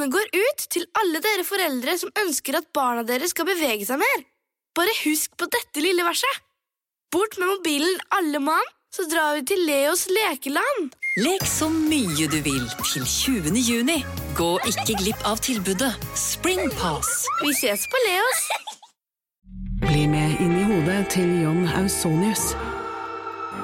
Denne 0.00 0.14
går 0.16 0.30
ut 0.32 0.62
til 0.72 0.86
alle 0.96 1.20
dere 1.20 1.42
foreldre 1.44 1.92
som 2.00 2.08
ønsker 2.22 2.56
at 2.56 2.70
barna 2.72 3.02
deres 3.04 3.34
skal 3.34 3.44
bevege 3.44 3.84
seg 3.84 3.98
mer. 4.00 4.22
Bare 4.72 4.94
husk 5.02 5.34
på 5.36 5.44
dette 5.52 5.82
lille 5.84 6.06
verset. 6.06 6.38
Bort 7.12 7.36
med 7.36 7.50
mobilen, 7.50 7.98
alle 8.16 8.40
mann, 8.40 8.70
så 8.96 9.04
drar 9.10 9.34
vi 9.36 9.42
til 9.50 9.60
Leos 9.68 10.06
lekeland. 10.08 10.94
Lek 11.20 11.44
så 11.44 11.68
mye 11.68 12.30
du 12.32 12.38
vil 12.46 12.64
til 12.80 13.04
20. 13.04 13.52
juni. 13.60 13.98
Gå 14.40 14.48
ikke 14.70 14.96
glipp 15.02 15.26
av 15.28 15.42
tilbudet 15.44 15.92
Springpass. 16.16 17.26
Vi 17.42 17.52
ses 17.60 17.84
på 17.92 18.00
Leos. 18.06 18.44
Bli 19.84 20.06
med 20.08 20.40
inn 20.40 20.56
i 20.62 20.68
hodet 20.70 21.02
til 21.12 21.42
John 21.42 21.66
Ausonius. 21.74 22.54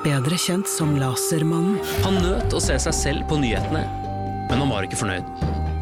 Bedre 0.05 0.37
kjent 0.37 0.69
som 0.69 0.99
Lasermannen. 1.01 1.81
Han 2.05 2.21
nøt 2.21 2.53
å 2.53 2.61
se 2.61 2.77
seg 2.91 3.01
selv 3.01 3.31
på 3.33 3.41
nyhetene, 3.41 3.87
men 4.51 4.61
han 4.61 4.75
var 4.75 4.85
ikke 4.85 5.01
fornøyd. 5.01 5.65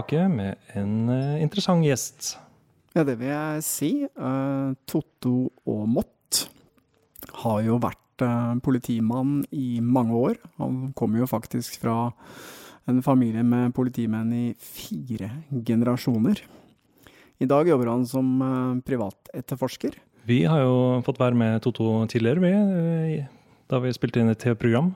Tilbake 0.00 0.28
med 0.28 0.56
en 0.74 1.08
eh, 1.08 1.42
interessant 1.42 1.84
gjest. 1.84 2.36
Ja, 2.94 3.04
det 3.04 3.18
vil 3.20 3.28
jeg 3.28 3.62
si. 3.62 3.90
Eh, 4.04 4.72
Totto 4.86 5.50
Aamodt 5.66 6.48
har 7.42 7.60
jo 7.62 7.78
vært 7.78 8.22
eh, 8.22 8.54
politimann 8.62 9.44
i 9.52 9.80
mange 9.80 10.14
år. 10.14 10.38
Han 10.58 10.92
kommer 10.94 11.20
jo 11.20 11.26
faktisk 11.26 11.80
fra 11.80 12.12
en 12.88 13.02
familie 13.02 13.42
med 13.42 13.74
politimenn 13.74 14.32
i 14.32 14.54
fire 14.58 15.30
generasjoner. 15.52 16.40
I 17.40 17.46
dag 17.46 17.68
jobber 17.68 17.88
han 17.88 18.04
som 18.04 18.82
privatetterforsker. 18.84 19.94
Vi 20.28 20.44
har 20.44 20.60
jo 20.60 21.00
fått 21.06 21.20
være 21.20 21.34
med 21.38 21.62
Toto 21.62 22.04
tidligere, 22.06 22.42
vi, 22.42 23.22
da 23.70 23.78
vi 23.80 23.92
spilte 23.94 24.20
inn 24.20 24.28
et 24.28 24.40
TV-program. 24.42 24.90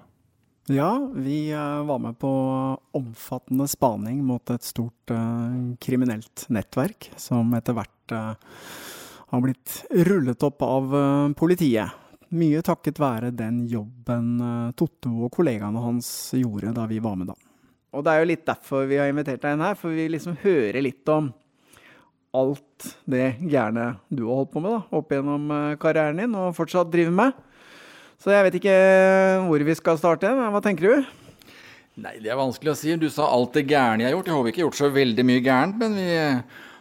Ja, 0.66 1.10
vi 1.14 1.52
eh, 1.52 1.84
var 1.84 1.98
med 1.98 2.18
på 2.18 2.28
omfattende 2.90 3.68
spaning 3.68 4.24
mot 4.24 4.50
et 4.50 4.64
stort 4.64 5.10
uh, 5.12 5.74
kriminelt 5.76 6.46
nettverk, 6.48 7.10
som 7.20 7.52
etter 7.52 7.76
hvert 7.76 8.14
uh, 8.16 8.32
har 9.28 9.42
blitt 9.44 9.82
rullet 10.08 10.46
opp 10.48 10.64
av 10.64 10.96
uh, 10.96 11.28
politiet. 11.36 11.92
Mye 12.32 12.64
takket 12.64 12.96
være 12.98 13.34
den 13.36 13.66
jobben 13.68 14.40
Totto 14.74 15.12
og 15.26 15.34
kollegaene 15.36 15.84
hans 15.84 16.08
gjorde 16.34 16.72
da 16.74 16.88
vi 16.88 16.96
var 16.98 17.20
med 17.20 17.28
da. 17.30 17.36
Og 17.94 18.02
det 18.02 18.14
er 18.14 18.24
jo 18.24 18.30
litt 18.32 18.48
derfor 18.48 18.88
vi 18.88 18.96
har 18.98 19.12
invitert 19.12 19.44
deg 19.44 19.54
inn 19.54 19.68
her, 19.68 19.76
for 19.78 19.92
vi 19.92 20.08
liksom 20.10 20.40
hører 20.40 20.80
litt 20.80 21.12
om 21.12 21.28
alt 22.34 22.88
det 23.04 23.34
gærne 23.52 23.92
du 24.08 24.24
har 24.24 24.40
holdt 24.40 24.56
på 24.56 24.64
med 24.64 24.74
da, 24.74 24.80
opp 24.96 25.12
gjennom 25.12 25.52
karrieren 25.78 26.24
din, 26.24 26.34
og 26.40 26.56
fortsatt 26.56 26.90
driver 26.90 27.20
med. 27.20 27.44
Så 28.22 28.32
jeg 28.32 28.46
vet 28.46 28.58
ikke 28.60 28.76
hvor 29.48 29.64
vi 29.68 29.76
skal 29.78 30.00
starte. 30.00 30.30
men 30.34 30.52
Hva 30.54 30.62
tenker 30.64 30.90
du? 30.90 31.08
Nei, 31.94 32.16
det 32.18 32.32
er 32.32 32.38
vanskelig 32.38 32.72
å 32.72 32.78
si. 32.78 32.94
Du 32.98 33.06
sa 33.12 33.28
alt 33.30 33.54
det 33.54 33.68
gærne 33.70 34.02
jeg 34.02 34.10
har 34.10 34.16
gjort. 34.16 34.26
Jeg 34.30 34.34
håper 34.34 34.50
ikke 34.50 34.64
gjort 34.64 34.78
så 34.80 34.88
veldig 34.90 35.24
mye 35.28 35.42
gærent, 35.44 35.76
men 35.78 35.94
vi 35.94 36.08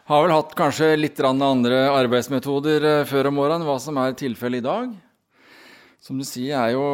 har 0.09 0.23
vel 0.25 0.33
hatt 0.33 0.55
kanskje 0.57 0.87
litt 0.97 1.21
andre 1.23 1.83
arbeidsmetoder 1.93 2.87
eh, 2.89 3.05
før 3.07 3.29
om 3.29 3.37
morgenen, 3.37 3.67
hva 3.67 3.77
som 3.79 3.99
er 4.01 4.17
tilfellet 4.17 4.63
i 4.63 4.65
dag. 4.65 4.89
Som 6.03 6.17
du 6.19 6.25
sier, 6.27 6.49
jeg 6.51 6.57
er 6.57 6.73
jo 6.73 6.87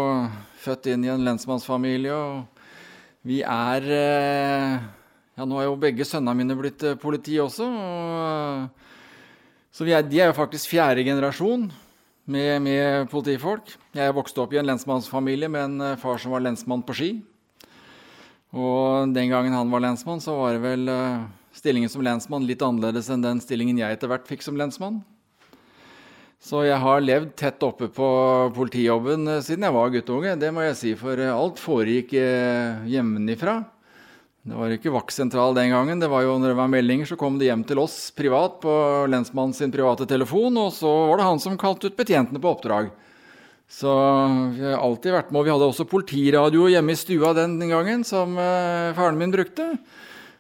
født 0.62 0.92
inn 0.92 1.08
i 1.08 1.14
en 1.14 1.24
lensmannsfamilie, 1.26 2.14
og 2.14 2.44
vi 3.26 3.40
er 3.42 3.88
eh, 3.88 4.76
Ja, 5.40 5.48
nå 5.48 5.56
har 5.56 5.70
jo 5.70 5.80
begge 5.80 6.04
sønnene 6.04 6.36
mine 6.36 6.60
blitt 6.60 6.84
eh, 6.84 7.00
politi 7.00 7.40
også. 7.40 7.66
Og, 7.72 8.90
så 9.72 9.88
er, 9.88 10.04
de 10.04 10.20
er 10.20 10.34
jo 10.34 10.36
faktisk 10.36 10.76
fjerde 10.76 11.08
generasjon 11.08 11.70
med, 12.28 12.52
med 12.68 13.08
politifolk. 13.10 13.79
Jeg 14.00 14.16
vokste 14.16 14.40
opp 14.40 14.54
i 14.56 14.60
en 14.62 14.68
lensmannsfamilie 14.70 15.50
med 15.52 15.66
en 15.66 15.82
eh, 15.84 15.98
far 16.00 16.20
som 16.22 16.32
var 16.32 16.44
lensmann 16.46 16.86
på 16.88 16.96
Ski. 16.96 17.10
Og 18.56 19.12
den 19.12 19.32
gangen 19.32 19.56
han 19.56 19.72
var 19.74 19.84
lensmann, 19.84 20.22
så 20.24 20.38
var 20.38 20.56
det 20.56 20.62
vel 20.64 20.88
eh, 20.94 21.26
stillingen 21.58 21.92
som 21.92 22.06
lensmann 22.06 22.48
litt 22.48 22.64
annerledes 22.64 23.10
enn 23.12 23.26
den 23.26 23.42
stillingen 23.44 23.82
jeg 23.82 23.98
etter 23.98 24.12
hvert 24.12 24.30
fikk 24.30 24.46
som 24.46 24.60
lensmann. 24.60 25.02
Så 26.40 26.62
jeg 26.64 26.80
har 26.80 27.04
levd 27.04 27.34
tett 27.36 27.66
oppe 27.68 27.90
på 27.92 28.08
politijobben 28.56 29.28
eh, 29.34 29.42
siden 29.44 29.68
jeg 29.68 29.76
var 29.76 29.92
guttunge, 29.98 30.38
det 30.40 30.54
må 30.56 30.64
jeg 30.70 30.80
si, 30.80 30.96
for 30.96 31.20
alt 31.34 31.60
foregikk 31.60 32.16
hjemmefra. 32.88 33.58
Det 34.48 34.56
var 34.56 34.72
ikke 34.72 34.96
vaktsentral 34.96 35.52
den 35.58 35.74
gangen. 35.76 36.00
det 36.00 36.08
var 36.08 36.24
jo 36.24 36.40
Når 36.40 36.54
det 36.54 36.62
var 36.62 36.72
meldinger, 36.72 37.12
så 37.12 37.20
kom 37.20 37.36
det 37.38 37.52
hjem 37.52 37.68
til 37.68 37.84
oss 37.84 38.00
privat 38.16 38.62
på 38.64 38.72
lensmannen 39.12 39.54
sin 39.54 39.76
private 39.76 40.08
telefon, 40.08 40.56
og 40.56 40.72
så 40.74 40.96
var 41.12 41.20
det 41.20 41.28
han 41.34 41.44
som 41.44 41.60
kalte 41.60 41.92
ut 41.92 42.00
betjentene 42.00 42.40
på 42.40 42.56
oppdrag. 42.56 42.94
Så 43.70 43.90
vi 44.58 44.66
har 44.66 44.82
alltid 44.82 45.14
vært 45.14 45.30
med. 45.30 45.40
Og 45.40 45.46
vi 45.46 45.54
hadde 45.54 45.68
også 45.70 45.88
politiradio 45.90 46.68
hjemme 46.72 46.96
i 46.96 47.00
stua 47.00 47.36
den 47.38 47.60
gangen, 47.70 48.04
som 48.08 48.34
eh, 48.42 48.96
faren 48.98 49.20
min 49.20 49.34
brukte. 49.34 49.76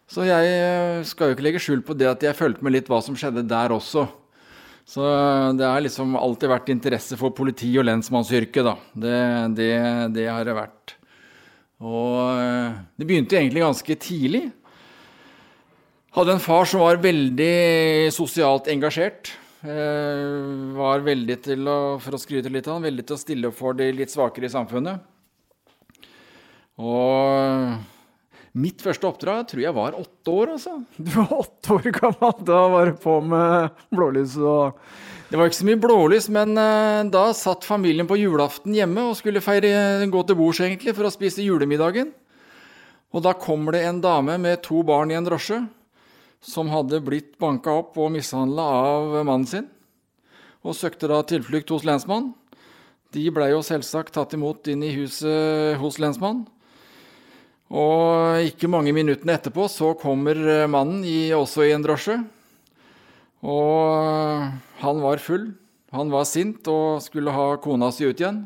Så 0.10 0.26
jeg 0.26 0.50
eh, 0.50 1.04
skal 1.06 1.30
jo 1.30 1.38
ikke 1.38 1.46
legge 1.46 1.62
skjul 1.62 1.84
på 1.86 1.94
det 1.98 2.10
at 2.10 2.26
jeg 2.26 2.38
fulgte 2.38 2.66
med 2.66 2.74
litt 2.74 2.90
hva 2.90 3.04
som 3.06 3.18
skjedde 3.18 3.46
der 3.48 3.76
også. 3.76 4.08
Så 4.90 5.06
eh, 5.06 5.50
det 5.60 5.68
har 5.70 5.86
liksom 5.86 6.18
alltid 6.18 6.50
vært 6.50 6.72
interesse 6.74 7.20
for 7.22 7.36
politi- 7.38 7.76
og 7.78 7.86
lensmannsyrket, 7.86 8.66
da. 8.66 8.76
Det, 9.06 9.20
det, 9.62 9.74
det 10.18 10.26
har 10.26 10.50
det 10.50 10.58
vært. 10.58 10.96
Og 11.80 12.34
det 13.00 13.06
begynte 13.08 13.38
egentlig 13.38 13.62
ganske 13.64 13.96
tidlig. 14.04 14.50
Hadde 16.18 16.34
en 16.34 16.42
far 16.44 16.66
som 16.68 16.82
var 16.82 17.00
veldig 17.00 18.10
sosialt 18.12 18.68
engasjert. 18.74 19.30
Eh, 19.60 20.26
var 20.80 21.04
veldig 21.04 21.36
til 21.44 21.68
å, 21.68 21.80
for 22.00 22.16
å 22.16 22.22
skryte 22.22 22.52
litt 22.52 22.68
av 22.70 22.78
han, 22.78 22.88
veldig 22.88 23.04
til 23.06 23.18
å 23.18 23.20
stille 23.20 23.50
opp 23.50 23.58
for 23.58 23.76
de 23.76 23.90
litt 23.92 24.14
svakere 24.14 24.48
i 24.48 24.54
samfunnet. 24.54 25.02
Og 26.80 27.80
Mitt 28.58 28.82
første 28.82 29.06
oppdrag 29.06 29.44
tror 29.52 29.62
jeg 29.62 29.76
var 29.78 29.98
åtte 29.98 30.34
år, 30.34 30.56
altså. 30.56 30.80
Du 30.98 31.12
var 31.14 31.34
åtte 31.38 31.76
år 31.76 31.92
gammel, 32.00 32.40
da 32.48 32.62
var 32.74 32.90
du 32.90 32.98
på 32.98 33.20
med 33.22 33.84
blålys 33.94 34.38
og 34.42 34.80
Det 35.30 35.38
var 35.38 35.46
ikke 35.46 35.60
så 35.60 35.68
mye 35.68 35.82
blålys, 35.84 36.28
men 36.34 36.58
uh, 36.58 37.06
da 37.06 37.28
satt 37.38 37.68
familien 37.68 38.10
på 38.10 38.18
julaften 38.18 38.74
hjemme 38.74 39.04
og 39.12 39.20
skulle 39.20 39.44
feire, 39.46 40.02
gå 40.10 40.24
til 40.26 40.40
bords 40.40 40.64
egentlig 40.66 40.96
for 40.98 41.06
å 41.06 41.14
spise 41.14 41.46
julemiddagen. 41.46 42.10
Og 43.14 43.22
da 43.26 43.36
kommer 43.38 43.78
det 43.78 43.84
en 43.86 44.02
dame 44.02 44.40
med 44.42 44.64
to 44.66 44.82
barn 44.86 45.14
i 45.14 45.18
en 45.18 45.28
drosje 45.28 45.62
som 46.42 46.72
hadde 46.72 47.02
blitt 47.04 47.38
banka 47.40 47.74
opp 47.82 47.98
og 48.00 48.14
mishandla 48.14 48.66
av 48.80 49.18
mannen 49.28 49.48
sin, 49.50 49.68
og 50.64 50.76
søkte 50.76 51.10
da 51.12 51.22
tilflukt 51.28 51.72
hos 51.72 51.86
lensmannen. 51.88 52.34
De 53.16 53.24
blei 53.34 53.50
jo 53.50 53.64
selvsagt 53.66 54.14
tatt 54.14 54.36
imot 54.38 54.68
inn 54.70 54.84
i 54.86 54.94
huset 54.94 55.80
hos 55.82 55.98
lensmannen. 56.02 56.46
Og 57.70 58.46
ikke 58.50 58.70
mange 58.70 58.94
minuttene 58.94 59.36
etterpå 59.38 59.68
så 59.70 59.94
kommer 59.98 60.38
mannen 60.70 61.04
i, 61.06 61.32
også 61.34 61.68
i 61.68 61.74
en 61.74 61.86
drosje. 61.86 62.18
Og 63.46 64.46
han 64.82 65.04
var 65.04 65.22
full, 65.22 65.52
han 65.94 66.10
var 66.14 66.26
sint 66.30 66.66
og 66.70 67.02
skulle 67.02 67.34
ha 67.34 67.54
kona 67.62 67.92
si 67.94 68.06
ut 68.06 68.20
igjen. 68.20 68.44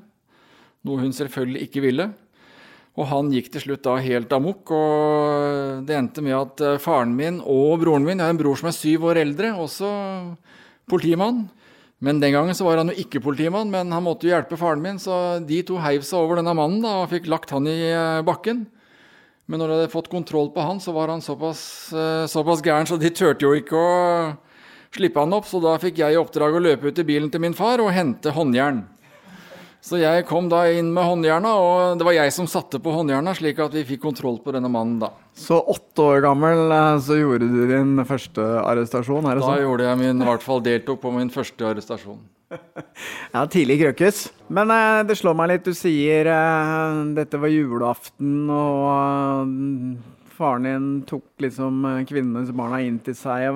Noe 0.84 1.00
hun 1.04 1.16
selvfølgelig 1.16 1.68
ikke 1.68 1.84
ville. 1.84 2.10
Og 2.94 3.08
han 3.10 3.32
gikk 3.34 3.50
til 3.56 3.64
slutt 3.64 3.86
da 3.88 3.96
helt 3.98 4.34
amok, 4.36 4.70
og 4.70 5.88
det 5.88 5.96
endte 5.98 6.22
med 6.22 6.36
at 6.38 6.62
eh, 6.62 6.82
faren 6.82 7.16
min 7.18 7.40
og 7.42 7.80
broren 7.82 8.06
min 8.06 8.20
Jeg 8.22 8.28
har 8.28 8.36
en 8.36 8.42
bror 8.44 8.60
som 8.60 8.70
er 8.70 8.78
syv 8.78 9.08
år 9.10 9.24
eldre, 9.24 9.56
også 9.58 9.90
politimann. 10.90 11.48
Men 12.04 12.20
den 12.20 12.36
gangen 12.36 12.54
så 12.54 12.68
var 12.68 12.82
han 12.82 12.92
jo 12.92 13.00
ikke 13.00 13.24
politimann, 13.24 13.72
men 13.72 13.90
han 13.96 14.06
måtte 14.06 14.28
jo 14.28 14.34
hjelpe 14.36 14.60
faren 14.60 14.84
min, 14.84 15.02
så 15.02 15.40
de 15.42 15.62
to 15.66 15.80
heiv 15.82 16.06
seg 16.06 16.20
over 16.20 16.38
denne 16.38 16.54
mannen 16.54 16.84
da, 16.84 17.00
og 17.02 17.10
fikk 17.16 17.32
lagt 17.32 17.56
han 17.56 17.66
i 17.72 17.80
eh, 17.90 18.22
bakken. 18.28 18.66
Men 19.50 19.60
når 19.60 19.68
de 19.68 19.78
hadde 19.80 19.94
fått 19.96 20.12
kontroll 20.12 20.54
på 20.54 20.64
han, 20.64 20.80
så 20.84 20.94
var 20.96 21.10
han 21.12 21.24
såpass, 21.24 21.64
eh, 21.98 22.26
såpass 22.30 22.62
gæren, 22.62 22.88
så 22.88 23.00
de 23.02 23.10
turte 23.10 23.48
jo 23.48 23.56
ikke 23.58 23.80
å 23.80 23.94
slippe 24.94 25.20
han 25.20 25.34
opp. 25.34 25.50
Så 25.50 25.64
da 25.64 25.80
fikk 25.82 26.04
jeg 26.04 26.14
i 26.14 26.20
oppdrag 26.22 26.60
å 26.60 26.62
løpe 26.62 26.94
ut 26.94 27.02
i 27.02 27.08
bilen 27.08 27.34
til 27.34 27.42
min 27.42 27.58
far 27.58 27.82
og 27.82 27.92
hente 27.96 28.32
håndjern. 28.36 28.86
Så 29.84 29.98
jeg 30.00 30.24
kom 30.30 30.46
da 30.48 30.62
inn 30.72 30.94
med 30.96 31.04
håndjerna, 31.04 31.50
og 31.60 31.98
det 32.00 32.06
var 32.08 32.16
jeg 32.16 32.32
som 32.32 32.48
satte 32.48 32.80
på 32.80 32.94
håndjerna, 32.96 33.34
slik 33.36 33.58
at 33.60 33.74
vi 33.76 33.82
fikk 33.90 34.00
kontroll 34.06 34.38
på 34.40 34.54
denne 34.56 34.70
mannen 34.72 35.02
da. 35.02 35.10
Så 35.36 35.58
åtte 35.60 36.06
år 36.06 36.24
gammel 36.24 36.72
eh, 36.72 37.00
så 37.04 37.18
gjorde 37.20 37.50
du 37.52 37.66
din 37.68 37.98
første 38.08 38.46
arrestasjon? 38.62 39.28
er 39.28 39.36
det 39.36 39.44
da 39.44 39.50
sånn? 39.50 39.66
gjorde 39.66 39.90
jeg 39.90 40.00
min, 40.00 40.24
i 40.24 40.30
hvert 40.30 40.46
fall 40.46 40.64
deltok 40.64 41.02
på 41.04 41.12
min 41.18 41.34
første 41.34 41.68
arrestasjon. 41.74 42.24
Ja, 43.34 43.44
tidlig 43.50 43.80
krøkkes. 43.82 44.24
Men 44.54 44.72
eh, 44.72 45.02
det 45.10 45.18
slår 45.20 45.36
meg 45.36 45.52
litt, 45.52 45.68
du 45.68 45.76
sier 45.76 46.32
eh, 46.32 46.98
dette 47.18 47.44
var 47.44 47.52
julaften, 47.52 48.34
og 48.54 48.88
eh, 48.88 50.28
faren 50.38 50.70
din 50.70 50.90
tok 51.10 51.44
liksom 51.44 51.84
eh, 51.92 52.04
kvinnenes 52.08 52.56
barna 52.56 52.80
inn 52.86 53.02
til 53.04 53.18
seg. 53.20 53.52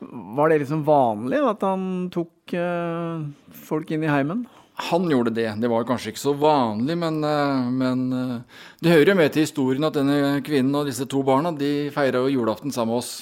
Var 0.00 0.52
det 0.52 0.62
liksom 0.64 0.84
vanlig 0.86 1.44
at 1.44 1.64
han 1.66 2.06
tok 2.14 2.56
eh, 2.56 3.26
folk 3.68 3.92
inn 3.92 4.06
i 4.06 4.12
heimen? 4.16 4.46
Han 4.76 5.08
gjorde 5.08 5.32
det. 5.32 5.48
Det 5.56 5.68
var 5.72 5.86
kanskje 5.88 6.12
ikke 6.12 6.20
så 6.20 6.34
vanlig, 6.36 6.98
men, 7.00 7.22
eh, 7.24 7.68
men 7.72 8.00
eh, 8.12 8.64
det 8.84 8.92
hører 8.92 9.10
jo 9.14 9.14
med 9.16 9.32
til 9.32 9.46
historien 9.46 9.88
at 9.88 9.96
denne 9.96 10.42
kvinnen 10.44 10.76
og 10.76 10.90
disse 10.90 11.06
to 11.08 11.22
barna 11.24 11.54
de 11.56 11.88
feira 11.94 12.20
julaften 12.28 12.74
sammen 12.74 12.92
med 12.92 13.00
oss. 13.00 13.14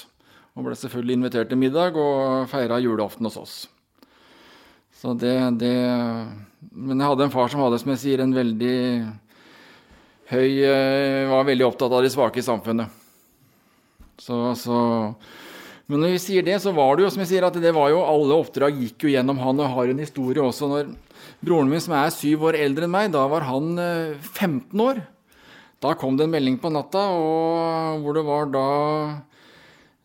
Og 0.55 0.67
ble 0.67 0.75
selvfølgelig 0.75 1.15
invitert 1.15 1.49
til 1.51 1.59
middag 1.59 1.95
og 1.99 2.49
feira 2.51 2.81
julaften 2.83 3.27
hos 3.27 3.39
oss. 3.39 3.55
Så 4.95 5.13
det, 5.19 5.35
det 5.59 5.75
Men 6.71 6.99
jeg 6.99 7.07
hadde 7.07 7.23
en 7.23 7.31
far 7.31 7.47
som 7.51 7.63
hadde, 7.63 7.79
som 7.79 7.91
jeg 7.93 8.03
sier, 8.03 8.23
en 8.23 8.35
veldig 8.35 8.75
høy 10.31 10.51
eh, 10.59 11.31
Var 11.31 11.49
veldig 11.51 11.67
opptatt 11.67 11.91
av 11.91 12.03
de 12.03 12.11
svake 12.11 12.43
i 12.43 12.45
samfunnet. 12.45 12.91
Så, 14.19 14.55
så 14.59 14.77
Men 15.87 16.03
når 16.03 16.17
vi 16.17 16.19
sier 16.19 16.43
det, 16.43 16.59
så 16.59 16.75
var 16.75 16.95
det 16.95 17.07
jo 17.07 17.15
som 17.15 17.23
jeg 17.23 17.31
sier, 17.31 17.47
at 17.47 17.63
det 17.63 17.75
var 17.75 17.95
jo 17.95 18.03
alle 18.03 18.43
oppdrag 18.43 18.75
gikk 18.75 19.07
jo 19.07 19.15
gjennom 19.15 19.39
han, 19.39 19.59
og 19.63 19.75
har 19.79 19.91
en 19.91 20.03
historie 20.03 20.43
også 20.43 20.71
når 20.71 20.95
broren 21.45 21.69
min, 21.71 21.83
som 21.83 21.95
er 21.97 22.13
syv 22.13 22.47
år 22.49 22.59
eldre 22.63 22.87
enn 22.87 22.95
meg, 22.95 23.11
da 23.13 23.25
var 23.31 23.47
han 23.49 23.75
15 23.77 24.85
år. 24.85 25.03
Da 25.83 25.93
kom 25.99 26.17
det 26.17 26.25
en 26.25 26.33
melding 26.33 26.57
på 26.61 26.71
natta 26.73 27.01
og 27.13 28.01
hvor 28.01 28.15
det 28.17 28.25
var 28.25 28.51
da 28.53 28.67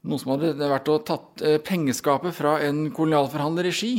noen 0.01 0.21
som 0.21 0.33
hadde 0.35 0.57
vært 0.57 0.89
og 0.93 1.05
tatt 1.09 1.45
eh, 1.45 1.61
pengeskapet 1.63 2.35
fra 2.37 2.57
en 2.65 2.89
kolonialforhandler 2.95 3.69
i 3.69 3.75
Ski. 3.75 3.93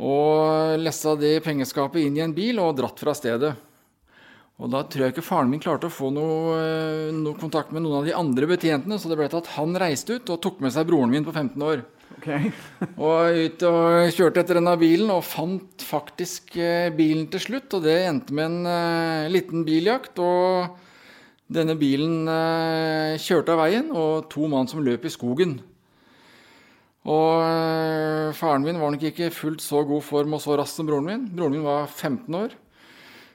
Og 0.00 0.80
lessa 0.80 1.14
det 1.20 1.36
pengeskapet 1.44 2.02
inn 2.02 2.16
i 2.18 2.24
en 2.24 2.34
bil 2.34 2.58
og 2.62 2.74
dratt 2.80 2.98
fra 3.00 3.14
stedet. 3.16 3.52
Og 4.62 4.70
da 4.70 4.84
tror 4.86 5.06
jeg 5.06 5.14
ikke 5.14 5.26
faren 5.26 5.50
min 5.50 5.62
klarte 5.62 5.90
å 5.90 5.92
få 5.92 6.10
noe, 6.14 6.56
eh, 6.56 7.12
noe 7.14 7.36
kontakt 7.38 7.74
med 7.74 7.84
noen 7.84 8.00
av 8.00 8.08
de 8.08 8.16
andre 8.16 8.48
betjentene, 8.48 8.98
så 8.98 9.10
det 9.10 9.18
ble 9.20 9.28
til 9.28 9.42
at 9.42 9.52
han 9.58 9.76
reiste 9.76 10.16
ut 10.16 10.32
og 10.32 10.40
tok 10.42 10.62
med 10.64 10.72
seg 10.74 10.88
broren 10.88 11.12
min 11.12 11.26
på 11.26 11.34
15 11.34 11.68
år. 11.68 11.84
Okay. 12.24 12.48
og 13.04 13.36
ut 13.36 13.62
og 13.68 14.14
kjørte 14.16 14.40
etter 14.40 14.56
denne 14.56 14.72
bilen 14.80 15.10
og 15.12 15.26
fant 15.28 15.84
faktisk 15.84 16.54
eh, 16.56 16.88
bilen 16.96 17.26
til 17.28 17.42
slutt. 17.42 17.76
Og 17.76 17.84
det 17.84 17.98
endte 18.06 18.32
med 18.32 18.48
en 18.48 18.64
uh, 18.64 19.32
liten 19.32 19.66
biljakt. 19.66 20.16
Og 20.24 20.72
denne 21.52 21.76
bilen 21.76 22.24
uh, 22.24 23.20
kjørte 23.20 23.52
av 23.52 23.60
veien, 23.60 23.90
og 23.92 24.30
to 24.32 24.48
mann 24.48 24.70
som 24.70 24.80
løp 24.84 25.04
i 25.04 25.12
skogen. 25.12 25.58
Og 27.04 28.32
faren 28.32 28.62
min 28.64 28.78
var 28.80 28.94
nok 28.94 29.02
ikke 29.04 29.26
fullt 29.28 29.60
så 29.60 29.82
god 29.84 30.00
form 30.00 30.38
og 30.38 30.40
så 30.40 30.54
rask 30.56 30.78
som 30.78 30.86
broren 30.88 31.04
min. 31.04 31.26
Broren 31.36 31.52
min 31.52 31.66
var 31.66 31.84
15 31.84 32.38
år. 32.38 32.54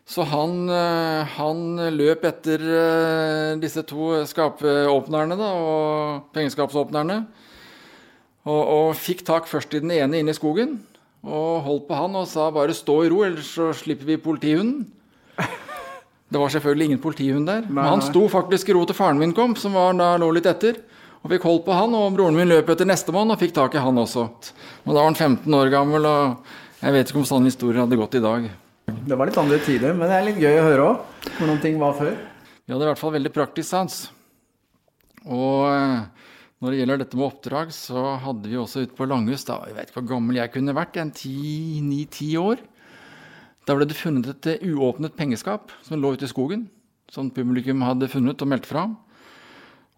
Så 0.09 0.25
han, 0.25 0.63
han 1.35 1.59
løp 1.93 2.25
etter 2.25 2.63
disse 3.61 3.83
to 3.85 4.23
skapåpnerne 4.25 5.37
da, 5.37 5.51
og 5.53 6.33
pengeskapsåpnerne. 6.33 7.19
Og, 8.49 8.61
og, 8.65 8.85
fikk 8.97 9.21
tak 9.27 9.49
først 9.49 9.75
i 9.77 9.81
den 9.83 9.93
ene 9.93 10.23
inne 10.23 10.33
i 10.33 10.37
skogen. 10.37 10.79
Og 11.21 11.59
holdt 11.65 11.89
på 11.89 11.97
han 11.99 12.15
og 12.15 12.27
sa 12.31 12.47
bare 12.49 12.73
'stå 12.73 12.95
i 13.05 13.09
ro, 13.11 13.23
ellers 13.27 13.51
så 13.53 13.73
slipper 13.75 14.05
vi 14.05 14.17
politihunden'. 14.17 14.85
Det 16.29 16.37
var 16.37 16.49
selvfølgelig 16.53 16.85
ingen 16.85 17.01
politihund 17.01 17.47
der. 17.47 17.63
Men 17.69 17.83
han 17.83 18.01
sto 18.05 18.27
faktisk 18.29 18.69
i 18.69 18.73
ro 18.73 18.85
til 18.85 18.95
faren 18.95 19.17
min 19.17 19.33
kom, 19.33 19.55
som 19.55 19.73
var, 19.73 19.93
da 19.97 20.13
lå 20.21 20.29
litt 20.35 20.45
etter. 20.45 20.77
Og 21.23 21.31
fikk 21.33 21.47
holdt 21.47 21.65
på 21.65 21.73
han, 21.73 21.95
og 21.97 22.13
broren 22.13 22.37
min 22.37 22.47
løp 22.47 22.69
etter 22.69 22.85
nestemann 22.85 23.33
og 23.33 23.39
fikk 23.41 23.55
tak 23.55 23.73
i 23.75 23.81
han 23.81 23.97
også. 23.97 24.27
Og 24.85 24.91
da 24.93 24.99
var 24.99 25.09
han 25.09 25.17
15 25.17 25.57
år 25.57 25.71
gammel, 25.73 26.05
og 26.05 26.37
jeg 26.83 26.93
vet 26.93 27.09
ikke 27.09 27.19
om 27.23 27.25
sånne 27.25 27.49
historier 27.49 27.81
hadde 27.81 27.97
gått 27.97 28.19
i 28.19 28.23
dag. 28.23 28.45
Det 29.09 29.17
var 29.17 29.25
litt 29.25 29.41
andre 29.41 29.57
tider, 29.65 29.97
men 29.97 30.05
det 30.05 30.19
er 30.19 30.27
litt 30.29 30.39
gøy 30.39 30.59
å 30.61 30.67
høre 30.67 30.85
òg, 30.85 31.25
hvordan 31.39 31.59
ting 31.65 31.81
var 31.81 31.97
før. 31.97 32.13
Vi 32.63 32.73
hadde 32.75 32.85
i 32.85 32.91
hvert 32.91 33.01
fall 33.01 33.15
veldig 33.17 33.33
praktisk 33.33 33.69
sans. 33.73 33.97
Og 35.25 35.65
når 36.59 36.73
det 36.73 36.79
gjelder 36.81 36.99
dette 36.99 37.15
med 37.15 37.25
oppdrag, 37.29 37.69
så 37.71 38.01
hadde 38.19 38.49
vi 38.51 38.57
også 38.59 38.83
ute 38.83 38.95
på 38.97 39.07
Langhus 39.07 39.45
da, 39.47 39.61
Jeg 39.69 39.77
vet 39.77 39.91
ikke 39.91 40.01
hvor 40.01 40.09
gammel 40.15 40.41
jeg 40.41 40.51
kunne 40.51 40.75
vært, 40.75 40.97
en 40.99 41.13
ni-ti 41.87 42.33
år. 42.39 42.59
Da 43.63 43.75
ble 43.77 43.87
det 43.87 43.95
funnet 43.95 44.27
et 44.33 44.65
uåpnet 44.67 45.15
pengeskap 45.15 45.71
som 45.85 46.01
lå 46.01 46.15
ute 46.17 46.27
i 46.27 46.31
skogen. 46.31 46.67
Som 47.09 47.31
publikum 47.31 47.81
hadde 47.85 48.09
funnet 48.11 48.41
og 48.43 48.51
meldt 48.51 48.67
fra. 48.67 48.89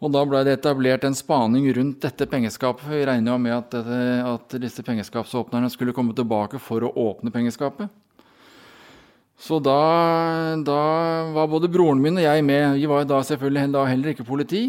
Og 0.02 0.14
da 0.14 0.22
ble 0.26 0.44
det 0.46 0.56
etablert 0.58 1.04
en 1.06 1.18
spaning 1.18 1.66
rundt 1.78 2.02
dette 2.06 2.26
pengeskapet. 2.30 2.86
for 2.86 2.94
Vi 2.94 3.06
regna 3.06 3.38
med 3.38 3.54
at, 3.54 3.76
at, 3.76 4.56
disse 4.62 4.86
pengeskapsåpnerne 4.86 5.70
skulle 5.70 5.94
komme 5.94 6.14
tilbake 6.18 6.62
for 6.62 6.86
å 6.86 6.94
åpne 7.10 7.34
pengeskapet. 7.34 7.90
Så 9.42 9.58
da, 9.62 10.58
da 10.62 10.82
var 11.34 11.50
både 11.50 11.70
broren 11.74 12.02
min 12.02 12.18
og 12.18 12.26
jeg 12.26 12.46
med. 12.46 12.78
Vi 12.78 12.90
var 12.90 13.06
da 13.10 13.22
selvfølgelig 13.26 13.74
da 13.74 13.86
heller 13.90 14.14
ikke 14.14 14.26
politi. 14.26 14.66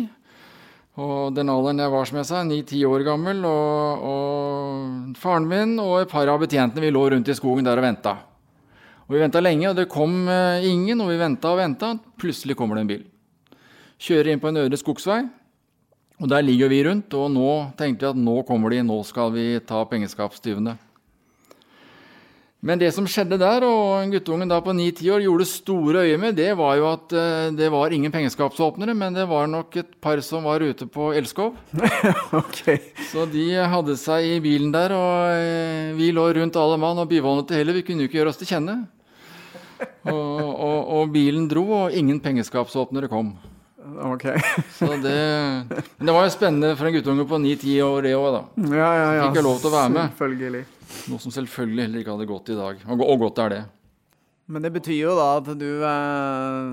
Og 1.00 1.32
den 1.32 1.48
alderen 1.48 1.80
jeg 1.80 1.92
var, 1.92 2.08
som 2.08 2.18
jeg 2.20 2.28
sa, 2.28 2.42
ni-ti 2.44 2.82
år 2.84 3.04
gammel, 3.06 3.38
og, 3.48 4.02
og, 4.04 5.14
faren 5.16 5.46
min 5.48 5.78
og 5.80 6.02
et 6.02 6.10
par 6.10 6.28
av 6.28 6.42
betjentene 6.42 6.84
vi 6.84 6.90
lå 6.92 7.06
rundt 7.14 7.30
i 7.32 7.36
skogen 7.36 7.64
der 7.64 7.80
og 7.80 7.86
venta. 7.86 8.12
Og 9.06 9.16
vi 9.16 9.22
venta 9.22 9.40
lenge, 9.40 9.70
og 9.70 9.78
det 9.78 9.88
kom 9.92 10.28
eh, 10.28 10.66
ingen, 10.68 11.00
og 11.00 11.08
vi 11.08 11.16
venta 11.20 11.54
og 11.54 11.62
venta. 11.62 11.94
Plutselig 12.20 12.58
kommer 12.58 12.76
det 12.76 12.84
en 12.84 12.92
bil. 12.92 13.06
Kjører 14.02 14.34
inn 14.34 14.42
på 14.42 14.52
en 14.52 14.60
øde 14.66 14.78
skogsvei, 14.80 15.22
og 16.20 16.28
der 16.28 16.44
ligger 16.44 16.68
vi 16.68 16.84
rundt. 16.84 17.16
Og 17.16 17.32
nå 17.32 17.50
tenkte 17.80 18.06
vi 18.06 18.12
at 18.12 18.22
nå 18.28 18.36
kommer 18.48 18.74
de, 18.74 18.84
nå 18.84 19.00
skal 19.08 19.32
vi 19.32 19.46
ta 19.64 19.80
pengeskapstyvene. 19.88 20.76
Men 22.62 22.78
det 22.78 22.92
som 22.94 23.08
skjedde 23.10 23.40
der, 23.42 23.64
og 23.66 24.12
guttungen 24.12 24.46
da 24.46 24.60
på 24.62 24.70
ni-ti 24.78 25.08
år 25.10 25.24
gjorde 25.24 25.48
store 25.50 26.04
øye 26.06 26.18
med, 26.22 26.36
det 26.38 26.52
var 26.54 26.76
jo 26.78 26.84
at 26.92 27.10
uh, 27.10 27.48
det 27.58 27.66
var 27.74 27.90
ingen 27.90 28.12
pengeskapsåpnere, 28.14 28.94
men 28.94 29.16
det 29.16 29.24
var 29.26 29.48
nok 29.50 29.80
et 29.80 29.88
par 29.98 30.20
som 30.22 30.46
var 30.46 30.62
ute 30.62 30.86
på 30.86 31.08
Elskov. 31.18 31.56
okay. 32.44 32.78
Så 33.10 33.26
de 33.32 33.48
hadde 33.58 33.96
seg 33.98 34.28
i 34.36 34.36
bilen 34.44 34.70
der, 34.70 34.94
og 34.94 35.34
uh, 35.34 35.90
vi 35.98 36.12
lå 36.14 36.28
rundt 36.38 36.58
alle 36.62 36.76
mann 36.78 37.02
og 37.02 37.10
byvånet 37.10 37.50
det 37.50 37.58
heller. 37.58 37.80
Vi 37.80 37.82
kunne 37.88 38.06
jo 38.06 38.10
ikke 38.12 38.20
gjøre 38.20 38.30
oss 38.30 38.38
til 38.38 38.52
kjenne. 38.52 38.84
Og, 40.06 40.14
og, 40.14 40.78
og, 41.00 41.10
bilen 41.10 41.48
dro, 41.50 41.64
og 41.80 41.96
ingen 41.98 42.22
pengeskapsåpnere 42.22 43.10
kom. 43.10 43.32
Ok. 44.06 44.28
Så 44.78 44.86
det, 45.02 45.18
men 45.66 46.06
det 46.06 46.14
var 46.14 46.28
jo 46.28 46.34
spennende 46.36 46.76
for 46.78 46.86
en 46.86 46.94
guttunge 46.94 47.26
på 47.26 47.42
ni-ti 47.42 47.74
år, 47.82 48.06
det 48.06 48.14
òg, 48.14 48.28
da. 48.38 48.44
Ja, 48.70 48.92
ja, 49.00 49.10
ja. 49.18 49.26
Fikk 49.26 49.42
jo 49.42 49.46
lov 49.48 49.58
til 49.58 49.72
å 49.72 49.74
være 49.74 49.92
med. 49.96 50.14
Selvfølgelig. 50.14 50.62
Noe 51.10 51.22
som 51.22 51.32
selvfølgelig 51.34 51.86
heller 51.86 52.02
ikke 52.02 52.14
hadde 52.14 52.28
gått 52.30 52.52
i 52.52 52.58
dag. 52.58 52.84
Og, 52.86 53.16
godt 53.24 53.40
er 53.42 53.52
det. 53.52 53.62
Men 54.52 54.64
det 54.64 54.72
betyr 54.74 54.98
jo 54.98 55.16
da 55.16 55.28
at 55.38 55.48
du 55.58 55.68
eh, 55.86 56.70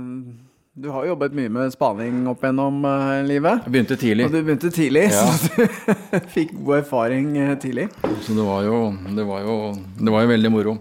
Du 0.80 0.90
har 0.94 1.08
jobbet 1.10 1.36
mye 1.38 1.52
med 1.54 1.74
spaning 1.74 2.22
opp 2.32 2.44
gjennom 2.46 2.84
uh, 2.86 3.20
livet. 3.26 3.66
Jeg 3.66 3.74
begynte 3.74 3.98
tidlig. 4.00 4.28
Og 4.28 4.36
du 4.36 4.40
begynte 4.40 4.72
tidlig, 4.74 5.08
ja. 5.12 5.26
så 5.36 5.68
du 6.24 6.30
fikk 6.32 6.54
god 6.62 6.82
erfaring 6.82 7.34
uh, 7.36 7.56
tidlig. 7.60 7.90
Så 8.24 8.36
det 8.38 8.46
var, 8.46 8.64
jo, 8.68 8.84
det, 9.16 9.26
var 9.28 9.44
jo, 9.44 9.58
det 10.00 10.14
var 10.14 10.24
jo 10.24 10.32
veldig 10.32 10.54
moro. 10.54 10.76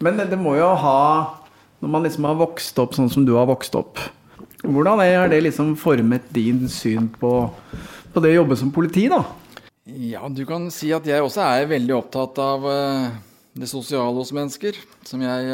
Men 0.00 0.18
det, 0.18 0.30
det, 0.32 0.40
må 0.40 0.56
jo 0.56 0.70
ha 0.80 1.00
Når 1.84 1.92
man 1.92 2.06
liksom 2.06 2.26
har 2.26 2.40
vokst 2.40 2.78
opp 2.80 2.96
sånn 2.96 3.10
som 3.12 3.26
du 3.28 3.34
har 3.36 3.46
vokst 3.48 3.76
opp, 3.78 4.00
hvordan 4.60 5.00
har 5.00 5.30
det 5.32 5.38
liksom 5.46 5.72
formet 5.80 6.26
din 6.34 6.66
syn 6.68 7.06
på, 7.08 7.30
på 8.12 8.22
det 8.24 8.34
å 8.34 8.40
jobbe 8.42 8.58
som 8.60 8.72
politi, 8.74 9.06
da? 9.08 9.22
Ja, 9.90 10.28
du 10.28 10.44
kan 10.46 10.68
si 10.74 10.92
at 10.94 11.06
jeg 11.08 11.22
også 11.24 11.42
er 11.42 11.70
veldig 11.70 11.96
opptatt 11.96 12.38
av 12.42 12.66
uh, 12.66 13.08
det 13.58 13.66
sosiale 13.70 14.14
hos 14.14 14.30
mennesker. 14.36 14.76
Som 15.08 15.24
jeg 15.24 15.48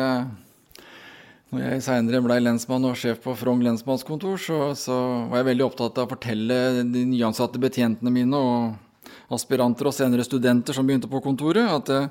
når 1.55 1.63
jeg 1.63 1.85
seinere 1.87 2.21
ble 2.25 2.41
lensmann 2.43 2.85
og 2.89 2.99
sjef 2.99 3.21
på 3.23 3.33
Frogn 3.39 3.63
lensmannskontor, 3.63 4.35
så, 4.43 4.59
så, 4.75 4.97
var 5.31 5.41
jeg 5.41 5.49
veldig 5.53 5.65
opptatt 5.69 6.01
av 6.03 6.09
å 6.09 6.13
fortelle 6.17 6.57
de 6.83 7.05
nyansatte 7.07 7.61
betjentene 7.63 8.11
mine 8.13 8.41
og 8.41 9.31
aspiranter 9.33 9.87
og 9.87 9.95
senere 9.95 10.27
studenter 10.27 10.75
som 10.75 10.87
begynte 10.87 11.11
på 11.11 11.23
kontoret, 11.23 11.71
at 11.71 11.93
eh, 11.95 12.09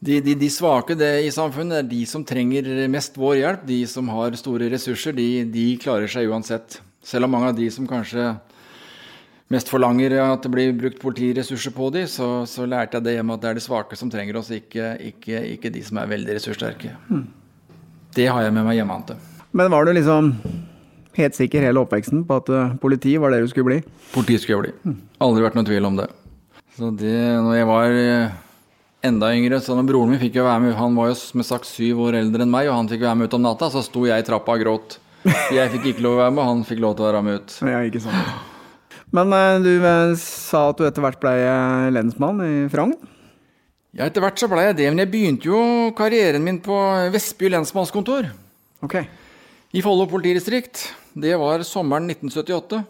de, 0.00 0.16
de, 0.24 0.34
de 0.40 0.48
svake 0.48 0.96
i 0.96 1.28
samfunnet 1.32 1.82
er 1.82 1.90
de 1.90 2.00
som 2.08 2.24
trenger 2.24 2.64
mest 2.88 3.20
vår 3.20 3.36
hjelp. 3.42 3.66
De 3.68 3.82
som 3.84 4.08
har 4.08 4.38
store 4.40 4.70
ressurser, 4.72 5.12
de, 5.12 5.44
de 5.44 5.66
klarer 5.80 6.08
seg 6.08 6.32
uansett. 6.32 6.80
Selv 7.04 7.28
om 7.28 7.36
mange 7.36 7.52
av 7.52 7.58
de 7.58 7.68
som 7.72 7.88
kanskje 7.88 8.32
mest 9.50 9.70
forlanger 9.70 10.14
at 10.22 10.44
det 10.46 10.52
blir 10.52 10.72
brukt 10.78 11.00
politiressurser 11.02 11.74
på 11.74 11.90
dem, 11.94 12.06
så, 12.10 12.46
så 12.46 12.66
lærte 12.68 12.98
jeg 12.98 13.06
det 13.06 13.16
hjemme 13.18 13.34
at 13.36 13.42
det 13.42 13.50
er 13.50 13.58
de 13.58 13.64
svake 13.64 13.98
som 13.98 14.10
trenger 14.12 14.38
oss, 14.38 14.52
ikke, 14.54 14.94
ikke, 15.10 15.42
ikke 15.56 15.72
de 15.74 15.82
som 15.86 15.98
er 16.00 16.10
veldig 16.10 16.36
ressurssterke. 16.38 16.94
Mm. 17.10 17.26
Det 18.14 18.26
har 18.30 18.46
jeg 18.46 18.54
med 18.54 18.66
meg 18.66 18.78
hjemme. 18.78 19.00
Men 19.54 19.70
var 19.72 19.86
du 19.86 19.92
liksom 19.94 20.32
helt 21.18 21.36
sikker 21.36 21.64
hele 21.66 21.82
oppveksten 21.82 22.22
på 22.26 22.38
at 22.38 22.50
uh, 22.54 22.76
politi 22.82 23.16
var 23.18 23.34
det 23.34 23.42
du 23.44 23.50
skulle 23.50 23.66
bli? 23.66 23.80
Politi 24.14 24.38
skulle 24.38 24.58
jeg 24.60 24.78
bli. 24.84 24.94
Aldri 25.22 25.44
vært 25.46 25.58
noen 25.58 25.68
tvil 25.68 25.88
om 25.90 25.98
det. 25.98 26.06
Så 26.78 26.90
det, 26.96 27.16
når 27.42 27.58
jeg 27.58 27.68
var 27.70 27.96
uh, 27.98 28.38
enda 29.10 29.32
yngre, 29.34 29.60
så 29.62 29.74
når 29.78 29.88
broren 29.90 30.14
min 30.14 30.22
fikk 30.22 30.38
jo 30.38 30.46
være 30.46 30.62
med 30.64 30.78
Han 30.78 30.94
var 30.98 31.10
jo 31.10 31.18
som 31.18 31.42
sagt 31.46 31.68
syv 31.68 32.04
år 32.06 32.20
eldre 32.22 32.46
enn 32.46 32.52
meg, 32.52 32.70
og 32.70 32.78
han 32.78 32.90
fikk 32.90 33.02
være 33.06 33.18
med 33.18 33.30
ut 33.30 33.38
om 33.38 33.46
natta. 33.46 33.70
Så 33.74 33.82
sto 33.86 34.06
jeg 34.08 34.22
i 34.22 34.26
trappa 34.26 34.58
og 34.58 34.64
gråt. 34.64 35.00
Jeg 35.52 35.74
fikk 35.74 35.90
ikke 35.90 36.06
lov 36.06 36.16
å 36.16 36.22
være 36.22 36.36
med, 36.38 36.46
han 36.48 36.62
fikk 36.64 36.80
lov 36.86 36.96
til 36.96 37.04
å 37.04 37.10
være 37.10 37.26
med 37.26 37.42
ut. 37.42 37.58
Ja, 37.68 37.82
ikke 37.84 38.06
sant. 38.06 38.48
Men 39.14 39.32
uh, 39.34 39.62
du 39.62 39.72
sa 40.20 40.68
at 40.70 40.78
du 40.78 40.86
etter 40.86 41.02
hvert 41.02 41.20
ble 41.22 41.34
lensmann 41.94 42.44
i 42.46 42.52
Frogn? 42.70 42.94
Ja, 43.90 44.06
etter 44.06 44.22
hvert 44.22 44.38
så 44.38 44.46
ble 44.50 44.68
jeg 44.68 44.78
det. 44.78 44.86
Men 44.92 45.02
jeg 45.02 45.10
begynte 45.10 45.50
jo 45.50 45.60
karrieren 45.98 46.44
min 46.46 46.60
på 46.62 46.76
Vestby 47.10 47.50
lensmannskontor. 47.50 48.30
Ok. 48.86 49.00
I 49.74 49.82
Follo 49.82 50.06
politidistrikt. 50.10 50.84
Det 51.10 51.34
var 51.38 51.64
sommeren 51.66 52.06
1978. 52.10 52.84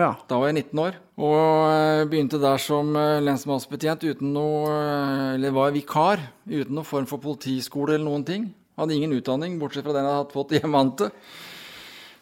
Ja. 0.00 0.14
Da 0.28 0.38
var 0.40 0.48
jeg 0.48 0.62
19 0.62 0.80
år. 0.80 0.98
Og 1.20 1.40
eh, 1.68 2.04
begynte 2.08 2.40
der 2.40 2.60
som 2.60 2.92
eh, 2.96 3.20
lensmannsbetjent 3.24 4.04
uten 4.08 4.30
noe 4.32 4.70
eh, 4.72 5.34
Eller 5.34 5.52
var 5.52 5.74
vikar 5.74 6.22
uten 6.48 6.72
noen 6.72 6.88
form 6.88 7.08
for 7.08 7.20
politiskole 7.20 7.96
eller 7.96 8.06
noen 8.06 8.24
ting. 8.28 8.46
Hadde 8.80 8.96
ingen 8.96 9.12
utdanning, 9.12 9.58
bortsett 9.60 9.84
fra 9.84 9.92
den 9.96 10.08
jeg 10.08 10.20
hadde 10.20 10.36
fått 10.36 10.54
hjemmeante. 10.56 11.10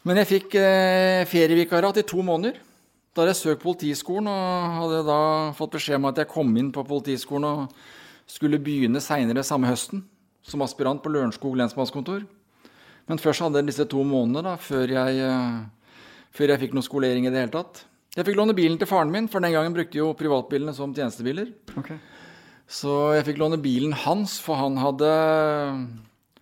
Men 0.07 0.19
jeg 0.23 0.30
fikk 0.33 0.59
eh, 0.59 1.26
ferievikariat 1.30 2.02
i 2.02 2.07
to 2.11 2.23
måneder. 2.26 2.59
Da 3.11 3.25
hadde 3.25 3.33
jeg 3.33 3.40
søkt 3.40 3.64
Politiskolen 3.64 4.29
og 4.31 4.75
hadde 4.76 5.00
da 5.09 5.21
fått 5.59 5.75
beskjed 5.75 5.99
om 5.99 6.09
at 6.12 6.21
jeg 6.23 6.31
kom 6.31 6.50
inn 6.61 6.71
på 6.75 6.85
Politiskolen 6.87 7.49
og 7.49 7.81
skulle 8.31 8.61
begynne 8.62 9.02
seinere 9.02 9.43
samme 9.47 9.67
høsten 9.67 10.05
som 10.47 10.62
aspirant 10.62 11.02
på 11.02 11.11
Lørenskog 11.11 11.57
lensmannskontor. 11.59 12.23
Men 13.11 13.19
først 13.19 13.43
hadde 13.43 13.59
jeg 13.59 13.73
disse 13.73 13.87
to 13.90 14.05
månedene 14.07 14.45
da, 14.47 14.52
før 14.62 14.93
jeg, 14.95 15.26
uh, 15.26 15.97
før 16.31 16.52
jeg 16.55 16.62
fikk 16.62 16.76
noe 16.76 16.87
skolering 16.87 17.26
i 17.26 17.33
det 17.35 17.43
hele 17.43 17.55
tatt. 17.57 17.83
Jeg 18.14 18.26
fikk 18.26 18.38
låne 18.38 18.55
bilen 18.55 18.79
til 18.79 18.90
faren 18.90 19.11
min, 19.11 19.26
for 19.31 19.43
den 19.43 19.55
gangen 19.55 19.75
brukte 19.75 19.99
jo 19.99 20.12
privatbilene 20.19 20.75
som 20.75 20.95
tjenestebiler. 20.95 21.50
Okay. 21.83 21.99
Så 22.71 22.95
jeg 23.17 23.26
fikk 23.26 23.43
låne 23.43 23.59
bilen 23.62 23.95
hans, 24.05 24.37
for 24.43 24.59
han 24.59 24.79
hadde, 24.79 25.11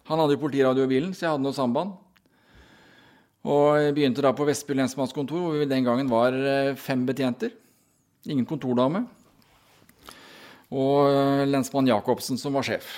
han 0.08 0.20
hadde 0.20 0.36
jo 0.36 0.88
bilen, 0.88 1.16
så 1.16 1.24
jeg 1.24 1.32
hadde 1.32 1.46
noe 1.46 1.56
samband. 1.56 1.96
Og 3.46 3.78
jeg 3.78 3.94
begynte 3.94 4.24
da 4.24 4.32
på 4.34 4.46
Vestby 4.48 4.74
lensmannskontor, 4.74 5.44
hvor 5.44 5.60
vi 5.60 5.68
den 5.70 5.86
gangen 5.86 6.10
var 6.10 6.34
eh, 6.34 6.74
fem 6.78 7.04
betjenter. 7.06 7.54
Ingen 8.26 8.48
kontordame 8.48 9.06
og 10.68 11.06
eh, 11.08 11.46
lensmann 11.48 11.86
Jacobsen 11.88 12.36
som 12.40 12.56
var 12.58 12.66
sjef. 12.66 12.88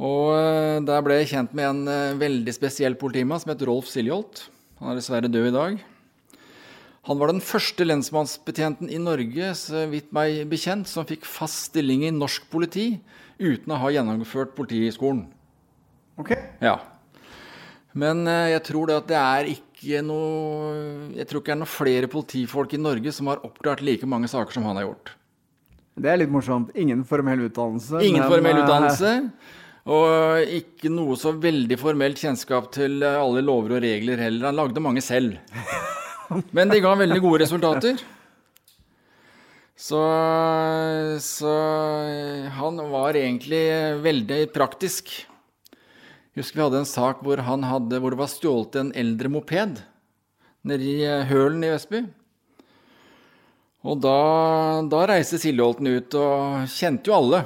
Og 0.00 0.30
eh, 0.32 0.78
Der 0.86 1.02
ble 1.04 1.18
jeg 1.18 1.32
kjent 1.34 1.56
med 1.56 1.66
en 1.66 2.20
veldig 2.20 2.54
spesiell 2.56 2.96
politimann 2.96 3.42
som 3.42 3.52
het 3.52 3.64
Rolf 3.68 3.90
Siljolt. 3.90 4.46
Han 4.80 4.92
er 4.92 5.00
dessverre 5.00 5.28
død 5.28 5.50
i 5.50 5.56
dag. 5.56 5.82
Han 7.08 7.18
var 7.20 7.32
den 7.32 7.42
første 7.44 7.84
lensmannsbetjenten 7.84 8.88
i 8.92 9.00
Norge 9.00 9.50
så 9.58 9.86
vidt 9.90 10.12
meg 10.14 10.44
bekjent, 10.48 10.88
som 10.88 11.08
fikk 11.08 11.26
fast 11.28 11.70
stilling 11.72 12.06
i 12.06 12.14
norsk 12.14 12.46
politi 12.52 12.94
uten 13.40 13.72
å 13.72 13.80
ha 13.80 13.92
gjennomført 13.92 14.52
Politiskolen. 14.56 15.24
Ok. 16.20 16.34
Ja. 16.60 16.76
Men 17.98 18.22
jeg 18.26 18.62
tror 18.68 18.90
det 18.90 18.98
at 19.00 19.08
det 19.10 19.16
er 19.18 19.48
ikke 19.50 20.02
noe 20.06 21.14
Jeg 21.16 21.26
tror 21.26 21.40
ikke 21.40 21.50
det 21.50 21.54
er 21.56 21.58
noen 21.62 21.70
flere 21.72 22.10
politifolk 22.12 22.76
i 22.76 22.78
Norge 22.78 23.14
som 23.16 23.30
har 23.32 23.42
oppklart 23.46 23.82
like 23.82 24.06
mange 24.06 24.30
saker 24.30 24.54
som 24.54 24.68
han 24.68 24.78
har 24.78 24.86
gjort. 24.86 25.16
Det 26.00 26.08
er 26.08 26.20
litt 26.22 26.32
morsomt. 26.32 26.70
Ingen 26.78 27.02
formell 27.08 27.42
utdannelse. 27.48 28.00
Ingen 28.06 28.22
men, 28.22 28.30
formell 28.30 28.56
eh, 28.56 28.62
utdannelse. 28.64 29.14
Og 29.90 30.52
ikke 30.60 30.92
noe 30.92 31.16
så 31.18 31.32
veldig 31.40 31.76
formelt 31.80 32.20
kjennskap 32.20 32.70
til 32.74 33.02
eh, 33.04 33.18
alle 33.18 33.42
lover 33.44 33.76
og 33.76 33.84
regler 33.84 34.22
heller. 34.22 34.48
Han 34.48 34.60
lagde 34.60 34.84
mange 34.84 35.04
selv. 35.04 35.36
Men 36.56 36.70
det 36.70 36.82
ga 36.84 36.94
veldig 36.94 37.20
gode 37.24 37.42
resultater. 37.42 38.00
Så, 39.80 39.98
så 41.24 41.52
han 42.54 42.82
var 42.92 43.16
egentlig 43.16 43.64
veldig 44.04 44.40
praktisk. 44.54 45.08
Husker 46.38 46.60
vi 46.60 46.62
hadde 46.62 46.82
en 46.84 46.86
sak 46.86 47.24
hvor, 47.26 47.40
hadde, 47.42 47.98
hvor 47.98 48.14
det 48.14 48.20
var 48.20 48.30
stjålet 48.30 48.76
en 48.78 48.90
eldre 48.94 49.30
moped 49.32 49.80
nede 50.66 50.86
i 50.86 51.00
eh, 51.02 51.24
Hølen 51.26 51.64
i 51.64 51.70
Vestby. 51.72 52.04
Og 53.80 53.96
da, 54.04 54.18
da 54.92 55.06
reiste 55.08 55.40
Siljeholten 55.40 55.88
ut, 55.88 56.14
og 56.20 56.68
kjente 56.70 57.10
jo 57.10 57.16
alle. 57.16 57.40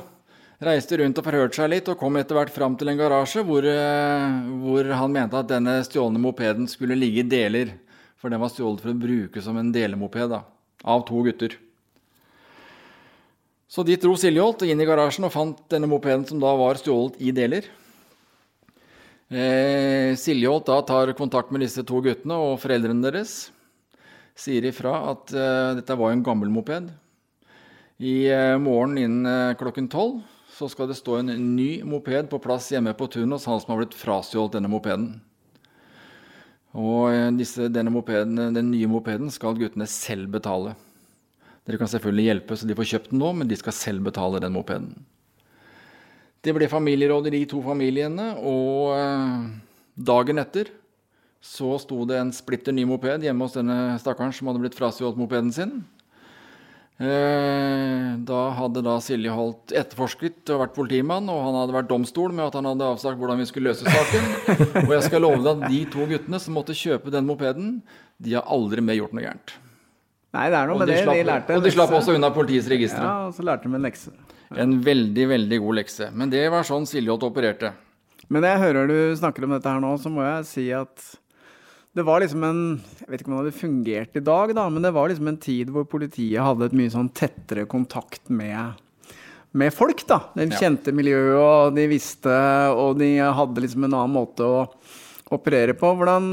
Reiste 0.64 0.98
rundt 0.98 1.18
og 1.20 1.26
forhørte 1.26 1.60
seg 1.60 1.70
litt, 1.70 1.88
og 1.90 1.98
kom 2.00 2.18
etter 2.18 2.36
hvert 2.36 2.52
fram 2.52 2.74
til 2.78 2.90
en 2.90 2.98
garasje 2.98 3.44
hvor, 3.46 3.66
eh, 3.68 4.24
hvor 4.64 4.90
han 4.98 5.14
mente 5.14 5.38
at 5.38 5.50
denne 5.50 5.78
stjålne 5.86 6.20
mopeden 6.20 6.66
skulle 6.70 6.98
ligge 6.98 7.22
i 7.22 7.28
deler. 7.28 7.72
For 8.20 8.32
den 8.32 8.42
var 8.42 8.52
stjålet 8.52 8.82
for 8.82 8.92
å 8.92 8.98
bruke 8.98 9.44
som 9.44 9.56
en 9.60 9.70
delemoped 9.72 10.32
da, 10.32 10.42
av 10.84 11.06
to 11.08 11.22
gutter. 11.26 11.56
Så 13.68 13.82
dit 13.86 14.00
dro 14.00 14.12
Siljeholt 14.18 14.62
inn 14.68 14.80
i 14.80 14.86
garasjen 14.86 15.26
og 15.26 15.32
fant 15.34 15.64
denne 15.72 15.88
mopeden 15.90 16.26
som 16.28 16.42
da 16.42 16.52
var 16.58 16.78
stjålet 16.80 17.16
i 17.24 17.32
deler. 17.34 17.66
Eh, 19.32 20.12
Siljeholt 20.20 20.66
da 20.68 20.82
tar 20.84 21.12
kontakt 21.16 21.50
med 21.50 21.64
disse 21.64 21.82
to 21.86 22.02
guttene 22.04 22.36
og 22.36 22.58
foreldrene 22.60 23.00
deres 23.06 23.48
sier 24.36 24.66
ifra 24.68 24.92
at 25.14 25.32
eh, 25.32 25.70
dette 25.78 25.96
var 25.96 26.12
en 26.12 26.24
gammel 26.26 26.50
moped. 26.52 26.90
I 28.04 28.14
eh, 28.28 28.56
morgen 28.60 28.98
innen 28.98 29.28
uh, 29.28 29.56
klokken 29.56 29.86
tolv 29.88 30.18
så 30.54 30.68
skal 30.70 30.90
det 30.90 30.98
stå 30.98 31.20
en 31.20 31.30
ny 31.54 31.82
moped 31.86 32.28
på 32.30 32.40
plass 32.42 32.68
hjemme 32.74 32.92
på 32.98 33.08
tunet 33.10 33.38
hos 33.38 33.46
han 33.48 33.62
som 33.62 33.72
har 33.72 33.80
blitt 33.80 33.96
frastjålet 33.96 34.58
denne 34.58 34.70
mopeden. 34.70 35.08
Og 36.74 37.14
disse, 37.38 37.68
mopeden, 37.86 38.38
den 38.54 38.70
nye 38.72 38.90
mopeden 38.90 39.30
skal 39.34 39.56
guttene 39.58 39.86
selv 39.90 40.28
betale. 40.34 40.74
Dere 41.64 41.78
kan 41.80 41.90
selvfølgelig 41.90 42.28
hjelpe 42.28 42.58
så 42.58 42.68
de 42.68 42.76
får 42.76 42.90
kjøpt 42.90 43.12
den 43.12 43.22
nå, 43.22 43.30
men 43.38 43.50
de 43.50 43.58
skal 43.58 43.74
selv 43.74 44.06
betale 44.06 44.42
den 44.42 44.54
mopeden. 44.54 44.92
Det 46.44 46.52
ble 46.52 46.68
familieråd 46.68 47.30
i 47.30 47.38
de 47.38 47.44
to 47.48 47.62
familiene, 47.64 48.34
og 48.44 48.92
dagen 49.96 50.42
etter 50.42 50.68
så 51.44 51.74
sto 51.80 52.06
det 52.08 52.16
en 52.20 52.32
splitter 52.32 52.72
ny 52.72 52.86
moped 52.88 53.24
hjemme 53.24 53.44
hos 53.44 53.56
denne 53.56 53.98
stakkaren 54.00 54.32
som 54.32 54.48
hadde 54.48 54.62
blitt 54.62 54.76
frastjålet 54.78 55.18
mopeden 55.20 55.52
sin. 55.52 55.74
Eh, 56.94 58.14
da 58.22 58.40
hadde 58.54 58.80
da 58.86 58.94
Silje 59.02 59.32
Holt 59.34 59.74
etterforsket 59.74 60.52
og 60.54 60.62
vært 60.62 60.76
politimann, 60.76 61.28
og 61.28 61.42
han 61.42 61.58
hadde 61.58 61.74
vært 61.74 61.90
domstol 61.90 62.32
med 62.32 62.46
at 62.46 62.56
han 62.56 62.68
hadde 62.70 62.88
avsagt 62.94 63.20
hvordan 63.20 63.42
vi 63.42 63.48
skulle 63.50 63.72
løse 63.72 63.84
saken. 63.84 64.86
og 64.86 64.94
jeg 64.94 65.06
skal 65.10 65.24
love 65.26 65.42
deg 65.42 65.52
at 65.52 65.74
de 65.74 65.82
to 65.92 66.08
guttene 66.14 66.40
som 66.40 66.56
måtte 66.56 66.76
kjøpe 66.78 67.12
den 67.12 67.28
mopeden, 67.28 67.76
de 68.22 68.38
har 68.38 68.48
aldri 68.48 68.84
mer 68.84 68.96
gjort 69.00 69.16
noe 69.16 69.26
gærent. 69.26 69.56
Nei, 70.34 70.48
det 70.50 70.58
er 70.58 70.70
noe 70.70 70.80
med 70.80 70.88
de 70.88 70.94
det. 70.94 71.02
Slapp, 71.04 71.18
de 71.18 71.26
lærte 71.28 71.58
og 71.58 71.66
de 71.66 71.74
slapp 71.74 71.92
også 71.98 72.14
unna 72.16 72.30
politiets 72.34 72.70
registre. 72.72 73.02
Ja, 73.04 73.28
og 73.28 73.36
så 73.36 73.44
lærte 73.46 73.68
de 73.68 73.76
en 73.76 73.84
lekse. 73.84 74.14
En 74.52 74.78
veldig, 74.84 75.26
veldig 75.30 75.58
god 75.64 75.80
lekse. 75.80 76.10
Men 76.14 76.32
det 76.32 76.44
var 76.52 76.66
sånn 76.66 76.86
Siljot 76.88 77.24
opererte. 77.26 77.72
Men 78.32 78.46
jeg 78.46 78.60
hører 78.62 78.88
du 78.88 78.96
snakker 79.18 79.46
om 79.46 79.54
dette 79.56 79.70
her 79.70 79.82
nå, 79.82 79.92
så 80.00 80.12
må 80.12 80.24
jeg 80.24 80.48
si 80.48 80.64
at 80.74 81.04
det 81.94 82.02
var 82.02 82.22
liksom 82.24 82.42
en 82.42 82.62
Jeg 83.02 83.06
vet 83.06 83.20
ikke 83.22 83.30
om 83.30 83.36
det 83.36 83.42
hadde 83.42 83.58
fungert 83.60 84.16
i 84.18 84.24
dag, 84.24 84.54
da, 84.56 84.64
men 84.72 84.82
det 84.82 84.94
var 84.96 85.10
liksom 85.10 85.30
en 85.30 85.40
tid 85.40 85.70
hvor 85.70 85.86
politiet 85.86 86.42
hadde 86.42 86.66
et 86.68 86.76
mye 86.76 86.92
sånn 86.92 87.10
tettere 87.14 87.68
kontakt 87.70 88.32
med, 88.32 88.80
med 89.54 89.74
folk, 89.74 90.02
da. 90.08 90.24
De 90.34 90.48
kjente 90.50 90.94
miljøet, 90.96 91.36
og 91.38 91.76
de 91.76 91.86
visste, 91.92 92.34
og 92.74 92.98
de 92.98 93.12
hadde 93.22 93.62
liksom 93.62 93.86
en 93.86 93.98
annen 94.00 94.16
måte 94.16 94.48
å 94.48 94.64
operere 95.34 95.76
på. 95.78 95.92
Hvordan 95.98 96.26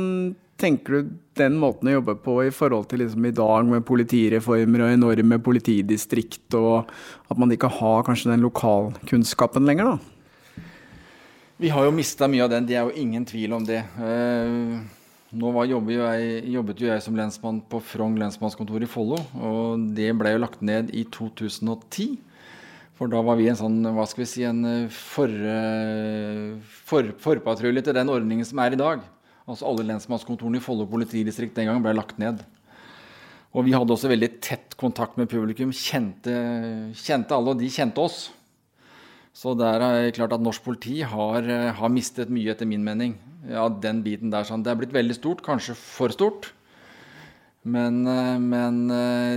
tenker 0.61 0.93
du 0.93 1.11
den 1.39 1.57
måten 1.59 1.89
å 1.89 1.97
jobbe 1.97 2.15
på 2.21 2.37
i 2.45 2.53
forhold 2.53 2.87
til 2.91 3.01
liksom 3.03 3.25
i 3.27 3.33
dag 3.35 3.67
med 3.67 3.85
politireformer 3.87 4.85
og 4.85 4.95
enorme 4.95 5.39
politidistrikt, 5.43 6.47
og 6.57 6.89
at 7.31 7.41
man 7.41 7.51
ikke 7.53 7.71
har 7.79 8.05
kanskje 8.07 8.31
den 8.33 8.45
lokalkunnskapen 8.45 9.67
lenger, 9.67 9.93
da? 9.93 10.71
Vi 11.61 11.69
har 11.69 11.85
jo 11.85 11.93
mista 11.93 12.25
mye 12.29 12.45
av 12.45 12.49
den, 12.53 12.65
det 12.65 12.77
er 12.77 12.87
jo 12.87 12.97
ingen 12.97 13.25
tvil 13.29 13.53
om 13.53 13.65
det. 13.65 13.83
Uh, 13.99 14.81
nå 15.37 15.51
var, 15.53 15.69
jobbet, 15.69 15.93
jo 15.93 16.07
jeg, 16.07 16.41
jobbet, 16.55 16.81
jo 16.81 16.89
jeg, 16.89 17.03
som 17.05 17.17
lensmann 17.17 17.61
på 17.69 17.79
Frogn 17.85 18.17
lensmannskontor 18.19 18.81
i 18.81 18.89
Follo, 18.89 19.19
og 19.37 19.85
det 19.97 20.09
ble 20.17 20.33
jo 20.33 20.41
lagt 20.41 20.65
ned 20.65 20.89
i 20.97 21.05
2010. 21.13 22.17
For 22.97 23.09
da 23.09 23.21
var 23.25 23.37
vi 23.39 23.47
en 23.49 23.57
sånn, 23.57 23.79
hva 23.95 24.03
skal 24.09 24.25
vi 24.25 24.29
si, 24.29 24.43
en 24.45 24.89
for, 24.93 25.31
for, 26.89 27.13
forpatrulje 27.23 27.85
til 27.87 27.97
den 27.97 28.11
ordningen 28.13 28.45
som 28.45 28.61
er 28.61 28.75
i 28.75 28.81
dag. 28.81 29.05
Altså 29.49 29.67
Alle 29.69 29.85
lensmannskontorene 29.89 30.59
i 30.59 30.63
Follo 30.63 30.87
politidistrikt 30.89 31.55
den 31.57 31.69
gangen 31.69 31.85
ble 31.85 31.95
lagt 31.97 32.19
ned. 32.21 32.43
Og 33.51 33.65
vi 33.67 33.73
hadde 33.75 33.91
også 33.91 34.11
veldig 34.11 34.29
tett 34.43 34.77
kontakt 34.79 35.17
med 35.19 35.29
publikum. 35.31 35.73
Kjente, 35.75 36.35
kjente 36.95 37.35
alle, 37.35 37.51
og 37.51 37.59
de 37.59 37.71
kjente 37.71 37.99
oss. 37.99 38.29
Så 39.35 39.55
der 39.59 39.83
er 39.83 39.97
det 40.05 40.15
klart 40.15 40.35
at 40.35 40.43
norsk 40.43 40.63
politi 40.63 41.01
har, 41.07 41.47
har 41.75 41.91
mistet 41.91 42.31
mye, 42.31 42.51
etter 42.53 42.67
min 42.67 42.83
mening. 42.83 43.17
Ja, 43.49 43.65
den 43.67 44.03
biten 44.05 44.31
der. 44.31 44.47
Sånn. 44.47 44.63
Det 44.63 44.71
er 44.71 44.79
blitt 44.79 44.95
veldig 44.95 45.17
stort, 45.17 45.43
kanskje 45.43 45.75
for 45.79 46.13
stort. 46.15 46.51
Men, 47.61 48.01
men 48.47 48.79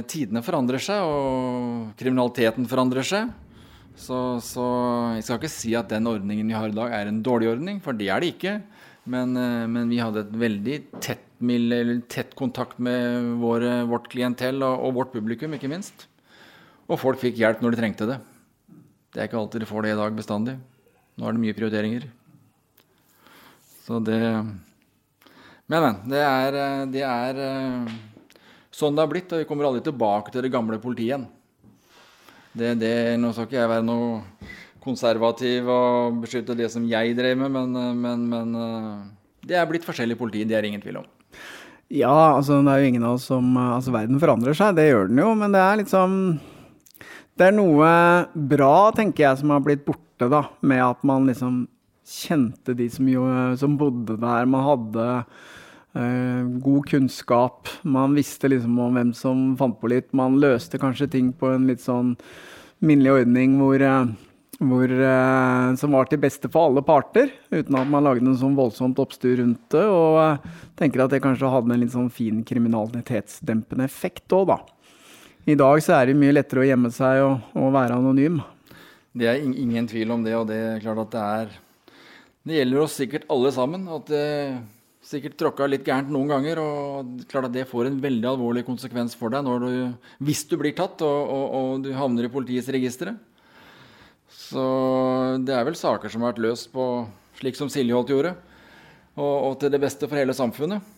tidene 0.09 0.45
forandrer 0.45 0.83
seg, 0.83 1.03
og 1.05 1.97
kriminaliteten 2.01 2.69
forandrer 2.71 3.07
seg. 3.07 3.33
Så, 3.95 4.21
så, 4.43 4.65
jeg 5.15 5.27
skal 5.27 5.39
ikke 5.39 5.53
si 5.53 5.75
at 5.79 5.91
den 5.93 6.09
ordningen 6.11 6.49
vi 6.51 6.57
har 6.57 6.71
i 6.71 6.75
dag, 6.77 6.95
er 6.95 7.11
en 7.11 7.23
dårlig 7.23 7.53
ordning, 7.53 7.83
for 7.83 7.97
det 7.97 8.09
er 8.11 8.23
det 8.23 8.33
ikke. 8.35 8.57
Men, 9.05 9.37
eh, 9.37 9.67
men, 9.69 9.89
vi 9.93 10.01
hadde 10.01 10.23
et 10.25 10.37
veldig 10.41 10.77
tett, 11.05 11.25
tett 12.09 12.35
kontakt 12.39 12.79
med 12.81 13.35
våre, 13.43 13.83
vårt 13.89 14.09
klientell 14.13 14.63
og, 14.65 14.81
og, 14.81 14.95
vårt 15.01 15.13
publikum, 15.13 15.53
ikke 15.57 15.69
minst. 15.69 16.07
Og 16.89 17.01
folk 17.01 17.21
fikk 17.21 17.37
hjelp 17.41 17.61
når 17.61 17.75
de 17.75 17.81
trengte 17.83 18.09
det. 18.09 18.19
Det 19.13 19.21
er 19.21 19.29
ikke 19.29 19.41
alltid 19.43 19.65
de 19.65 19.69
får 19.69 19.85
det 19.85 19.93
i 19.93 19.99
dag 20.01 20.17
bestandig. 20.17 20.57
Nå 21.15 21.29
er 21.29 21.37
det 21.37 21.45
mye 21.45 21.57
prioriteringer. 21.57 22.09
Så 23.85 24.01
det 24.01 24.19
Men, 25.67 25.81
men. 25.81 26.01
Det 26.09 26.21
er, 26.25 26.57
eh, 26.61 26.87
det 26.93 27.05
er 27.05 27.39
eh, 27.45 27.95
sånn 28.73 28.97
det 28.97 29.05
har 29.05 29.13
blitt, 29.13 29.33
og 29.33 29.41
vi 29.41 29.49
kommer 29.49 29.69
aldri 29.69 29.85
tilbake 29.85 30.33
til 30.33 30.45
det 30.45 30.53
gamle 30.53 30.81
politiet 30.81 31.13
igjen. 31.13 31.29
Det, 32.55 32.75
det, 32.79 32.95
nå 33.19 33.33
skal 33.35 33.49
ikke 33.49 33.59
jeg 33.59 33.71
være 33.71 33.85
noe 33.85 34.21
konservativ 34.85 35.69
og 35.71 36.23
beskytte 36.23 36.57
det 36.59 36.71
som 36.73 36.87
jeg 36.89 37.17
drev 37.19 37.39
med, 37.41 37.53
men, 37.55 38.01
men, 38.01 38.25
men 38.31 38.57
eh, 38.61 39.05
det 39.49 39.59
er 39.59 39.69
blitt 39.69 39.87
forskjellig 39.87 40.17
politi, 40.21 40.45
det 40.49 40.59
er 40.59 40.69
ingen 40.69 40.83
tvil 40.83 41.01
om. 41.03 41.09
Ja, 41.93 42.37
altså 42.37 42.63
det 42.65 42.73
er 42.73 42.81
jo 42.81 42.91
ingen 42.91 43.05
av 43.05 43.19
oss 43.19 43.27
som 43.29 43.45
Altså 43.61 43.93
verden 43.93 44.19
forandrer 44.19 44.57
seg, 44.57 44.73
det 44.79 44.87
gjør 44.89 45.11
den 45.11 45.21
jo, 45.21 45.35
men 45.37 45.53
det 45.53 45.61
er 45.61 45.77
liksom 45.83 46.15
Det 47.37 47.51
er 47.51 47.53
noe 47.53 47.91
bra, 48.33 48.91
tenker 48.97 49.27
jeg, 49.27 49.41
som 49.43 49.53
har 49.53 49.65
blitt 49.65 49.85
borte, 49.87 50.31
da, 50.33 50.47
med 50.65 50.81
at 50.85 51.05
man 51.07 51.29
liksom 51.29 51.67
kjente 52.05 52.77
de 52.77 52.89
som, 52.93 53.09
jo, 53.09 53.25
som 53.61 53.77
bodde 53.81 54.17
der. 54.21 54.49
Man 54.49 54.65
hadde 54.65 55.07
god 56.65 56.89
kunnskap. 56.91 57.71
Man 57.83 58.15
visste 58.15 58.51
liksom 58.53 58.79
om 58.83 58.99
hvem 58.99 59.13
som 59.17 59.43
fant 59.59 59.79
på 59.81 59.91
litt. 59.91 60.13
Man 60.15 60.37
løste 60.43 60.79
kanskje 60.79 61.09
ting 61.11 61.33
på 61.33 61.53
en 61.55 61.67
litt 61.71 61.83
sånn 61.83 62.15
minnelig 62.85 63.23
ordning 63.23 63.57
hvor 63.61 63.83
hvor, 64.61 64.91
eh, 64.91 65.75
som 65.81 65.95
var 65.97 66.09
til 66.11 66.21
beste 66.23 66.51
for 66.53 66.69
alle 66.69 66.83
parter, 66.85 67.33
uten 67.51 67.79
at 67.79 67.91
man 67.91 68.05
lagde 68.07 68.25
noe 68.25 68.39
sånn 68.39 68.57
voldsomt 68.59 69.01
oppstyr 69.03 69.39
rundt 69.41 69.63
det. 69.75 69.85
Og 69.85 70.21
eh, 70.23 70.61
tenker 70.79 71.05
at 71.05 71.15
det 71.15 71.23
kanskje 71.25 71.51
hadde 71.51 71.75
en 71.75 71.83
litt 71.83 71.95
sånn 71.95 72.13
fin 72.13 72.43
kriminalitetsdempende 72.47 73.87
effekt 73.89 74.33
òg, 74.37 74.53
da. 74.53 74.61
I 75.45 75.59
dag 75.61 75.83
så 75.85 75.99
er 75.99 76.09
det 76.09 76.17
mye 76.17 76.33
lettere 76.33 76.63
å 76.63 76.69
gjemme 76.69 76.91
seg 76.95 77.21
og, 77.25 77.51
og 77.61 77.75
være 77.75 77.99
anonym. 78.01 78.39
Det 79.15 79.29
er 79.31 79.43
ingen 79.45 79.87
tvil 79.91 80.15
om 80.15 80.25
det, 80.25 80.33
og 80.39 80.49
det 80.49 80.57
er 80.59 80.81
klart 80.83 81.05
at 81.05 81.13
det 81.13 81.25
er 81.25 81.53
Det 82.45 82.57
gjelder 82.59 82.81
oss 82.83 82.97
sikkert 82.99 83.29
alle 83.33 83.53
sammen. 83.55 83.85
At 83.93 84.09
det 84.11 84.25
sikkert 85.05 85.37
tråkka 85.41 85.69
litt 85.69 85.85
gærent 85.85 86.09
noen 86.13 86.33
ganger, 86.33 86.61
og 86.63 87.29
klart 87.29 87.51
at 87.51 87.55
det 87.55 87.69
får 87.69 87.91
en 87.91 88.01
veldig 88.01 88.29
alvorlig 88.31 88.65
konsekvens 88.67 89.15
for 89.19 89.33
deg 89.33 89.45
du, 89.45 89.93
hvis 90.25 90.45
du 90.49 90.57
blir 90.61 90.73
tatt 90.77 91.05
og, 91.05 91.21
og, 91.29 91.47
og 91.59 91.85
du 91.85 91.93
havner 91.97 92.27
i 92.27 92.33
politiets 92.33 92.73
registre. 92.73 93.15
Så 94.45 94.65
det 95.47 95.55
er 95.57 95.65
vel 95.67 95.77
saker 95.79 96.13
som 96.13 96.25
har 96.25 96.35
vært 96.35 96.45
løst 96.45 96.73
på 96.75 96.89
slik 97.39 97.59
som 97.59 97.71
Siljeholt 97.73 98.13
gjorde, 98.13 98.35
og, 99.17 99.35
og, 99.35 99.55
til 99.61 99.73
det 99.73 99.81
beste 99.83 100.09
for 100.11 100.21
hele 100.21 100.35
samfunnet. 100.37 100.93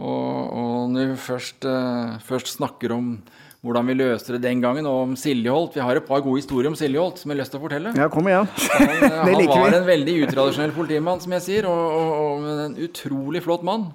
Og, 0.00 0.52
og 0.56 0.92
når 0.92 1.12
vi 1.12 1.20
først, 1.20 1.66
eh, 1.68 2.18
først, 2.24 2.54
snakker 2.56 2.94
om 2.94 3.14
hvordan 3.62 3.86
vi 3.86 3.94
løste 3.94 4.34
det 4.34 4.42
den 4.42 4.62
gangen, 4.64 4.88
og 4.90 5.02
om 5.04 5.12
Siljeholt 5.14 5.76
Vi 5.76 5.82
har 5.84 5.94
et 5.94 6.06
par 6.06 6.22
gode 6.24 6.40
historier 6.40 6.70
om 6.72 6.74
Siljeholt 6.74 7.20
som 7.20 7.30
jeg 7.30 7.36
har 7.36 7.42
lyst 7.44 7.52
til 7.54 7.60
å 7.60 7.64
fortelle. 7.66 7.92
Ja, 7.94 8.08
kom 8.10 8.26
igjen. 8.26 8.48
Han, 8.72 9.04
uh, 9.04 9.20
han 9.28 9.62
var 9.62 9.76
en 9.76 9.86
veldig 9.86 10.16
utradisjonell 10.26 10.74
politimann, 10.74 11.22
som 11.22 11.36
jeg 11.36 11.44
sier, 11.44 11.68
og, 11.70 11.92
og, 11.92 12.48
en 12.66 12.74
utrolig 12.82 13.44
flott 13.44 13.62
mann. 13.66 13.92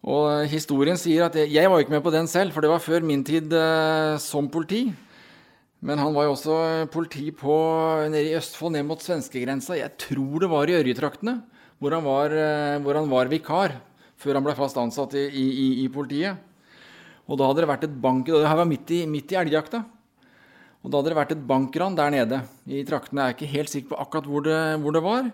Og 0.00 0.48
historien 0.48 0.96
sier 0.96 1.26
at 1.26 1.36
jeg, 1.36 1.50
jeg 1.52 1.68
var 1.68 1.82
ikke 1.82 1.92
med 1.98 2.06
på 2.06 2.14
den 2.14 2.30
selv, 2.30 2.54
for 2.54 2.64
det 2.64 2.72
var 2.72 2.80
før 2.80 3.04
min 3.04 3.26
tid 3.26 3.52
eh, 3.52 4.16
som 4.22 4.48
politi. 4.48 4.86
Men 5.80 6.00
han 6.00 6.12
var 6.12 6.26
jo 6.26 6.34
også 6.34 6.56
politi 6.92 7.30
på, 7.32 7.54
nede 8.12 8.28
i 8.28 8.36
Østfold, 8.36 8.74
ned 8.74 8.84
mot 8.84 9.00
svenskegrensa. 9.00 9.78
Jeg 9.78 9.96
tror 10.02 10.42
det 10.42 10.50
var 10.52 10.68
i 10.68 10.76
Ørjetraktene, 10.76 11.38
hvor, 11.80 11.94
eh, 11.96 12.76
hvor 12.84 12.98
han 12.98 13.08
var 13.08 13.30
vikar 13.32 13.78
før 14.20 14.36
han 14.36 14.44
ble 14.44 14.52
fast 14.58 14.76
ansatt 14.76 15.16
i, 15.16 15.24
i, 15.24 15.68
i, 15.84 15.86
politiet. 15.88 16.36
Og 17.24 17.38
da 17.40 17.46
hadde 17.48 17.62
det 17.64 17.70
vært 17.70 17.86
et 17.86 17.96
bank... 18.02 18.28
Det 18.28 18.44
her 18.44 18.58
var 18.60 18.68
midt 18.68 18.92
i, 18.92 19.06
midt 19.08 19.32
i 19.32 19.38
elgjakta. 19.40 19.80
Og 20.84 20.90
da 20.90 21.00
hadde 21.00 21.12
det 21.12 21.16
vært 21.16 21.32
et 21.32 21.46
bankran 21.48 21.96
der 21.96 22.12
nede 22.12 22.42
i 22.68 22.82
traktene. 22.84 23.24
Jeg 23.24 23.32
er 23.32 23.38
ikke 23.38 23.54
helt 23.54 23.72
sikker 23.72 23.94
på 23.94 24.00
akkurat 24.02 24.28
hvor 24.28 24.44
det, 24.44 24.58
hvor 24.82 24.96
det 24.96 25.02
var. 25.04 25.30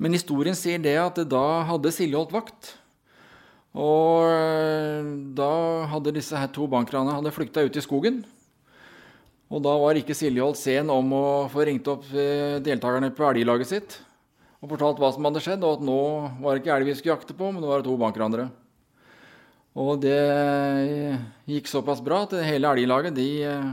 Men 0.00 0.16
historien 0.16 0.56
sier 0.56 0.82
det 0.82 0.96
at 1.00 1.22
da 1.28 1.44
hadde 1.68 1.92
Silje 1.94 2.18
holdt 2.18 2.36
vakt. 2.36 2.74
Og 3.80 4.28
eh, 4.28 5.08
da 5.38 5.52
hadde 5.94 6.16
disse 6.18 6.36
her 6.36 6.52
to 6.52 6.68
bankranene 6.68 7.32
flykta 7.32 7.64
ut 7.64 7.80
i 7.80 7.84
skogen. 7.84 8.20
Og 9.50 9.62
da 9.64 9.72
var 9.82 9.98
ikke 9.98 10.14
Siljeholt 10.14 10.58
sen 10.60 10.90
om 10.94 11.10
å 11.16 11.26
få 11.50 11.66
ringt 11.66 11.88
opp 11.90 12.06
eh, 12.14 12.60
deltakerne 12.62 13.10
på 13.14 13.26
elglaget 13.32 13.72
sitt 13.72 13.98
og 14.60 14.74
fortalt 14.74 14.98
hva 15.00 15.08
som 15.14 15.24
hadde 15.24 15.40
skjedd, 15.40 15.62
og 15.64 15.78
at 15.78 15.84
nå 15.88 16.00
var 16.42 16.52
det 16.52 16.60
ikke 16.60 16.74
elg 16.74 16.90
vi 16.90 16.94
skulle 16.98 17.14
jakte 17.14 17.36
på, 17.36 17.48
men 17.48 17.62
det 17.62 17.70
var 17.70 17.84
to 17.84 17.94
bankranere. 17.96 18.50
Og 19.80 19.94
det 20.02 20.18
gikk 21.48 21.70
såpass 21.70 22.02
bra 22.04 22.26
at 22.26 22.34
hele 22.44 22.68
elglaget 22.74 23.16
de 23.16 23.28
eh, 23.48 23.70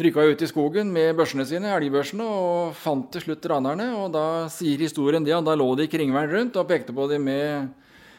rykka 0.00 0.24
ut 0.30 0.44
i 0.46 0.48
skogen 0.48 0.92
med 0.94 1.12
børsene 1.18 1.44
sine, 1.48 1.74
elgbørsene, 1.76 2.24
og 2.24 2.72
fant 2.78 3.10
til 3.12 3.26
slutt 3.26 3.50
ranerne. 3.52 3.90
Og 4.00 4.08
da 4.14 4.24
sier 4.52 4.80
historien 4.80 5.26
det, 5.26 5.36
og 5.36 5.44
da 5.44 5.58
lå 5.58 5.68
de 5.78 5.90
kringvern 5.92 6.32
rundt 6.32 6.56
og 6.56 6.70
pekte 6.70 6.96
på 6.96 7.08
dem 7.10 7.28
med, 7.28 7.68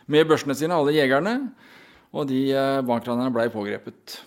med 0.05 0.29
børsene 0.29 0.55
sine, 0.57 0.77
alle 0.77 0.93
jegerne. 0.95 1.39
Og 2.13 2.29
de 2.29 2.45
eh, 2.53 2.85
bankranerne 2.85 3.33
blei 3.33 3.49
pågrepet. 3.51 4.19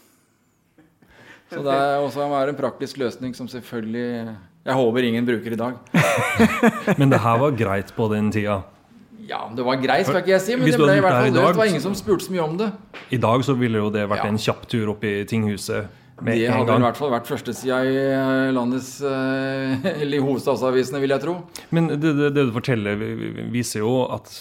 Så 1.48 1.64
det 1.64 1.74
er 1.74 2.02
også 2.04 2.26
en 2.28 2.56
praktisk 2.58 3.00
løsning 3.00 3.34
som 3.36 3.48
selvfølgelig 3.48 4.36
jeg 4.68 4.76
håper 4.76 5.06
ingen 5.08 5.24
bruker 5.24 5.54
i 5.54 5.56
dag. 5.56 5.76
men 7.00 7.12
det 7.12 7.22
her 7.24 7.38
var 7.40 7.54
greit 7.56 7.92
på 7.96 8.08
den 8.12 8.28
tida? 8.34 8.58
Ja, 9.28 9.46
det 9.56 9.64
var 9.64 9.78
greit, 9.80 10.08
skal 10.08 10.20
ikke 10.20 10.34
jeg 10.34 10.44
si, 10.44 10.56
men 10.56 10.68
det 10.68 10.80
ble 10.80 10.98
i 10.98 11.04
hvert 11.04 11.14
fall 11.14 11.32
løst. 11.32 11.54
Det 11.54 11.60
var 11.60 11.70
ingen 11.70 11.84
som 11.84 11.94
spurte 11.96 12.26
så 12.26 12.34
mye 12.34 12.44
om 12.44 12.58
det. 12.60 12.68
I 13.12 13.20
dag 13.22 13.44
så 13.44 13.56
ville 13.56 13.80
jo 13.80 13.88
det 13.92 14.04
vært 14.08 14.26
ja. 14.26 14.28
en 14.32 14.40
kjapp 14.40 14.68
tur 14.68 14.92
opp 14.94 15.04
i 15.08 15.14
tinghuset. 15.28 15.88
det 16.20 16.36
hadde 16.52 16.76
i 16.76 16.84
hvert 16.84 17.00
fall 17.00 17.12
vært 17.14 17.28
førstesida 17.30 17.80
i 17.86 17.96
eh, 18.02 18.52
landets 18.56 18.94
eh, 19.00 19.88
Eller 20.02 20.18
i 20.18 20.22
hovedstadsavisene, 20.24 21.00
vil 21.04 21.16
jeg 21.16 21.24
tro. 21.24 21.36
Men 21.72 21.92
det, 21.94 22.00
det, 22.04 22.30
det, 22.36 22.48
du 22.48 22.54
forteller, 22.56 23.04
viser 23.52 23.84
jo 23.84 24.02
at 24.04 24.32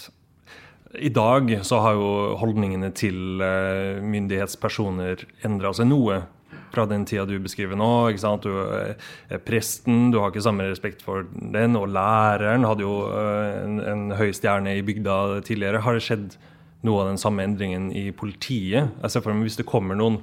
i 0.98 1.12
dag 1.12 1.52
så 1.68 1.82
har 1.84 1.96
jo 1.96 2.10
holdningene 2.40 2.92
til 2.96 3.44
eh, 3.44 4.00
myndighetspersoner 4.04 5.24
endra 5.48 5.72
seg 5.76 5.88
noe 5.88 6.22
fra 6.72 6.84
den 6.88 7.04
tida 7.08 7.24
du 7.28 7.36
beskriver 7.42 7.78
nå. 7.78 8.08
ikke 8.12 8.22
sant? 8.22 8.46
Du 8.46 8.52
er 8.58 9.42
presten, 9.44 10.10
du 10.12 10.20
har 10.20 10.32
ikke 10.32 10.44
samme 10.44 10.68
respekt 10.68 11.04
for 11.04 11.26
den. 11.32 11.76
Og 11.78 11.88
læreren 11.94 12.66
hadde 12.68 12.86
jo 12.86 12.94
eh, 13.10 13.60
en, 13.64 13.78
en 13.80 14.06
høy 14.18 14.30
stjerne 14.36 14.76
i 14.78 14.84
bygda 14.86 15.40
tidligere. 15.48 15.82
Har 15.84 15.98
det 15.98 16.04
skjedd 16.06 16.38
noe 16.86 17.04
av 17.04 17.12
den 17.12 17.20
samme 17.20 17.44
endringen 17.46 17.90
i 17.96 18.08
politiet? 18.14 18.92
Jeg 19.02 19.14
ser 19.14 19.24
for 19.24 19.34
meg 19.34 19.48
Hvis 19.48 19.58
det 19.60 19.68
kommer 19.68 19.98
noen, 19.98 20.20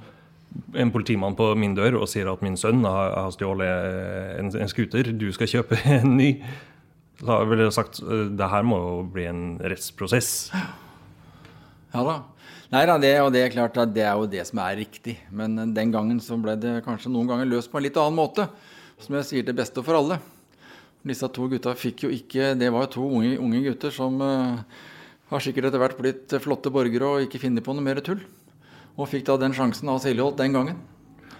en 0.78 0.92
politimann 0.94 1.36
på 1.36 1.50
min 1.58 1.74
dør 1.76 1.98
og 2.00 2.08
sier 2.08 2.30
at 2.30 2.42
min 2.44 2.56
sønn 2.56 2.84
har, 2.86 3.12
har 3.18 3.34
stjålet 3.34 4.38
en, 4.40 4.48
en 4.54 4.70
scooter, 4.70 5.10
du 5.12 5.28
skal 5.34 5.50
kjøpe 5.50 5.78
en 5.98 6.16
ny, 6.16 6.30
så 7.20 7.42
ville 7.48 7.66
jeg 7.66 7.76
sagt 7.76 8.00
eh, 8.04 8.28
det 8.36 8.50
her 8.52 8.66
må 8.66 8.80
jo 8.80 8.96
bli 9.12 9.28
en 9.30 9.44
rettsprosess. 9.62 10.32
Ja 11.94 12.02
da. 12.04 12.16
Nei 12.72 12.82
da, 12.88 12.96
det, 12.98 13.12
og 13.22 13.28
det 13.34 13.44
er 13.44 13.52
klart 13.54 13.76
at 13.78 13.92
det 13.94 14.02
er 14.02 14.16
jo 14.18 14.26
det 14.30 14.42
som 14.48 14.58
er 14.64 14.80
riktig. 14.80 15.14
Men 15.30 15.54
den 15.74 15.92
gangen 15.94 16.18
så 16.22 16.38
ble 16.40 16.56
det 16.58 16.80
kanskje 16.86 17.12
noen 17.14 17.28
ganger 17.30 17.46
løst 17.50 17.70
på 17.70 17.78
en 17.78 17.86
litt 17.86 17.98
annen 18.00 18.18
måte. 18.18 18.48
Som 19.02 19.18
jeg 19.18 19.28
sier 19.28 19.46
til 19.46 19.56
beste 19.56 19.84
for 19.86 19.98
alle. 19.98 20.18
Disse 21.06 21.28
to 21.30 21.46
gutta 21.46 21.76
fikk 21.78 22.06
jo 22.06 22.08
ikke 22.10 22.56
Det 22.58 22.66
var 22.74 22.86
jo 22.86 22.92
to 22.96 23.04
unge, 23.20 23.36
unge 23.38 23.60
gutter 23.62 23.92
som 23.94 24.16
uh, 24.18 24.58
har 25.30 25.44
sikkert 25.44 25.68
etter 25.68 25.78
hvert 25.78 26.00
blitt 26.00 26.34
flotte 26.42 26.72
borgere 26.74 27.06
og 27.06 27.26
ikke 27.26 27.44
funnet 27.44 27.62
på 27.62 27.76
noe 27.76 27.86
mer 27.86 28.02
tull. 28.02 28.24
Og 28.96 29.10
fikk 29.12 29.26
da 29.28 29.36
den 29.38 29.54
sjansen 29.54 29.90
av 29.92 30.00
Siljeholt 30.02 30.40
den 30.40 30.56
gangen. 30.56 30.82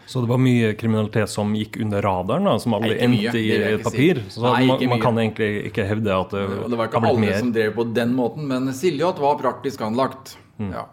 Så 0.07 0.23
det 0.23 0.31
var 0.31 0.39
mye 0.39 0.71
kriminalitet 0.79 1.31
som 1.33 1.51
gikk 1.59 1.81
under 1.83 2.05
radaren, 2.05 2.47
da, 2.47 2.53
som 2.63 2.77
aldri 2.77 2.95
endte 3.03 3.41
i 3.41 3.49
det 3.51 3.73
ikke 3.81 3.89
papir? 3.89 4.21
si. 4.23 4.37
Så 4.37 4.45
Nei, 4.45 4.69
man, 4.69 4.85
man 4.93 5.03
kan 5.03 5.19
egentlig 5.19 5.49
ikke 5.73 5.87
hevde 5.89 6.13
at 6.15 6.35
det, 6.37 6.45
Og 6.61 6.69
det 6.71 6.79
var 6.79 6.91
ikke 6.93 7.01
alle 7.03 7.23
mer. 7.25 7.39
som 7.41 7.51
drev 7.57 7.73
på 7.75 7.87
den 7.97 8.13
måten, 8.15 8.47
men 8.53 8.71
Siljeholt 8.77 9.19
var 9.25 9.41
praktisk 9.41 9.83
anlagt. 9.83 10.37
Mm. 10.63 10.71
Ja. 10.77 10.85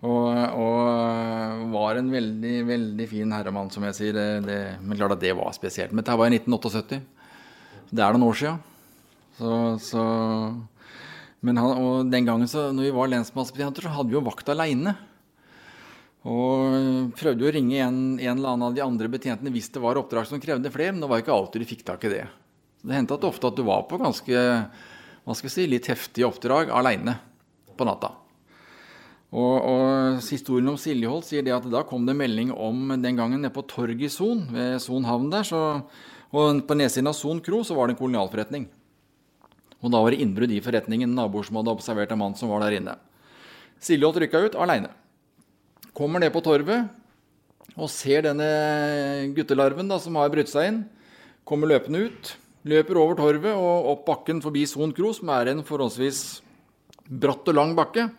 Og, 0.00 0.28
og 0.32 1.64
var 1.74 1.98
en 2.00 2.08
veldig, 2.08 2.54
veldig 2.68 3.06
fin 3.10 3.32
herremann, 3.36 3.68
som 3.72 3.84
jeg 3.84 3.96
sier. 3.98 4.20
Det, 4.46 4.58
men 4.80 4.96
klart 4.96 5.18
at 5.18 5.22
det 5.22 5.34
var 5.36 5.52
spesielt. 5.56 5.92
Men 5.92 6.02
dette 6.02 6.16
var 6.16 6.30
i 6.30 6.38
1978. 6.38 7.00
Det 7.90 8.04
er 8.04 8.16
noen 8.16 8.28
år 8.30 8.38
sia. 8.40 8.54
Så, 9.36 9.52
så 9.84 10.02
Men 11.44 11.60
han, 11.60 11.76
og 11.80 12.10
den 12.12 12.26
gangen 12.28 12.48
så, 12.48 12.68
når 12.72 12.88
vi 12.88 12.96
var 12.96 13.12
lensmannsbetjenter, 13.12 13.86
så 13.86 13.94
hadde 13.98 14.12
vi 14.12 14.18
jo 14.18 14.24
vakt 14.24 14.48
aleine. 14.52 14.96
Og 16.28 17.12
prøvde 17.16 17.44
jo 17.44 17.48
å 17.48 17.54
ringe 17.56 17.78
en, 17.80 18.00
en 18.20 18.34
eller 18.34 18.52
annen 18.52 18.66
av 18.68 18.76
de 18.76 18.84
andre 18.84 19.08
betjentene 19.08 19.52
hvis 19.54 19.70
det 19.72 19.80
var 19.80 19.96
oppdrag 19.96 20.28
som 20.28 20.40
krevde 20.42 20.72
flere, 20.72 20.92
men 20.92 21.00
det 21.00 21.08
var 21.08 21.22
ikke 21.22 21.32
alltid 21.32 21.64
du 21.64 21.70
fikk 21.70 21.84
tak 21.88 22.04
i 22.04 22.12
det. 22.12 22.26
Så 22.80 22.88
det 22.88 22.96
hendte 22.96 23.16
ofte 23.28 23.48
at 23.48 23.56
du 23.56 23.64
var 23.64 23.86
på 23.88 24.00
ganske 24.00 24.42
hva 25.24 25.36
skal 25.36 25.48
jeg 25.48 25.54
si, 25.54 25.68
litt 25.68 25.88
heftige 25.88 26.28
oppdrag 26.28 26.72
aleine 26.72 27.16
på 27.76 27.88
natta. 27.88 28.19
Og, 29.30 29.62
og 29.62 30.22
historien 30.26 30.72
om 30.72 30.78
Siljeholt 30.80 31.28
sier 31.28 31.44
det 31.46 31.54
at 31.54 31.66
da 31.70 31.84
kom 31.86 32.02
det 32.06 32.16
melding 32.18 32.50
om 32.50 32.90
den 32.98 33.18
gangen 33.18 33.44
nede 33.44 33.54
på 33.54 33.62
torget 33.70 34.08
i 34.08 34.10
Son, 34.10 34.42
ved 34.50 34.80
Son 34.82 35.06
havn 35.06 35.28
der, 35.30 35.46
så, 35.46 35.60
og 36.34 36.62
på 36.66 36.76
nedsiden 36.78 37.10
av 37.10 37.14
Son 37.14 37.38
kro 37.44 37.62
så 37.66 37.76
var 37.78 37.86
det 37.86 37.94
en 37.94 38.00
kolonialforretning. 38.00 38.66
Og 39.80 39.92
da 39.94 40.00
var 40.02 40.12
det 40.12 40.20
innbrudd 40.24 40.50
i 40.52 40.60
forretningen, 40.64 41.14
naboer 41.14 41.46
som 41.46 41.60
hadde 41.60 41.72
observert 41.72 42.10
en 42.12 42.20
mann 42.20 42.34
som 42.36 42.50
var 42.50 42.64
der 42.64 42.80
inne. 42.80 42.96
Siljeholt 43.80 44.18
rykka 44.20 44.42
ut 44.44 44.58
aleine. 44.60 44.90
Kommer 45.96 46.20
ned 46.20 46.34
på 46.34 46.42
torvet 46.44 46.90
og 47.78 47.88
ser 47.90 48.26
denne 48.26 49.30
guttelarven 49.36 49.88
da, 49.88 49.98
som 50.02 50.18
har 50.18 50.30
brutt 50.32 50.50
seg 50.50 50.68
inn. 50.68 50.80
Kommer 51.46 51.70
løpende 51.70 52.02
ut. 52.10 52.32
Løper 52.68 52.98
over 53.00 53.16
torvet 53.16 53.54
og 53.54 53.92
opp 53.94 54.02
bakken 54.10 54.42
forbi 54.44 54.66
Son 54.68 54.92
kro, 54.92 55.14
som 55.16 55.30
er 55.32 55.54
en 55.54 55.62
forholdsvis 55.64 56.42
bratt 57.08 57.48
og 57.48 57.56
lang 57.56 57.72
bakke. 57.78 58.10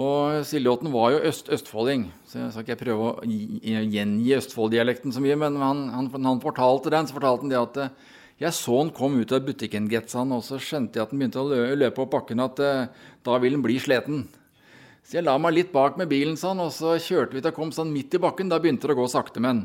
Og 0.00 0.44
Siljåten 0.48 0.88
var 0.94 1.10
jo 1.12 1.22
øst 1.28 1.50
østfolding, 1.52 2.06
så 2.30 2.38
jeg 2.44 2.52
skal 2.54 2.64
ikke 2.64 2.80
prøve 2.84 3.08
å 3.10 3.26
gjengi 3.26 4.36
Østfold-dialekten 4.38 5.12
så 5.12 5.20
mye, 5.20 5.36
men 5.42 5.58
han, 5.60 5.82
han, 5.92 6.08
han 6.24 6.40
fortalte 6.40 6.92
den, 6.94 7.08
så 7.10 7.16
fortalte 7.18 7.44
han 7.44 7.52
det 7.52 7.58
at 7.60 7.80
eh, 7.84 7.90
jeg 8.40 8.56
så 8.56 8.78
han 8.78 8.92
kom 8.96 9.18
ut 9.20 9.34
av 9.36 9.42
butikken, 9.44 9.90
Getsan, 9.92 10.30
og 10.32 10.40
så 10.46 10.56
skjønte 10.62 10.96
jeg 10.96 11.04
at 11.04 11.10
han 11.12 11.20
begynte 11.20 11.42
å 11.42 11.48
lø- 11.50 11.74
løpe 11.82 12.04
opp 12.06 12.14
bakken, 12.14 12.40
at 12.46 12.62
eh, 12.64 12.86
da 13.26 13.36
vil 13.42 13.58
han 13.58 13.66
bli 13.66 13.76
sliten. 13.82 14.22
Så 15.04 15.18
jeg 15.18 15.26
la 15.26 15.34
meg 15.42 15.56
litt 15.58 15.74
bak 15.74 15.98
med 16.00 16.08
bilen, 16.08 16.38
sånn, 16.40 16.62
og 16.64 16.72
så 16.72 16.94
kjørte 17.02 17.34
vi 17.36 17.42
til 17.42 17.50
jeg 17.50 17.58
kom 17.58 17.74
sånn 17.74 17.92
midt 17.92 18.16
i 18.16 18.22
bakken. 18.22 18.48
Da 18.52 18.60
begynte 18.62 18.88
det 18.88 18.94
å 18.94 19.00
gå 19.02 19.10
sakte 19.10 19.42
med 19.42 19.50
han. 19.52 19.62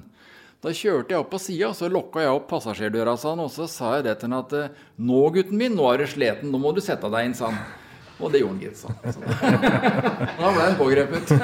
Da 0.63 0.73
kjørte 0.73 1.13
jeg 1.13 1.21
opp 1.21 1.31
på 1.31 1.39
sida, 1.43 1.69
så 1.77 1.87
lokka 1.91 2.23
jeg 2.25 2.33
opp 2.33 2.49
passasjerdøra, 2.49 3.13
sa 3.21 3.35
og 3.37 3.51
så 3.53 3.69
sa 3.69 3.93
jeg 3.99 4.07
det 4.09 4.17
til 4.19 4.31
han 4.33 4.39
at 4.41 4.59
eh, 4.59 4.83
nå, 4.97 5.23
gutten 5.37 5.59
min, 5.61 5.77
nå 5.77 5.87
er 5.93 6.01
du 6.03 6.09
sliten, 6.09 6.51
nå 6.51 6.59
må 6.59 6.73
du 6.75 6.81
sette 6.83 7.07
deg 7.13 7.29
inn, 7.29 7.37
sa 7.37 7.53
han. 7.53 7.84
Og 8.19 8.31
det 8.31 8.39
gjorde 8.41 8.53
han, 8.55 8.61
gitt, 8.63 8.77
Sånn. 8.79 8.95
Så- 9.11 9.21
Da 10.39 10.51
ble 10.55 10.61
han 10.63 10.75
pågrepet. 10.79 11.25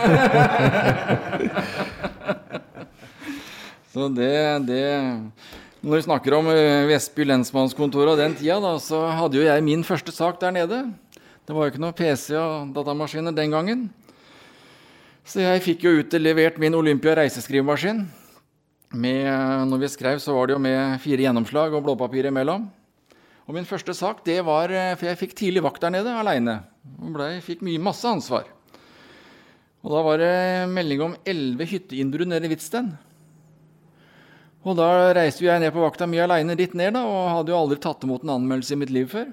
Så 3.92 4.08
det, 4.16 4.32
det 4.70 4.84
Når 5.84 5.96
vi 5.98 6.04
snakker 6.06 6.36
om 6.38 6.48
eh, 6.54 6.86
Vestby 6.88 7.26
lensmannskontor 7.28 8.14
og 8.14 8.20
den 8.22 8.36
tida, 8.40 8.60
da, 8.64 8.76
så 8.80 9.02
hadde 9.18 9.40
jo 9.42 9.48
jeg 9.48 9.64
min 9.66 9.84
første 9.84 10.14
sak 10.16 10.38
der 10.40 10.54
nede. 10.56 10.84
Det 11.44 11.56
var 11.58 11.66
jo 11.68 11.72
ikke 11.74 11.82
noe 11.84 11.96
PC 11.98 12.36
og 12.40 12.70
datamaskiner 12.76 13.34
den 13.36 13.52
gangen. 13.52 13.88
Så 15.28 15.42
jeg 15.44 15.64
fikk 15.66 15.84
jo 15.88 15.96
utlevert 16.00 16.60
min 16.62 16.76
Olympia 16.78 17.16
reiseskrivemaskin. 17.20 18.06
Med, 18.92 19.28
når 19.72 19.82
vi 19.86 19.90
skrev, 19.92 20.20
så 20.22 20.34
var 20.36 20.48
det 20.50 20.56
jo 20.56 20.62
med 20.62 21.00
fire 21.04 21.24
gjennomslag 21.26 21.74
og 21.78 21.84
blåpapir 21.86 22.28
imellom. 22.30 22.70
Og 23.48 23.56
min 23.58 23.68
første 23.68 23.94
sak, 23.98 24.24
det 24.26 24.40
var 24.46 24.72
eh, 24.72 24.96
For 25.00 25.10
jeg 25.10 25.20
fikk 25.20 25.38
tidlig 25.38 25.64
vakt 25.66 25.82
der 25.84 25.94
nede 25.94 26.14
aleine. 26.14 26.62
Fikk 27.46 27.64
mye, 27.66 27.82
masse 27.82 28.08
ansvar. 28.08 28.50
Og 29.82 29.96
da 29.96 30.02
var 30.06 30.22
det 30.22 30.34
melding 30.70 31.02
om 31.08 31.16
elleve 31.26 31.66
hytteinnbrudd 31.70 32.30
nede 32.30 32.46
i 32.46 32.52
Hvitsten. 32.52 32.92
Og 34.62 34.78
da 34.78 35.10
reiste 35.18 35.42
jeg 35.42 35.62
ned 35.64 35.74
på 35.74 35.82
vakta 35.82 36.06
mi 36.06 36.20
aleine 36.22 36.54
dit 36.58 36.74
ned, 36.78 36.94
da, 36.94 37.02
og 37.02 37.32
hadde 37.34 37.50
jo 37.50 37.58
aldri 37.58 37.80
tatt 37.82 38.04
imot 38.06 38.22
en 38.22 38.36
anmeldelse 38.36 38.76
i 38.76 38.82
mitt 38.84 38.94
liv 38.94 39.08
før. 39.10 39.32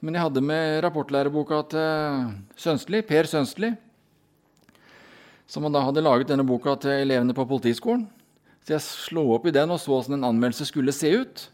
Men 0.00 0.16
jeg 0.16 0.24
hadde 0.24 0.44
med 0.44 0.78
rapportlæreboka 0.84 1.58
til 1.72 2.30
Sønstli, 2.60 3.02
Per 3.04 3.28
Sønstli, 3.28 3.74
som 5.48 5.66
han 5.68 5.76
da 5.76 5.84
hadde 5.84 6.04
laget 6.04 6.32
denne 6.32 6.46
boka 6.48 6.74
til 6.80 7.04
elevene 7.04 7.36
på 7.36 7.44
Politiskolen. 7.48 8.06
Så 8.64 8.74
jeg 8.74 8.84
slo 8.84 9.26
opp 9.34 9.44
i 9.44 9.52
den 9.52 9.72
og 9.74 9.80
så 9.80 9.92
hvordan 9.92 10.16
en 10.16 10.30
anmeldelse 10.30 10.64
skulle 10.70 10.92
se 10.96 11.12
ut. 11.12 11.44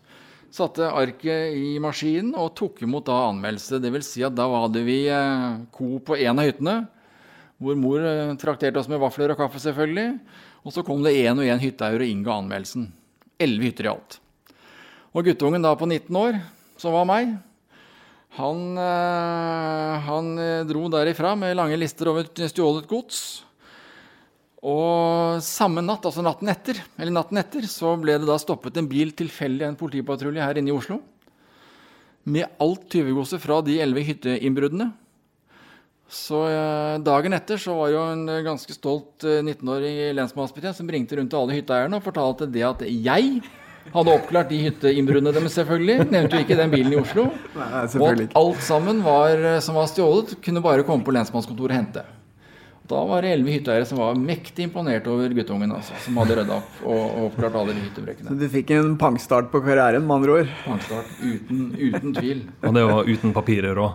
Satte 0.51 0.89
arket 0.91 1.55
i 1.55 1.77
maskinen 1.83 2.33
og 2.35 2.57
tok 2.59 2.81
imot 2.83 3.07
da 3.07 3.21
anmeldelse. 3.29 3.79
Vil 3.85 4.03
si 4.03 4.25
at 4.27 4.35
da 4.35 4.49
hadde 4.51 4.83
vi 4.83 5.05
eh, 5.07 5.61
ko 5.75 6.01
på 6.03 6.19
en 6.19 6.43
av 6.43 6.49
hyttene, 6.49 6.75
hvor 7.63 7.77
mor 7.79 8.03
eh, 8.03 8.33
trakterte 8.41 8.81
oss 8.81 8.91
med 8.91 8.99
vafler 9.03 9.31
og 9.31 9.39
kaffe, 9.39 9.63
selvfølgelig. 9.63 10.17
Og 10.67 10.75
så 10.75 10.83
kom 10.87 11.05
det 11.07 11.15
én 11.23 11.39
og 11.39 11.47
én 11.47 11.63
hytteeier 11.63 12.03
og 12.03 12.11
innga 12.11 12.35
anmeldelsen. 12.41 12.89
Elleve 13.41 13.71
hytter 13.71 13.87
i 13.87 13.93
alt. 13.93 14.19
Og 15.15 15.31
guttungen 15.31 15.63
da 15.63 15.77
på 15.79 15.87
19 15.87 16.19
år, 16.19 16.41
som 16.81 16.99
var 16.99 17.07
meg, 17.07 17.31
han, 18.39 18.67
eh, 18.79 20.09
han 20.09 20.35
dro 20.67 20.91
derifra 20.91 21.37
med 21.39 21.55
lange 21.59 21.79
lister 21.79 22.11
over 22.11 22.27
stjålet 22.27 22.91
gods. 22.91 23.23
Og 24.61 25.41
samme 25.45 25.81
natt, 25.81 26.05
altså 26.05 26.25
natten 26.25 26.51
etter, 26.53 26.83
eller 27.01 27.15
natten 27.17 27.41
etter, 27.41 27.65
så 27.71 27.95
ble 28.01 28.19
det 28.21 28.29
da 28.29 28.37
stoppet 28.41 28.77
en 28.77 28.89
bil 28.91 29.15
tilfeldig, 29.17 29.65
en 29.65 29.79
politipatrulje 29.81 30.45
her 30.45 30.61
inne 30.61 30.73
i 30.73 30.77
Oslo, 30.77 30.99
med 32.29 32.45
alt 32.61 32.85
tyvegodset 32.93 33.41
fra 33.41 33.63
de 33.65 33.79
elleve 33.81 34.05
hytteinnbruddene. 34.11 34.91
Så 36.11 36.43
eh, 36.51 36.99
dagen 37.07 37.37
etter 37.37 37.61
så 37.63 37.77
var 37.79 37.93
jo 37.95 38.03
en 38.13 38.27
eh, 38.29 38.43
ganske 38.45 38.75
stolt 38.75 39.25
eh, 39.25 39.41
19-årig 39.47 40.11
lensmannsbetjent 40.19 40.77
som 40.81 40.91
ringte 40.91 41.17
rundt 41.17 41.31
til 41.31 41.39
alle 41.39 41.57
hytteeierne 41.61 42.01
og 42.01 42.05
fortalte 42.05 42.49
det 42.51 42.65
at 42.67 42.83
jeg 42.83 43.45
hadde 43.95 44.13
oppklart 44.13 44.51
de 44.51 44.59
hytteinnbruddene 44.67 45.33
deres, 45.35 45.55
selvfølgelig. 45.57 46.11
Nevnte 46.11 46.37
jo 46.37 46.45
ikke 46.45 46.59
den 46.59 46.75
bilen 46.75 46.95
i 46.95 47.01
Oslo. 47.01 47.29
Nei, 47.57 47.69
og 47.87 48.09
at 48.11 48.37
alt 48.43 48.65
sammen 48.67 49.05
var, 49.07 49.39
eh, 49.39 49.61
som 49.65 49.79
var 49.79 49.89
stjålet, 49.91 50.37
kunne 50.45 50.63
bare 50.65 50.85
komme 50.87 51.07
på 51.07 51.15
lensmannskontoret 51.15 51.73
og 51.73 51.79
hente. 51.79 52.05
Da 52.91 53.01
var 53.07 53.23
det 53.23 53.31
elleve 53.37 53.53
hytteeiere 53.55 53.87
som 53.87 54.01
var 54.03 54.17
mektig 54.19 54.65
imponert 54.67 55.07
over 55.07 55.31
guttungen, 55.37 55.71
altså, 55.77 55.95
som 56.03 56.17
hadde 56.19 56.41
rydda 56.41 56.57
opp 56.59 56.81
og, 56.83 57.01
og 57.07 57.25
oppklart 57.29 57.59
alle 57.61 57.77
de 57.77 57.85
hyttebrekkene. 57.85 58.33
Så 58.33 58.39
du 58.41 58.47
fikk 58.51 58.73
en 58.75 58.97
pangstart 58.99 59.51
på 59.53 59.61
karrieren, 59.63 60.03
med 60.09 60.17
andre 60.17 60.39
ord? 60.41 60.51
Pangstart, 60.65 61.13
uten, 61.23 61.61
uten 61.79 62.17
tvil. 62.17 62.41
Og 62.67 62.75
det 62.75 62.87
var 62.91 63.11
uten 63.13 63.35
papirer 63.37 63.79
òg. 63.79 63.93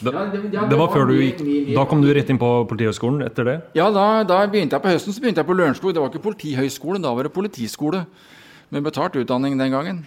Det, 0.00 0.12
Ja, 0.14 0.22
det- 0.32 0.52
ja, 0.52 0.60
det 0.62 0.70
det 0.70 0.78
var 0.80 0.88
før 0.94 1.08
du 1.10 1.14
gikk 1.20 1.74
Da 1.74 1.84
kom 1.84 2.00
du 2.00 2.08
rett 2.14 2.30
inn 2.32 2.38
på 2.40 2.48
Politihøgskolen 2.70 3.20
etter 3.26 3.44
det? 3.44 3.56
Ja, 3.76 3.90
da, 3.92 4.22
da 4.24 4.38
begynte 4.46 4.78
jeg 4.78 4.82
på 4.86 4.88
høsten 4.94 5.12
så 5.12 5.20
begynte 5.20 5.42
jeg 5.42 5.46
på 5.50 5.56
Lørenskog. 5.58 5.92
Det 5.92 6.00
var 6.00 6.08
ikke 6.08 6.22
politihøgskole, 6.24 7.02
da 7.02 7.12
var 7.12 7.26
det 7.28 7.34
politiskole. 7.34 8.06
Med 8.72 8.82
betalt 8.86 9.12
utdanning 9.20 9.58
den 9.60 9.70
gangen. 9.74 10.06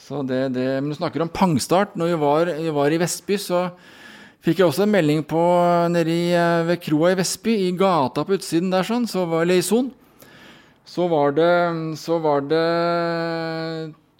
Så 0.00 0.22
det, 0.26 0.52
det, 0.54 0.64
men 0.80 0.88
du 0.94 0.96
snakker 0.96 1.20
om 1.20 1.28
pangstart. 1.28 1.92
Når 1.98 2.14
vi 2.14 2.16
var, 2.22 2.44
vi 2.56 2.70
var 2.70 2.94
i 2.94 2.98
Vestby, 3.02 3.36
så 3.36 3.66
fikk 4.44 4.60
jeg 4.60 4.68
også 4.68 4.84
en 4.84 4.92
melding 4.92 5.22
på 5.28 5.42
nede 5.92 6.16
eh, 6.36 6.64
ved 6.68 6.82
kroa 6.82 7.12
i 7.12 7.20
Vestby, 7.20 7.54
i 7.68 7.70
gata 7.78 8.24
på 8.26 8.36
utsiden 8.36 8.72
der, 8.74 8.86
sånn, 8.86 9.06
så 9.10 9.24
var, 9.28 9.46
eller 9.46 9.60
i 9.60 9.64
Son. 9.64 9.92
Så 10.86 11.08
var, 11.10 11.32
det, 11.34 11.52
så 11.98 12.18
var 12.22 12.44
det 12.46 12.66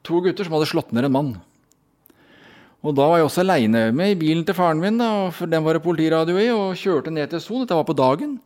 to 0.06 0.22
gutter 0.24 0.46
som 0.46 0.56
hadde 0.56 0.70
slått 0.70 0.94
ned 0.94 1.06
en 1.06 1.14
mann. 1.14 1.34
Og 2.86 2.94
da 2.94 3.06
var 3.10 3.20
jeg 3.20 3.26
også 3.28 3.42
aleine 3.42 3.88
med 3.94 4.12
i 4.12 4.18
bilen 4.18 4.44
til 4.46 4.54
faren 4.54 4.80
min, 4.82 4.98
da, 4.98 5.28
for 5.34 5.50
den 5.50 5.64
var 5.66 5.78
det 5.78 5.84
politiradio 5.86 6.38
i, 6.38 6.48
og 6.54 6.78
kjørte 6.78 7.12
ned 7.14 7.30
til 7.32 7.42
Son. 7.42 7.62
Dette 7.62 7.78
var 7.78 7.86
på 7.86 7.96
dagen. 7.98 8.36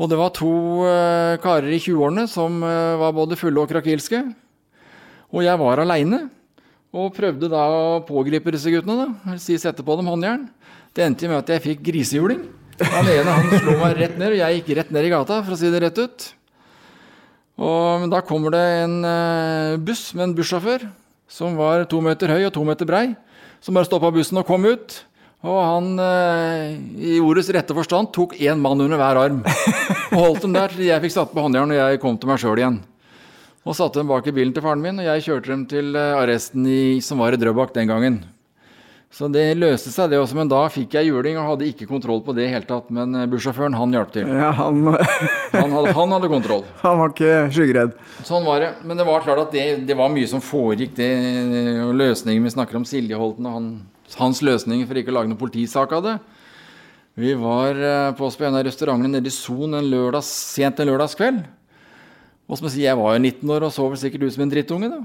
Og 0.00 0.08
det 0.08 0.16
var 0.16 0.32
to 0.32 0.52
eh, 0.88 1.36
karer 1.42 1.68
i 1.68 1.80
20-årene 1.80 2.24
som 2.30 2.62
eh, 2.64 3.00
var 3.00 3.16
både 3.16 3.36
fulle 3.36 3.60
og 3.60 3.68
krakilske. 3.68 4.22
Og 5.30 5.44
jeg 5.44 5.60
var 5.60 5.82
aleine 5.82 6.22
og 6.90 7.12
prøvde 7.14 7.50
da 7.52 7.66
å 7.70 8.00
pågripe 8.06 8.52
disse 8.54 8.72
guttene. 8.72 9.10
da, 9.10 9.36
si 9.38 9.58
Sette 9.60 9.84
på 9.86 9.96
dem 9.98 10.08
håndjern. 10.08 10.48
Det 10.96 11.04
endte 11.06 11.28
med 11.30 11.38
at 11.38 11.52
jeg 11.54 11.62
fikk 11.62 11.82
grisehjuling. 11.86 12.40
Han 12.80 13.08
ene 13.12 13.34
han 13.36 13.50
slo 13.60 13.76
meg 13.78 13.98
rett 13.98 14.16
ned, 14.18 14.32
og 14.32 14.40
jeg 14.40 14.58
gikk 14.58 14.70
rett 14.78 14.94
ned 14.94 15.06
i 15.06 15.12
gata, 15.12 15.42
for 15.44 15.54
å 15.54 15.58
si 15.60 15.70
det 15.70 15.82
rett 15.84 16.00
ut. 16.00 16.30
Og 17.60 18.08
Da 18.10 18.22
kommer 18.24 18.54
det 18.54 18.64
en 18.86 18.96
eh, 19.04 19.76
buss 19.84 20.10
med 20.16 20.30
en 20.30 20.34
bussjåfør 20.38 20.88
som 21.30 21.54
var 21.58 21.84
to 21.86 22.00
meter 22.02 22.32
høy 22.32 22.48
og 22.48 22.54
to 22.56 22.64
meter 22.66 22.88
brei, 22.88 23.04
som 23.62 23.76
bare 23.76 23.86
stoppa 23.86 24.10
bussen 24.14 24.40
og 24.40 24.48
kom 24.48 24.64
ut. 24.66 24.96
Og 25.46 25.56
han, 25.56 25.92
eh, 26.02 26.64
i 27.14 27.20
ordets 27.22 27.52
rette 27.54 27.76
forstand, 27.76 28.10
tok 28.12 28.34
én 28.40 28.60
mann 28.60 28.80
under 28.80 28.98
hver 29.00 29.20
arm. 29.20 29.44
Og 30.10 30.18
holdt 30.18 30.42
dem 30.44 30.56
der 30.56 30.72
til 30.74 30.88
jeg 30.88 31.04
fikk 31.04 31.14
satt 31.14 31.30
på 31.36 31.44
håndjern 31.44 31.70
og 31.70 31.78
jeg 31.78 32.00
kom 32.02 32.18
til 32.18 32.32
meg 32.32 32.42
sjøl 32.42 32.58
igjen. 32.60 32.80
Og 33.64 33.76
satte 33.76 34.00
dem 34.00 34.10
bak 34.10 34.26
i 34.26 34.34
bilen 34.34 34.52
til 34.56 34.64
faren 34.64 34.82
min, 34.82 34.98
og 34.98 35.06
jeg 35.06 35.28
kjørte 35.28 35.52
dem 35.52 35.64
til 35.70 35.94
eh, 35.94 36.18
arresten 36.18 36.66
i, 36.66 36.82
som 37.04 37.20
var 37.22 37.36
i 37.36 37.40
Drøbak 37.40 37.76
den 37.76 37.92
gangen. 37.92 38.22
Så 39.10 39.26
det 39.26 39.42
løste 39.58 39.90
seg, 39.90 40.12
det 40.12 40.20
også. 40.20 40.36
Men 40.38 40.50
da 40.50 40.60
fikk 40.70 40.94
jeg 40.94 41.08
juling 41.10 41.38
og 41.40 41.48
hadde 41.48 41.66
ikke 41.66 41.88
kontroll 41.90 42.20
på 42.22 42.34
det 42.36 42.44
i 42.46 42.52
hele 42.52 42.66
tatt. 42.68 42.92
Men 42.94 43.16
eh, 43.18 43.26
bussjåføren, 43.30 43.74
han 43.74 43.94
hjalp 43.96 44.12
til. 44.14 44.30
Ja, 44.30 44.52
han, 44.54 44.84
Han 45.56 45.74
hadde, 45.74 45.94
han 45.96 46.14
hadde 46.14 46.30
kontroll. 46.30 46.62
han 46.84 47.00
var 47.00 47.10
ikke 47.10 47.32
skyggeredd. 47.50 47.96
Sånn 48.26 48.46
var 48.46 48.62
det. 48.62 48.70
Men 48.86 49.00
det 49.00 49.06
var 49.08 49.24
klart 49.26 49.42
at 49.42 49.54
det, 49.56 49.64
det 49.88 49.98
var 49.98 50.12
mye 50.14 50.30
som 50.30 50.42
foregikk, 50.44 50.94
det. 51.00 51.10
Og 51.88 51.94
løsningen 51.98 52.46
vi 52.46 52.54
snakker 52.54 52.78
om 52.78 52.86
Siljeholten 52.86 53.50
og 53.50 53.56
han, 53.58 53.70
hans 54.20 54.44
løsninger 54.46 54.86
for 54.86 55.02
ikke 55.02 55.10
å 55.10 55.18
lage 55.18 55.32
noen 55.32 55.42
politisak 55.42 55.96
av 55.98 56.06
det. 56.06 56.18
Vi 57.18 57.34
var 57.34 57.74
eh, 57.74 58.12
på 58.14 58.28
oss 58.30 58.38
på 58.38 58.46
en 58.46 58.56
av 58.56 58.62
restaurantene 58.64 59.16
nede 59.18 59.28
i 59.28 59.34
Son 59.34 59.74
en 59.74 59.90
lørdags, 59.90 60.30
sent 60.54 60.78
en 60.78 60.88
lørdagskveld. 60.92 61.42
Og 62.46 62.58
som 62.58 62.66
jeg 62.70 62.78
sier, 62.78 62.92
jeg 62.92 62.98
var 62.98 63.16
jo 63.16 63.24
19 63.26 63.56
år 63.58 63.66
og 63.66 63.74
så 63.74 63.90
vel 63.90 63.98
sikkert 63.98 64.24
ut 64.28 64.34
som 64.36 64.46
en 64.46 64.52
drittunge, 64.54 64.90
da. 64.94 65.02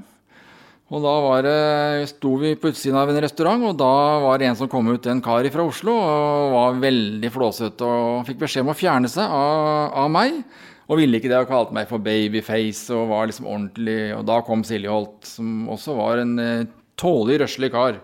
Og 0.94 1.02
da 1.02 1.14
var 1.24 1.42
det, 1.42 2.10
sto 2.12 2.36
vi 2.38 2.52
på 2.62 2.70
utsiden 2.70 2.98
av 3.00 3.10
en 3.10 3.18
restaurant, 3.24 3.64
og 3.66 3.78
da 3.80 3.94
var 4.22 4.38
det 4.38 4.52
en 4.52 4.58
som 4.60 4.70
kom 4.70 4.86
ut, 4.92 5.08
en 5.10 5.22
kar 5.26 5.48
fra 5.50 5.64
Oslo, 5.66 5.96
og 5.98 6.54
var 6.54 6.78
veldig 6.84 7.32
flåsete 7.34 7.88
og 7.90 8.28
fikk 8.28 8.44
beskjed 8.44 8.68
om 8.68 8.70
å 8.70 8.78
fjerne 8.78 9.10
seg 9.10 9.26
av, 9.26 9.96
av 10.04 10.12
meg. 10.14 10.44
Og 10.86 11.00
ville 11.00 11.18
ikke 11.18 11.32
det, 11.32 11.40
og 11.42 11.50
kalte 11.50 11.74
meg 11.74 11.90
for 11.90 12.04
babyface 12.06 12.94
og 12.94 13.10
var 13.10 13.26
liksom 13.26 13.48
ordentlig. 13.50 13.98
Og 14.14 14.28
da 14.30 14.38
kom 14.46 14.62
Silje 14.68 14.92
Holt, 14.94 15.26
som 15.26 15.66
også 15.74 15.96
var 15.98 16.22
en 16.22 16.36
eh, 16.44 16.68
tålelig 17.02 17.42
røslig 17.42 17.72
kar, 17.74 17.98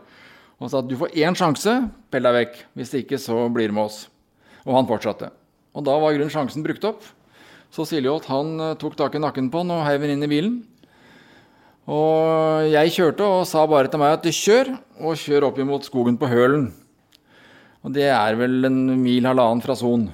og 0.57 0.69
sa 0.71 0.81
at 0.81 0.89
du 0.89 0.97
får 0.97 1.13
én 1.21 1.37
sjanse, 1.37 1.75
pell 2.09 2.25
deg 2.25 2.37
vekk. 2.39 2.57
Hvis 2.81 2.95
ikke, 2.97 3.21
så 3.21 3.43
blir 3.53 3.69
du 3.69 3.77
med 3.77 3.91
oss. 3.91 4.07
Og 4.65 4.73
han 4.73 4.89
fortsatte. 4.89 5.29
Og 5.77 5.85
da 5.85 6.01
var 6.01 6.17
grunnen 6.17 6.33
sjansen 6.33 6.65
brukt 6.65 6.85
opp. 6.89 7.05
Så 7.73 7.85
Silje 7.85 8.09
Holt 8.09 8.25
han 8.33 8.57
eh, 8.57 8.75
tok 8.81 8.97
tak 8.97 9.13
i 9.13 9.21
nakken 9.21 9.53
på 9.53 9.61
han 9.61 9.77
og 9.77 9.85
heiv 9.85 10.01
han 10.01 10.17
inn 10.17 10.25
i 10.25 10.33
bilen. 10.33 10.61
Og 11.91 12.69
jeg 12.71 12.93
kjørte 12.95 13.25
og 13.27 13.43
sa 13.49 13.65
bare 13.67 13.89
til 13.91 13.99
meg 13.99 14.15
at 14.15 14.27
kjør, 14.32 14.71
og 15.01 15.19
kjør 15.19 15.49
opp 15.49 15.60
imot 15.60 15.88
skogen 15.88 16.15
på 16.19 16.30
Hølen. 16.32 16.69
Og 17.84 17.91
det 17.95 18.08
er 18.13 18.38
vel 18.39 18.69
en 18.69 18.80
mil 19.01 19.27
halvannen 19.27 19.63
fra 19.65 19.75
Son. 19.75 20.06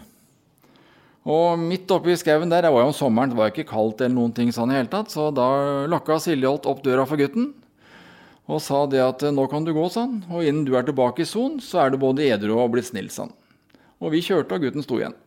Og 1.28 1.60
midt 1.60 1.92
oppi 1.92 2.16
skauen 2.18 2.50
der, 2.50 2.64
det 2.64 2.72
var 2.72 2.86
jo 2.86 2.90
om 2.94 2.96
sommeren, 2.96 3.34
det 3.34 3.38
var 3.38 3.52
ikke 3.52 3.68
kaldt 3.68 4.02
eller 4.02 4.16
noen 4.16 4.34
ting 4.34 4.50
sånn 4.56 4.72
i 4.72 4.78
hele 4.78 4.90
tatt, 4.90 5.12
så 5.12 5.28
da 5.36 5.86
lokka 5.92 6.22
Siljeholt 6.24 6.70
opp 6.72 6.80
døra 6.86 7.04
for 7.06 7.20
gutten 7.20 7.52
og 8.48 8.62
sa 8.64 8.86
det 8.88 9.02
at 9.04 9.26
nå 9.36 9.44
kan 9.52 9.66
du 9.68 9.74
gå, 9.76 9.90
sånn, 9.92 10.22
og 10.32 10.46
innen 10.48 10.64
du 10.64 10.72
er 10.80 10.86
tilbake 10.88 11.26
i 11.26 11.28
Son, 11.28 11.58
så 11.60 11.82
er 11.84 11.92
du 11.92 11.98
både 12.00 12.30
edru 12.32 12.54
og 12.56 12.72
blitt 12.72 12.88
snill, 12.88 13.10
sånn. 13.12 13.34
Og 14.00 14.14
vi 14.14 14.22
kjørte, 14.24 14.56
og 14.56 14.64
gutten 14.64 14.86
sto 14.86 15.02
igjen. 15.02 15.18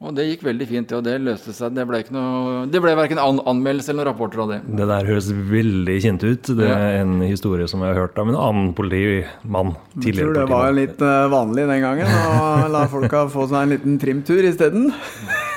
Og 0.00 0.14
det 0.16 0.24
gikk 0.24 0.46
veldig 0.46 0.64
fint, 0.64 0.92
og 0.96 1.02
det 1.04 1.18
løste 1.20 1.52
seg. 1.52 1.74
Det 1.76 1.84
ble, 1.84 1.98
ikke 2.00 2.14
noe, 2.14 2.62
det 2.72 2.80
ble 2.80 2.94
verken 2.96 3.18
an 3.20 3.42
anmeldelse 3.50 3.92
eller 3.92 4.06
noen 4.06 4.08
rapporter 4.08 4.40
av 4.40 4.52
det. 4.54 4.56
Det 4.78 4.86
der 4.88 5.08
høres 5.10 5.28
veldig 5.50 5.96
kjent 6.00 6.24
ut. 6.24 6.50
Det 6.56 6.70
er 6.72 6.96
en 7.02 7.18
historie 7.20 7.66
som 7.68 7.84
jeg 7.84 7.92
har 7.92 8.06
hørt 8.06 8.16
av 8.22 8.30
en 8.32 8.38
annen 8.40 8.70
politimann. 8.78 9.74
Jeg 10.00 10.16
tror 10.16 10.32
det 10.38 10.46
var 10.48 10.72
litt 10.72 11.04
uh, 11.04 11.28
vanlig 11.28 11.68
den 11.68 11.84
gangen 11.84 12.08
å 12.16 12.72
la 12.72 12.86
folka 12.88 13.26
få 13.28 13.44
seg 13.52 13.60
en 13.60 13.76
liten 13.76 14.00
trimtur 14.00 14.40
isteden. 14.48 14.88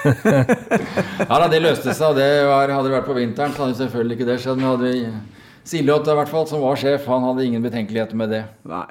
ja 0.27 1.39
da, 1.39 1.47
det 1.47 1.63
løste 1.63 1.95
seg. 1.95 2.19
det 2.19 2.29
var, 2.49 2.67
Hadde 2.67 2.89
det 2.89 2.97
vært 2.97 3.07
på 3.07 3.15
vinteren, 3.15 3.55
så 3.55 3.63
hadde 3.63 3.79
selvfølgelig 3.79 4.19
ikke 4.19 4.31
det 4.33 4.39
skjedd. 4.43 4.59
Men 4.59 4.73
hadde 4.73 4.91
vi 4.91 5.03
Siljot, 5.71 6.11
i 6.11 6.19
hvert 6.19 6.35
fall, 6.35 6.49
som 6.51 6.59
var 6.67 6.75
sjef, 6.75 7.07
han 7.07 7.23
hadde 7.31 7.47
ingen 7.47 7.63
betenkeligheter 7.63 8.19
med 8.19 8.35
det. 8.35 8.43
Nei. 8.67 8.89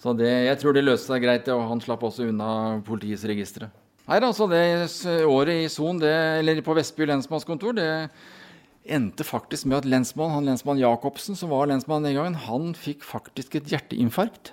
Så 0.00 0.12
det, 0.12 0.28
jeg 0.28 0.60
tror 0.60 0.76
det 0.76 0.84
løste 0.84 1.08
seg 1.08 1.24
greit, 1.24 1.48
og 1.48 1.70
han 1.72 1.80
slapp 1.80 2.04
også 2.04 2.28
unna 2.28 2.50
politiets 2.84 3.24
registre. 3.28 3.72
Nei, 4.10 4.18
altså 4.26 4.48
det 4.50 5.22
året 5.22 5.54
i 5.54 5.66
Son, 5.70 6.00
eller 6.02 6.58
på 6.66 6.74
Vestby 6.74 7.06
lensmannskontor, 7.06 7.76
det 7.78 7.90
endte 8.90 9.22
faktisk 9.22 9.68
med 9.70 9.84
at 9.84 9.86
lensmann, 9.86 10.32
han 10.34 10.48
lensmann 10.48 10.80
Jacobsen, 10.80 11.36
som 11.38 11.52
var 11.52 11.68
lensmann 11.70 12.02
den 12.02 12.16
gangen, 12.16 12.40
han 12.48 12.72
fikk 12.74 13.06
faktisk 13.06 13.54
et 13.60 13.70
hjerteinfarkt. 13.70 14.50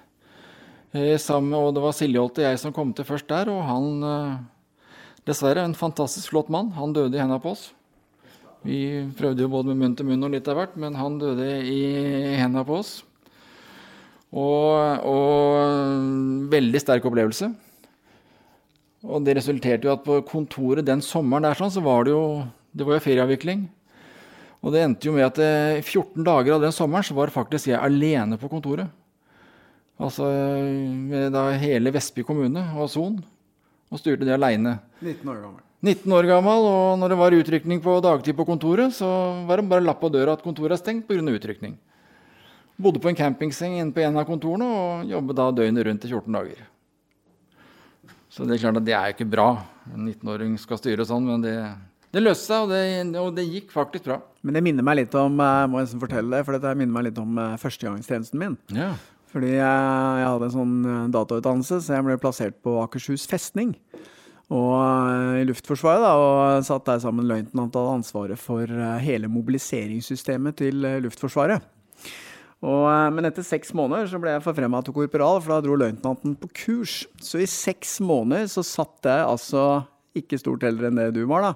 Eh, 0.94 1.18
og 1.18 1.74
det 1.74 1.84
var 1.84 1.98
Silje 1.98 2.22
Holt 2.22 2.38
og 2.38 2.46
jeg 2.46 2.62
som 2.62 2.76
kom 2.76 2.94
til 2.94 3.10
først 3.10 3.28
der, 3.34 3.50
og 3.50 3.66
han 3.66 3.90
eh, 4.06 4.38
Dessverre 5.28 5.66
en 5.66 5.74
fantastisk 5.76 6.32
flott 6.32 6.48
mann. 6.54 6.70
Han 6.78 6.94
døde 6.96 7.18
i 7.18 7.20
hendene 7.20 7.42
på 7.44 7.52
oss. 7.52 7.66
Vi 8.64 8.78
prøvde 9.18 9.44
jo 9.44 9.50
både 9.52 9.74
med 9.74 9.82
munn 9.82 9.96
til 9.98 10.08
munn 10.08 10.24
og 10.24 10.32
litt 10.32 10.48
av 10.48 10.56
hvert, 10.56 10.78
men 10.80 10.96
han 10.96 11.18
døde 11.20 11.50
i 11.68 11.82
hendene 12.38 12.64
på 12.64 12.78
oss. 12.78 12.94
Og, 14.32 15.04
og 15.04 16.48
veldig 16.54 16.80
sterk 16.80 17.10
opplevelse. 17.10 17.50
Og 19.08 19.24
det 19.24 19.38
resulterte 19.38 19.88
jo 19.88 19.96
at 19.96 20.04
på 20.04 20.20
kontoret 20.28 20.86
den 20.86 21.02
sommeren 21.06 21.48
der 21.48 21.58
sånn, 21.58 21.72
så 21.72 21.84
var 21.84 22.08
det 22.08 22.16
jo 22.16 22.44
det 22.78 22.86
var 22.86 22.98
jo 22.98 23.06
ferieavvikling. 23.08 23.66
Og 24.62 24.74
det 24.74 24.84
endte 24.84 25.08
jo 25.08 25.16
med 25.16 25.26
at 25.26 25.40
i 25.42 25.82
14 25.82 26.26
dager 26.26 26.58
av 26.58 26.66
den 26.66 26.74
sommeren 26.76 27.06
så 27.06 27.16
var 27.18 27.34
faktisk 27.34 27.72
jeg 27.72 27.80
alene 27.80 28.40
på 28.42 28.50
kontoret. 28.52 28.90
Altså 29.98 30.28
med 30.28 31.32
da 31.34 31.48
hele 31.58 31.94
Vestby 31.94 32.26
kommune 32.26 32.62
og 32.78 32.90
Son. 32.94 33.18
Og 33.88 34.02
styrte 34.02 34.28
det 34.28 34.36
aleine. 34.36 34.78
19 35.00 35.32
år 35.32 35.42
gammel. 35.42 35.64
19 35.88 36.14
år 36.18 36.26
gammel, 36.28 36.66
og 36.68 36.98
når 37.00 37.14
det 37.14 37.18
var 37.20 37.36
utrykning 37.38 37.82
på 37.82 38.00
dagtid 38.04 38.36
på 38.36 38.46
kontoret, 38.50 38.96
så 38.98 39.08
var 39.48 39.62
det 39.62 39.70
bare 39.70 39.86
lapp 39.86 40.02
på 40.02 40.10
døra 40.12 40.34
at 40.36 40.42
kontoret 40.44 40.74
er 40.76 40.82
stengt 40.82 41.08
pga. 41.08 41.22
utrykning. 41.22 41.78
Bodde 42.78 43.00
på 43.00 43.10
en 43.10 43.18
campingseng 43.18 43.78
inne 43.78 43.94
på 43.94 44.02
en 44.02 44.18
av 44.18 44.26
kontorene 44.26 44.66
og 44.66 45.06
jobbet 45.10 45.38
da 45.38 45.52
døgnet 45.52 45.86
rundt 45.86 46.06
i 46.06 46.10
14 46.10 46.34
dager. 46.34 46.66
Så 48.38 48.46
det 48.46 48.54
er 48.54 48.68
klart 48.68 48.78
at 48.78 48.86
det 48.86 48.94
er 48.94 49.10
jo 49.10 49.16
ikke 49.16 49.32
bra. 49.34 49.48
En 49.90 50.06
19-åring 50.06 50.58
skal 50.62 50.78
styre 50.78 51.06
sånn, 51.10 51.26
men 51.26 51.42
det, 51.42 51.56
det 52.14 52.22
løste 52.22 52.52
seg, 52.52 52.68
og 52.68 52.70
det, 52.72 53.22
og 53.22 53.32
det, 53.34 53.48
gikk 53.50 53.72
faktisk 53.74 54.06
bra. 54.06 54.20
Men 54.46 54.60
det 54.60 54.62
minner 54.68 54.86
meg 54.86 55.00
litt 55.00 55.16
om 55.18 55.42
jeg 55.42 55.70
må 55.74 55.82
nesten 55.82 56.02
fortelle 56.04 56.38
det, 56.38 56.46
for 56.46 56.56
dette 56.56 56.74
minner 56.78 56.94
meg 56.94 57.08
litt 57.10 57.22
om 57.22 57.40
eh, 57.42 57.56
førstegangstjenesten 57.64 58.44
min. 58.44 58.60
Ja. 58.78 58.92
Fordi 59.34 59.56
jeg, 59.56 59.64
jeg 60.22 60.28
hadde 60.30 60.48
en 60.52 60.54
sånn 60.54 60.76
eh, 60.86 61.08
datautdannelse, 61.18 61.82
så 61.82 61.98
jeg 61.98 62.06
ble 62.06 62.20
plassert 62.22 62.60
på 62.62 62.78
Akershus 62.84 63.26
festning. 63.28 63.74
Og 64.54 64.76
eh, 64.78 65.42
i 65.42 65.48
Luftforsvaret, 65.50 66.06
da, 66.06 66.14
og 66.22 66.68
satt 66.70 66.86
der 66.88 67.02
sammen 67.02 67.26
løytnant 67.28 67.74
hadde 67.74 67.98
ansvaret 68.04 68.40
for 68.40 68.70
hele 69.02 69.34
mobiliseringssystemet 69.34 70.62
til 70.62 70.88
Luftforsvaret. 71.08 71.66
Og, 72.66 72.88
eh, 72.90 73.10
men 73.14 73.30
etter 73.30 73.46
seks 73.46 73.74
måneder 73.78 74.10
så 74.10 74.20
ble 74.22 74.34
jeg 74.34 74.46
forfremma 74.46 74.82
til 74.86 74.96
korporal, 74.96 75.42
for 75.44 75.54
da 75.54 75.60
dro 75.62 75.78
løytnanten 75.78 76.34
på 76.42 76.50
kurs. 76.64 77.04
Så 77.22 77.44
i 77.44 77.50
seks 77.50 78.00
måneder 78.02 78.50
så 78.50 78.66
satt 78.66 79.06
jeg 79.06 79.28
altså 79.28 79.68
ikke 80.18 80.40
stort 80.42 80.66
eldre 80.66 80.90
enn 80.90 80.98
det 80.98 81.12
du 81.20 81.24
var, 81.30 81.46
da. 81.46 81.54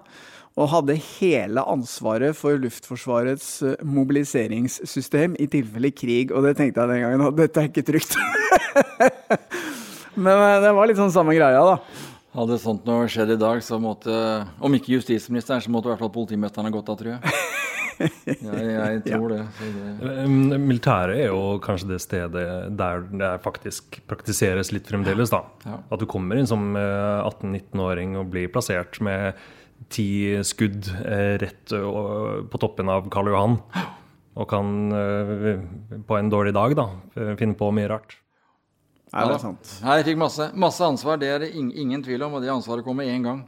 Og 0.59 0.67
hadde 0.67 0.97
hele 0.99 1.63
ansvaret 1.71 2.35
for 2.37 2.59
Luftforsvarets 2.59 3.49
eh, 3.65 3.81
mobiliseringssystem 3.87 5.39
i 5.41 5.47
tilfelle 5.49 5.93
krig. 5.95 6.35
Og 6.35 6.45
det 6.45 6.57
tenkte 6.59 6.83
jeg 6.83 6.91
den 6.91 7.03
gangen 7.05 7.25
at 7.29 7.39
dette 7.39 7.63
er 7.63 7.71
ikke 7.71 7.87
trygt. 7.87 8.17
men 10.23 10.35
eh, 10.35 10.57
det 10.67 10.73
var 10.77 10.91
litt 10.91 11.01
sånn 11.01 11.15
samme 11.15 11.33
greia, 11.37 11.63
da. 11.65 12.07
Hadde 12.35 12.61
sånt 12.61 12.85
noe 12.87 13.09
skjedd 13.11 13.33
i 13.33 13.41
dag, 13.41 13.59
så 13.59 13.75
måtte 13.81 14.13
Om 14.63 14.77
ikke 14.77 14.93
justisministeren, 14.93 15.59
så 15.59 15.71
måtte 15.73 15.89
i 15.89 15.91
hvert 15.91 16.03
fall 16.03 16.13
politimesteren 16.13 16.69
ha 16.69 16.75
gått 16.77 16.93
av, 16.93 16.99
tror 16.99 17.15
jeg. 17.17 17.41
jeg, 17.99 18.67
jeg 18.71 19.01
tror 19.05 19.33
det, 19.33 19.39
det. 19.59 20.27
Militæret 20.61 21.17
er 21.17 21.31
jo 21.31 21.57
kanskje 21.63 21.91
det 21.93 21.99
stedet 22.03 22.45
der 22.77 23.05
det 23.11 23.31
faktisk 23.45 23.99
praktiseres 24.09 24.71
litt 24.75 24.89
fremdeles. 24.89 25.33
da. 25.33 25.43
Ja. 25.65 25.79
At 25.91 26.03
du 26.03 26.07
kommer 26.09 26.39
inn 26.39 26.49
som 26.49 26.71
18-19-åring 26.77 28.15
og 28.21 28.31
blir 28.33 28.51
plassert 28.53 29.01
med 29.03 29.39
ti 29.91 30.07
skudd 30.45 30.91
eh, 31.01 31.35
rett 31.41 31.73
på 31.73 32.61
toppen 32.61 32.91
av 32.93 33.09
Karl 33.13 33.31
Johan. 33.33 33.59
Og 34.39 34.47
kan 34.47 34.67
på 36.07 36.15
en 36.15 36.29
dårlig 36.31 36.53
dag 36.55 36.71
da, 36.79 36.85
finne 37.35 37.57
på 37.59 37.67
mye 37.75 37.89
rart. 37.91 38.15
Nei, 39.11 39.25
det 39.27 39.33
er 39.35 39.41
sant. 39.43 39.71
Jeg 39.83 40.05
fikk 40.07 40.19
masse, 40.21 40.45
masse 40.55 40.85
ansvar, 40.87 41.17
det 41.19 41.27
er 41.27 41.43
det 41.43 41.49
ingen 41.59 42.03
tvil 42.03 42.23
om. 42.23 42.37
Og 42.37 42.45
det 42.45 42.51
ansvaret 42.53 42.85
kommer 42.85 43.03
én 43.03 43.25
gang. 43.25 43.41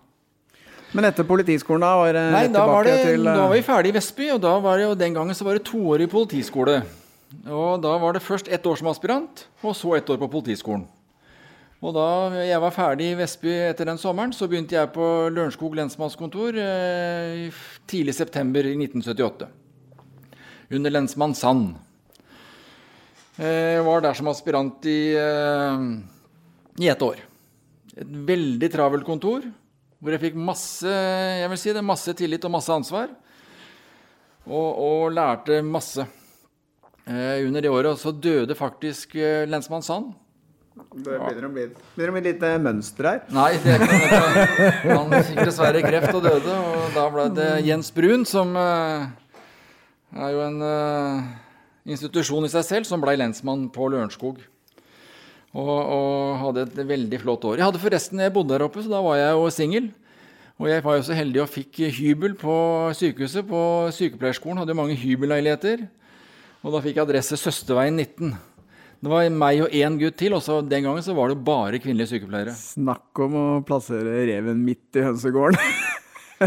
Men 0.93 1.07
etter 1.09 1.25
politiskolen, 1.25 1.81
da? 1.81 1.93
Var 1.97 2.13
det 2.13 2.23
Nei, 2.35 2.47
da 2.53 2.63
var, 2.69 2.85
det, 2.85 2.97
til, 3.01 3.23
da 3.25 3.37
var 3.47 3.55
vi 3.55 3.63
ferdig 3.65 3.89
i 3.89 3.95
Vestby, 3.95 4.27
og, 4.35 4.41
da 4.43 4.51
var 4.61 4.77
det, 4.77 4.85
jo 4.85 4.97
den 4.97 5.15
gangen 5.15 5.37
så 5.37 5.47
var 5.47 5.57
det 5.57 5.65
toårig 5.65 6.05
politiskole. 6.11 6.83
Og 7.49 7.79
da 7.81 7.95
var 7.97 8.13
det 8.13 8.21
først 8.21 8.51
ett 8.53 8.67
år 8.69 8.77
som 8.77 8.91
aspirant, 8.91 9.47
og 9.65 9.73
så 9.77 9.95
ett 9.97 10.11
år 10.13 10.19
på 10.21 10.29
politiskolen. 10.35 10.85
Og 11.83 11.91
da 11.97 12.43
jeg 12.45 12.61
var 12.63 12.71
ferdig 12.71 13.09
i 13.11 13.15
Vestby 13.19 13.55
etter 13.71 13.89
den 13.89 13.97
sommeren, 13.99 14.31
så 14.31 14.47
begynte 14.47 14.77
jeg 14.77 14.91
på 14.95 15.07
Lørenskog 15.33 15.73
lensmannskontor 15.75 16.55
eh, 16.61 17.49
tidlig 17.89 18.13
september 18.15 18.69
i 18.69 18.77
1978. 18.77 19.49
Under 20.77 20.93
lensmann 20.93 21.35
Sand. 21.35 21.73
Jeg 23.35 23.81
eh, 23.81 23.83
var 23.83 24.05
der 24.05 24.15
som 24.15 24.29
aspirant 24.31 24.85
i, 24.87 25.17
eh, 25.17 25.83
i 26.85 26.87
ett 26.93 27.03
år. 27.03 27.19
Et 27.97 28.15
veldig 28.31 28.71
travelt 28.71 29.09
kontor. 29.09 29.49
Hvor 30.03 30.11
jeg 30.11 30.19
fikk 30.19 30.35
masse, 30.35 30.91
jeg 30.91 31.47
vil 31.47 31.59
si 31.61 31.71
det, 31.71 31.81
masse 31.87 32.13
tillit 32.19 32.43
og 32.43 32.51
masse 32.51 32.73
ansvar. 32.75 33.13
Og, 34.43 34.81
og 34.83 35.13
lærte 35.15 35.61
masse. 35.63 36.03
Eh, 37.07 37.45
under 37.47 37.63
det 37.63 37.71
året 37.71 38.01
så 38.01 38.11
døde 38.11 38.55
faktisk 38.59 39.15
eh, 39.15 39.45
lensmann 39.47 39.85
Sand. 39.85 40.11
Det 40.73 41.05
begynner 41.05 41.47
å 41.47 41.51
bli, 41.53 41.65
begynner 41.95 42.11
å 42.11 42.15
bli 42.17 42.23
litt 42.25 42.43
eh, 42.43 42.59
mønster 42.67 43.07
her. 43.07 43.23
Nei, 43.31 43.49
det 43.63 43.77
er 43.77 43.83
ikke 43.85 44.09
noe. 44.11 44.45
Han 44.91 45.15
fikk 45.29 45.41
dessverre 45.45 45.83
kreft 45.85 46.15
og 46.17 46.23
døde. 46.25 46.55
Og 46.73 46.95
da 46.97 47.07
ble 47.13 47.27
det 47.39 47.49
Jens 47.67 47.91
Brun, 47.95 48.27
som 48.27 48.51
eh, 48.59 49.05
er 50.19 50.33
jo 50.35 50.43
en 50.49 50.59
eh, 50.67 51.29
institusjon 51.95 52.47
i 52.47 52.51
seg 52.51 52.67
selv, 52.67 52.89
som 52.89 53.03
ble 53.03 53.15
lensmann 53.23 53.69
på 53.71 53.87
Lørenskog. 53.93 54.43
Og, 55.53 55.69
og 55.69 56.37
hadde 56.41 56.63
et 56.65 56.79
veldig 56.89 57.19
flott 57.21 57.43
år. 57.45 57.59
Jeg 57.59 57.67
hadde 57.67 57.81
forresten, 57.81 58.21
jeg 58.23 58.33
bodde 58.33 58.55
der 58.55 58.65
oppe, 58.65 58.81
så 58.81 58.89
da 58.89 59.01
var 59.05 59.19
jeg 59.19 59.35
jo 59.37 59.51
singel. 59.53 59.91
Og 60.61 60.69
jeg 60.69 60.83
var 60.85 60.97
jo 60.97 61.03
så 61.05 61.17
heldig 61.17 61.43
og 61.43 61.51
fikk 61.51 61.81
hybel 61.97 62.33
på 62.39 62.55
sykehuset. 62.97 63.45
På 63.49 63.61
sykepleierskolen 63.93 64.61
hadde 64.61 64.73
jo 64.73 64.79
mange 64.79 64.97
hybelleiligheter. 64.97 65.85
Og 66.63 66.73
da 66.73 66.81
fikk 66.81 66.97
jeg 66.97 67.05
adresse 67.05 67.37
Søsterveien 67.37 67.97
19. 67.99 68.33
Det 69.03 69.11
var 69.11 69.25
meg 69.35 69.65
og 69.65 69.73
én 69.75 69.97
gutt 69.99 70.15
til, 70.21 70.31
og 70.37 70.39
så 70.45 70.61
den 70.63 70.85
gangen 70.85 71.03
så 71.03 71.15
var 71.17 71.33
det 71.33 71.41
bare 71.43 71.81
kvinnelige 71.83 72.13
sykepleiere. 72.13 72.53
Snakk 72.55 73.19
om 73.25 73.35
å 73.35 73.47
plassere 73.67 74.23
reven 74.29 74.63
midt 74.63 74.95
i 74.95 75.03
hønsegården. 75.03 75.59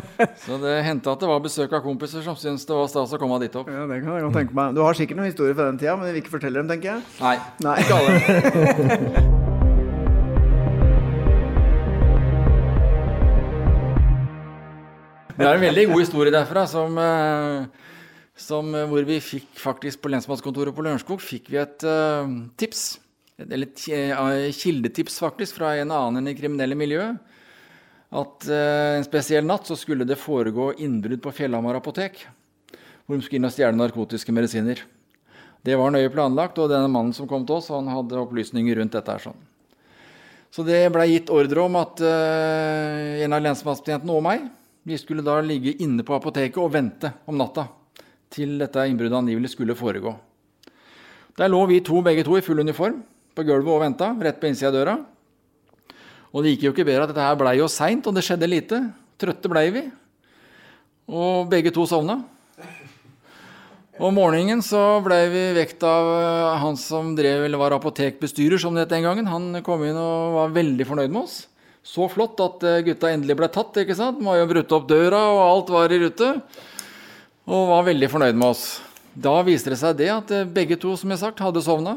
så 0.45 0.61
det 0.63 0.77
hendte 0.87 1.13
at 1.13 1.23
det 1.23 1.31
var 1.31 1.43
besøk 1.45 1.73
av 1.77 1.85
kompiser 1.85 2.25
som 2.27 2.39
syntes 2.39 2.67
det 2.69 2.77
var 2.77 2.91
stas 2.93 3.15
å 3.17 3.21
komme 3.23 3.41
dit 3.43 3.57
opp. 3.59 3.71
Ja, 3.73 3.87
det 3.91 4.03
kan 4.03 4.15
jeg 4.17 4.29
godt 4.29 4.39
tenke 4.43 4.59
meg. 4.59 4.77
Du 4.77 4.85
har 4.85 4.99
sikkert 4.99 5.21
noen 5.21 5.33
historier 5.33 5.57
fra 5.59 5.71
den 5.71 5.81
tida, 5.83 5.97
men 5.97 6.11
vi 6.11 6.17
vil 6.17 6.25
ikke 6.25 6.37
fortelle 6.39 6.63
dem, 6.63 6.71
tenker 6.71 6.95
jeg? 6.95 7.09
Nei. 7.23 7.37
Nei. 7.67 7.81
Ikke 7.85 8.01
alle. 8.01 9.35
Det 15.37 15.45
er 15.45 15.59
en 15.59 15.67
veldig 15.67 15.83
god 15.91 16.01
historie 16.01 16.33
derfra 16.33 16.63
som, 16.69 16.95
eh, 16.97 17.67
som 18.41 18.71
eh, 18.73 18.87
hvor 18.89 19.05
vi 19.05 19.19
fikk 19.21 19.51
faktisk 19.61 20.01
på 20.01 20.13
lensmannskontoret 20.15 20.73
på 20.73 20.85
Lørenskog 20.87 21.21
fikk 21.21 21.51
vi 21.53 21.61
et 21.61 21.85
uh, 21.85 22.25
tips. 22.57 22.97
Eller 23.37 23.69
uh, 23.69 24.49
kildetips, 24.57 25.19
faktisk, 25.21 25.59
fra 25.59 25.75
en 25.77 25.93
annen 25.93 26.33
i 26.33 26.35
kriminelle 26.39 26.79
miljøet. 26.79 27.21
At 28.17 28.47
uh, 28.49 28.97
en 28.97 29.07
spesiell 29.07 29.45
natt 29.47 29.69
så 29.69 29.77
skulle 29.79 30.07
det 30.09 30.19
foregå 30.21 30.71
innbrudd 30.83 31.23
på 31.25 31.35
Fjellhamar 31.37 31.79
apotek. 31.81 32.23
Hvor 33.07 33.19
de 33.19 33.25
skulle 33.25 33.43
inn 33.43 33.49
og 33.49 33.55
stjele 33.55 33.77
narkotiske 33.77 34.35
medisiner. 34.35 34.81
Det 35.67 35.77
var 35.79 35.93
nøye 35.93 36.11
planlagt, 36.15 36.59
og 36.63 36.71
denne 36.71 36.91
mannen 36.91 37.15
som 37.15 37.29
kom 37.29 37.45
til 37.47 37.59
oss, 37.59 37.73
han 37.75 37.91
hadde 37.91 38.19
opplysninger 38.23 38.79
rundt 38.81 38.95
dette. 38.97 39.13
her 39.13 39.23
sånn. 39.29 39.41
Så 40.51 40.65
det 40.65 40.79
blei 40.95 41.11
gitt 41.11 41.31
ordre 41.35 41.67
om 41.67 41.75
at 41.77 42.01
en 42.01 43.35
av 43.35 43.43
lensmannsbetjentene 43.45 44.15
og 44.15 44.23
meg 44.25 44.47
vi 44.87 44.99
skulle 44.99 45.25
da 45.27 45.41
ligge 45.43 45.75
inne 45.83 46.05
på 46.07 46.15
apoteket 46.15 46.61
og 46.63 46.71
vente 46.71 47.11
om 47.27 47.35
natta 47.35 47.65
til 48.31 48.53
dette 48.61 48.85
innbruddet 48.87 49.19
angivelig 49.19 49.51
skulle 49.57 49.75
foregå. 49.75 50.13
Der 51.37 51.51
lå 51.51 51.65
vi 51.67 51.81
to 51.85 51.99
begge 52.07 52.23
to 52.25 52.37
i 52.39 52.45
full 52.45 52.63
uniform 52.63 53.01
på 53.35 53.45
gulvet 53.45 53.73
og 53.73 53.83
venta, 53.83 54.13
rett 54.15 54.39
på 54.41 54.47
innsida 54.49 54.71
av 54.71 54.77
døra. 54.77 54.95
Og 56.33 56.43
det 56.43 56.55
gikk 56.55 56.67
jo 56.67 56.73
ikke 56.75 56.87
bedre 56.89 57.07
at 57.07 57.13
dette 57.13 57.27
her 57.27 57.39
blei 57.39 57.57
jo 57.61 57.69
seint, 57.71 58.07
og 58.07 58.17
det 58.17 58.25
skjedde 58.27 58.49
lite. 58.51 58.81
Trøtte 59.21 59.51
blei 59.51 59.69
vi. 59.75 59.85
Og 61.07 61.47
begge 61.51 61.73
to 61.75 61.87
sovna. 61.89 62.21
Om 63.97 64.13
morgenen 64.13 64.61
så 64.61 64.99
blei 65.01 65.23
vi 65.33 65.43
vekt 65.57 65.85
av 65.89 66.09
eh, 66.19 66.57
han 66.61 66.75
som 66.77 67.15
drev, 67.17 67.47
eller 67.47 67.61
var 67.61 67.73
apotekbestyrer, 67.79 68.61
som 68.61 68.75
det 68.77 68.85
het 68.85 68.93
den 68.93 69.07
gangen. 69.07 69.31
Han 69.31 69.63
kom 69.65 69.87
inn 69.87 69.97
og 69.97 70.35
var 70.35 70.53
veldig 70.53 70.85
fornøyd 70.85 71.15
med 71.15 71.23
oss. 71.23 71.39
Så 71.87 72.05
flott 72.13 72.43
at 72.45 72.67
eh, 72.67 72.83
gutta 72.85 73.09
endelig 73.15 73.39
ble 73.39 73.49
tatt. 73.53 73.79
ikke 73.81 73.97
sant? 73.97 74.19
De 74.21 74.29
har 74.29 74.43
jo 74.43 74.51
brutt 74.51 74.75
opp 74.77 74.91
døra, 74.91 75.23
og 75.33 75.41
alt 75.47 75.73
var 75.73 75.95
i 75.95 76.01
rute. 76.03 76.29
Og 77.47 77.71
var 77.71 77.87
veldig 77.89 78.11
fornøyd 78.13 78.37
med 78.37 78.51
oss. 78.51 78.67
Da 79.17 79.39
viste 79.47 79.73
det 79.73 79.81
seg 79.81 79.97
det 79.97 80.11
at 80.13 80.35
eh, 80.35 80.45
begge 80.45 80.77
to 80.83 80.93
som 81.01 81.15
jeg 81.15 81.23
sagt, 81.23 81.41
hadde 81.41 81.65
sovna. 81.65 81.97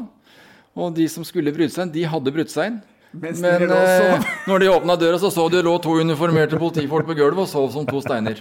Og 0.72 0.94
de 0.96 1.04
som 1.10 1.26
skulle 1.26 1.52
bryte 1.52 1.74
seg 1.74 1.88
inn, 1.88 1.94
de 1.98 2.08
hadde 2.08 2.32
brutt 2.32 2.54
seg 2.54 2.70
inn. 2.70 2.80
Mens 3.10 3.40
Men 3.42 3.64
dere 3.64 3.78
eh, 4.14 4.28
når 4.46 4.62
de 4.62 4.68
åpna 4.70 4.96
døra, 5.00 5.18
så 5.18 5.32
så 5.34 5.48
du 5.50 5.58
lå 5.66 5.72
to 5.82 5.96
uniformerte 5.98 6.58
politifolk 6.60 7.08
på 7.08 7.16
gulvet 7.18 7.42
og 7.42 7.50
sov 7.50 7.72
som 7.74 7.88
to 7.88 8.02
steiner. 8.04 8.38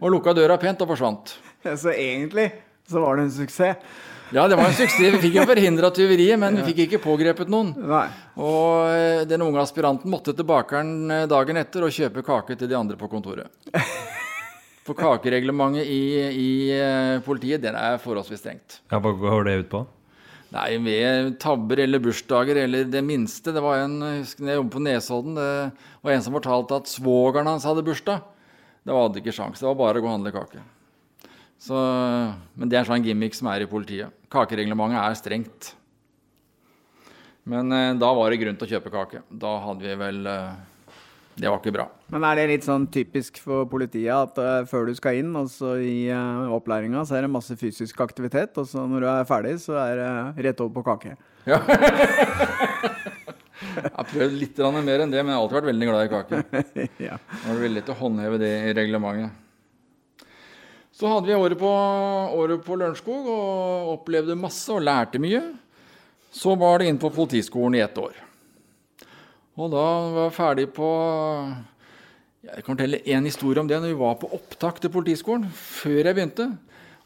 Og 0.00 0.12
lukka 0.12 0.34
døra 0.36 0.58
pent 0.60 0.82
og 0.84 0.92
forsvant. 0.92 1.32
Ja, 1.64 1.76
så 1.80 1.92
egentlig 1.94 2.50
så 2.88 3.00
var 3.00 3.16
det 3.16 3.28
en 3.28 3.34
suksess. 3.34 3.76
Ja, 4.30 4.44
det 4.48 4.56
var 4.56 4.68
en 4.68 4.76
suksess. 4.76 5.00
Vi 5.00 5.18
fikk 5.24 5.40
jo 5.40 5.44
forhindra 5.48 5.90
tyveriet, 5.94 6.38
men 6.38 6.60
vi 6.60 6.68
fikk 6.70 6.84
ikke 6.86 7.00
pågrepet 7.02 7.50
noen. 7.50 7.72
Nei. 7.74 8.04
Og 8.38 8.90
eh, 8.92 9.22
den 9.28 9.42
unge 9.42 9.62
aspiranten 9.64 10.12
måtte 10.12 10.34
til 10.36 10.46
bakeren 10.46 11.10
eh, 11.10 11.26
dagen 11.30 11.58
etter 11.58 11.86
og 11.86 11.94
kjøpe 11.94 12.22
kake 12.26 12.56
til 12.60 12.70
de 12.70 12.76
andre 12.78 12.98
på 13.00 13.08
kontoret. 13.10 13.50
For 14.86 14.96
kakereglementet 14.96 15.88
i, 15.88 16.02
i 16.30 16.50
eh, 16.76 17.16
politiet 17.26 17.64
den 17.64 17.76
er 17.78 17.98
forholdsvis 18.02 18.44
strengt. 18.44 18.78
Ja, 18.92 19.00
Hva 19.02 19.12
går 19.18 19.48
det 19.48 19.56
ut 19.64 19.72
på? 19.72 19.82
Nei, 20.50 20.80
Ved 20.82 21.36
tabber 21.42 21.78
eller 21.84 22.02
bursdager 22.02 22.58
eller 22.64 22.88
det 22.90 23.02
minste. 23.06 23.52
Det 23.54 23.62
var 23.62 23.84
en, 23.84 24.00
husker 24.18 24.48
jeg 24.48 24.58
jobbet 24.58 24.74
på 24.74 24.82
Nesodden, 24.82 25.38
det 25.38 26.02
var 26.02 26.16
en 26.16 26.24
som 26.26 26.34
fortalte 26.34 26.80
at 26.80 26.90
svogeren 26.90 27.50
hans 27.50 27.66
hadde 27.68 27.86
bursdag. 27.86 28.24
Det 28.82 28.94
var 28.94 29.06
hadde 29.06 29.20
ikke 29.20 29.34
sjans. 29.36 29.60
Det 29.60 29.68
var 29.68 29.78
bare 29.78 30.00
å 30.00 30.02
gå 30.02 30.08
og 30.08 30.16
handle 30.16 30.32
kake. 30.34 30.62
Så, 31.60 31.76
men 32.56 32.70
det 32.70 32.78
er 32.78 32.82
en 32.82 32.88
sånn 32.88 33.04
gimmick 33.04 33.36
som 33.36 33.50
er 33.52 33.62
i 33.62 33.68
politiet. 33.68 34.16
Kakereglementet 34.32 35.02
er 35.02 35.18
strengt. 35.18 35.74
Men 37.50 37.72
eh, 37.76 37.92
da 38.00 38.10
var 38.16 38.32
det 38.32 38.40
grunn 38.40 38.56
til 38.58 38.66
å 38.68 38.70
kjøpe 38.74 38.92
kake. 38.94 39.22
Da 39.28 39.52
hadde 39.66 39.84
vi 39.84 39.96
vel 40.00 40.24
eh, 40.30 40.58
Det 41.40 41.48
var 41.48 41.56
ikke 41.62 41.72
bra. 41.72 41.86
Men 42.12 42.24
er 42.28 42.36
det 42.36 42.48
litt 42.50 42.66
sånn 42.66 42.84
typisk 42.92 43.38
for 43.40 43.64
politiet 43.70 44.12
at 44.12 44.36
uh, 44.40 44.66
før 44.68 44.90
du 44.90 44.94
skal 44.98 45.20
inn, 45.22 45.32
altså 45.38 45.78
i 45.80 46.10
uh, 46.12 46.52
opplæringa, 46.52 47.04
så 47.08 47.16
er 47.16 47.24
det 47.24 47.32
masse 47.32 47.56
fysisk 47.56 48.02
aktivitet, 48.04 48.52
og 48.60 48.68
så 48.68 48.84
når 48.88 49.04
du 49.06 49.08
er 49.08 49.28
ferdig, 49.28 49.54
så 49.62 49.78
er 49.80 49.94
det 50.02 50.08
uh, 50.10 50.42
rett 50.48 50.60
over 50.60 50.74
på 50.76 50.84
kake? 50.90 51.16
Ja. 51.48 51.56
jeg 53.80 53.92
har 53.96 54.10
prøvd 54.12 54.36
litt 54.36 54.60
mer 54.60 55.06
enn 55.06 55.14
det, 55.14 55.22
men 55.24 55.32
jeg 55.32 55.38
har 55.38 55.40
alltid 55.40 55.60
vært 55.62 55.70
veldig 55.70 55.88
glad 55.88 56.02
i 56.04 56.12
kake. 56.12 56.42
ja. 57.08 57.16
Det 57.16 57.44
var 57.46 57.62
veldig 57.64 57.78
lett 57.78 57.94
å 57.94 58.00
håndheve 58.02 58.42
det 58.42 58.52
i 58.68 58.76
reglementet. 58.76 59.46
Så 61.00 61.08
hadde 61.08 61.30
vi 61.30 61.38
året 61.40 61.56
på, 61.56 61.68
året 62.36 62.60
på 62.66 62.76
Lørenskog 62.76 63.28
og 63.32 63.94
opplevde 63.94 64.36
masse 64.36 64.68
og 64.74 64.84
lærte 64.84 65.16
mye. 65.22 65.40
Så 66.30 66.52
var 66.60 66.82
det 66.82 66.90
inn 66.90 67.00
på 67.00 67.08
Politiskolen 67.14 67.78
i 67.78 67.80
ett 67.80 67.96
år. 67.96 68.12
Og 69.60 69.68
da 69.68 69.84
var 70.08 70.26
jeg 70.28 70.36
ferdig 70.38 70.66
på 70.72 70.88
Jeg 72.46 72.64
kan 72.64 72.72
fortelle 72.72 73.02
én 73.04 73.26
historie 73.28 73.60
om 73.60 73.68
det. 73.68 73.76
når 73.76 73.92
vi 73.92 74.00
var 74.00 74.16
på 74.16 74.30
opptak 74.32 74.80
til 74.80 74.88
Politiskolen 74.88 75.44
før 75.52 76.08
jeg 76.08 76.14
begynte. 76.16 76.46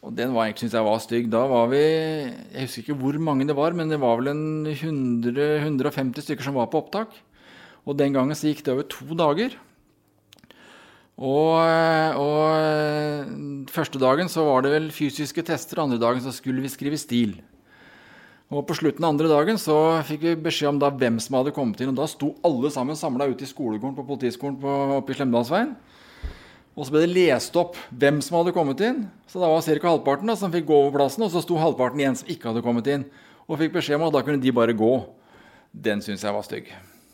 Og 0.05 0.15
den 0.15 0.35
var, 0.35 0.53
synes 0.55 0.73
jeg 0.73 0.85
var 0.85 0.99
stygg. 1.03 1.31
Da 1.33 1.47
var 1.51 1.67
vi 1.73 1.83
Jeg 1.83 2.69
husker 2.69 2.83
ikke 2.85 3.01
hvor 3.01 3.19
mange 3.19 3.47
det 3.49 3.57
var, 3.57 3.73
men 3.73 3.89
det 3.89 3.99
var 3.99 4.21
vel 4.21 4.29
en 4.29 4.67
100-150 4.67 6.23
stykker 6.23 6.45
som 6.45 6.55
var 6.55 6.71
på 6.71 6.79
opptak. 6.85 7.11
Og 7.85 7.99
den 7.99 8.13
gangen 8.13 8.37
så 8.37 8.49
gikk 8.49 8.65
det 8.65 8.73
over 8.73 8.87
to 8.87 9.17
dager. 9.19 9.57
Og, 11.15 11.59
og 12.19 13.71
første 13.71 13.99
dagen 13.99 14.29
så 14.29 14.45
var 14.47 14.63
det 14.63 14.73
vel 14.75 14.89
fysiske 14.91 15.43
tester, 15.47 15.83
andre 15.83 15.99
dagen 15.99 16.23
så 16.23 16.33
skulle 16.35 16.63
vi 16.63 16.73
skrive 16.73 16.99
stil. 16.99 17.37
Og 18.53 18.67
På 18.69 18.77
slutten 18.77 19.05
av 19.05 19.15
andre 19.15 19.31
dagen 19.31 19.59
så 19.59 19.77
fikk 20.05 20.25
vi 20.27 20.35
beskjed 20.45 20.75
om 20.75 20.79
da 20.83 20.91
hvem 20.93 21.17
som 21.23 21.39
hadde 21.39 21.55
kommet 21.57 21.81
inn. 21.81 21.91
og 21.95 21.97
Da 21.99 22.07
sto 22.11 22.35
alle 22.45 22.71
sammen 22.71 22.97
samla 22.99 23.27
ute 23.31 23.47
i 23.47 23.51
skolegården 23.51 23.97
på 23.97 24.07
politiskolen 24.07 24.59
på, 24.61 24.75
oppe 25.01 25.15
i 25.15 25.19
Slemdalsveien. 25.19 25.75
Og 26.75 26.87
så 26.87 26.91
ble 26.91 27.05
det 27.05 27.15
lest 27.15 27.55
opp 27.57 27.79
hvem 27.95 28.21
som 28.23 28.41
hadde 28.41 28.55
kommet 28.55 28.81
inn. 28.83 29.05
Så 29.31 29.41
da 29.41 29.49
var 29.49 29.63
ca. 29.63 29.89
halvparten 29.89 30.31
da, 30.31 30.37
som 30.37 30.53
fikk 30.53 30.67
gå 30.67 30.75
over 30.75 30.99
plassen, 30.99 31.23
og 31.23 31.31
så 31.31 31.43
sto 31.43 31.57
halvparten 31.59 32.03
igjen 32.03 32.19
som 32.19 32.29
ikke 32.29 32.51
hadde 32.51 32.65
kommet 32.67 32.91
inn. 32.91 33.07
Og 33.49 33.61
fikk 33.61 33.77
beskjed 33.77 33.97
om 34.01 34.09
at 34.09 34.17
da 34.17 34.25
kunne 34.27 34.43
de 34.43 34.53
bare 34.55 34.75
gå. 34.77 34.93
Den 35.73 36.03
syns 36.03 36.23
jeg 36.27 36.35
var 36.35 36.47
stygg. 36.47 36.71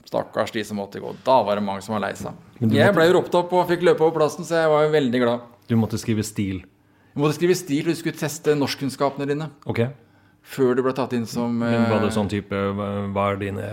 Stakkars 0.09 0.51
de 0.53 0.65
som 0.67 0.81
måtte 0.81 1.01
gå. 1.01 1.13
Da 1.25 1.39
var 1.47 1.61
det 1.61 1.65
mange 1.65 1.85
som 1.85 1.95
var 1.95 2.03
lei 2.09 2.15
seg. 2.19 2.35
Jeg 2.61 2.97
ble 2.97 3.07
jo 3.07 3.17
ropt 3.21 3.37
opp 3.39 3.53
og 3.55 3.69
fikk 3.71 3.85
løpe 3.87 4.03
over 4.03 4.17
plassen, 4.19 4.49
så 4.49 4.65
jeg 4.65 4.73
var 4.73 4.87
jo 4.89 4.95
veldig 4.97 5.21
glad. 5.23 5.49
Du 5.69 5.77
måtte 5.79 6.01
skrive 6.01 6.25
stil? 6.27 6.65
Du 7.15 7.21
måtte 7.23 7.37
skrive 7.37 7.55
stil, 7.59 7.85
og 7.85 7.95
du 7.95 8.01
skulle 8.01 8.19
teste 8.19 8.57
norskkunnskapene 8.59 9.29
dine. 9.29 9.53
Ok. 9.71 9.85
Før 10.43 10.75
du 10.75 10.83
ble 10.83 10.93
tatt 10.97 11.13
inn 11.15 11.27
som 11.29 11.53
Men 11.61 11.85
Var 11.91 12.01
det 12.01 12.15
sånn 12.17 12.31
type 12.31 12.57
Hva 12.57 13.27
er 13.31 13.37
dine 13.43 13.67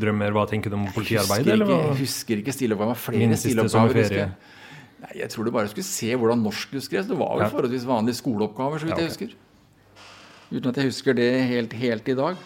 drømmer? 0.00 0.34
Hva 0.34 0.44
tenker 0.50 0.72
du 0.72 0.76
om 0.76 0.88
politiarbeid? 0.92 1.46
Jeg 1.46 1.60
husker 2.00 2.40
ikke, 2.42 2.50
husker 2.52 2.68
ikke 2.74 2.78
var 2.82 2.98
flere 2.98 3.38
stiloppgaver. 3.38 4.10
jeg. 4.10 4.32
Nei, 5.04 5.12
jeg 5.20 5.28
tror 5.30 5.44
du 5.44 5.52
bare 5.52 5.68
skulle 5.68 5.84
se 5.86 6.10
hvordan 6.16 6.42
norsk 6.42 6.70
du 6.72 6.80
skrev. 6.80 7.06
Det 7.08 7.16
var 7.18 7.36
vel 7.36 7.44
Ja. 7.44 7.50
forholdsvis 7.52 7.84
vanlige 7.86 8.16
skoleoppgaver, 8.20 8.80
så 8.80 8.88
vidt 8.88 8.96
Ja, 8.96 9.04
jeg 9.04 9.12
husker. 9.12 9.34
Uten 10.52 10.68
at 10.68 10.76
jeg 10.76 10.84
husker 10.90 11.14
det 11.14 11.30
helt, 11.48 11.72
helt 11.72 12.08
i 12.08 12.14
dag. 12.14 12.36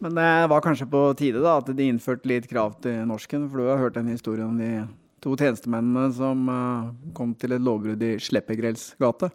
Men 0.00 0.14
det 0.14 0.48
var 0.50 0.60
kanskje 0.60 0.88
på 0.90 1.16
tide 1.16 1.40
da, 1.42 1.58
at 1.58 1.66
de 1.66 1.88
innførte 1.88 2.26
litt 2.26 2.48
krav 2.48 2.80
til 2.80 3.04
norsken, 3.06 3.48
for 3.50 3.58
du 3.58 3.68
har 3.68 3.78
hørt 3.78 3.96
en 3.96 4.08
historie 4.08 4.44
om 4.44 4.56
de 4.58 4.86
to 5.24 5.36
tjenestemennene 5.36 6.12
som 6.12 6.48
eh, 6.48 7.12
kom 7.14 7.34
til 7.34 7.52
et 7.56 7.60
lovbrudd 7.64 8.02
i 8.02 8.16
Sleppegrels 8.20 8.94
gate. 9.00 9.30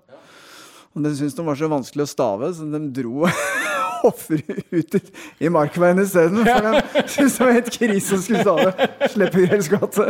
Og 0.99 1.05
de 1.05 1.13
syntes 1.15 1.37
de 1.37 1.43
var 1.47 1.55
så 1.55 1.67
vanskelig 1.71 2.03
å 2.03 2.11
stave, 2.11 2.47
så 2.51 2.65
de 2.67 2.79
dro 2.91 3.23
offeret 4.09 4.65
ut 4.67 4.97
i, 5.39 5.47
markveien 5.47 6.01
isteden. 6.03 6.41
For 6.43 6.65
de 6.65 7.03
syntes 7.07 7.37
det 7.37 7.45
var 7.45 7.55
helt 7.55 7.69
krise 7.71 8.17
å 8.17 8.23
skulle 8.25 8.41
stave 8.43 8.89
Sleppegrels 9.13 9.69
gate. 9.71 10.09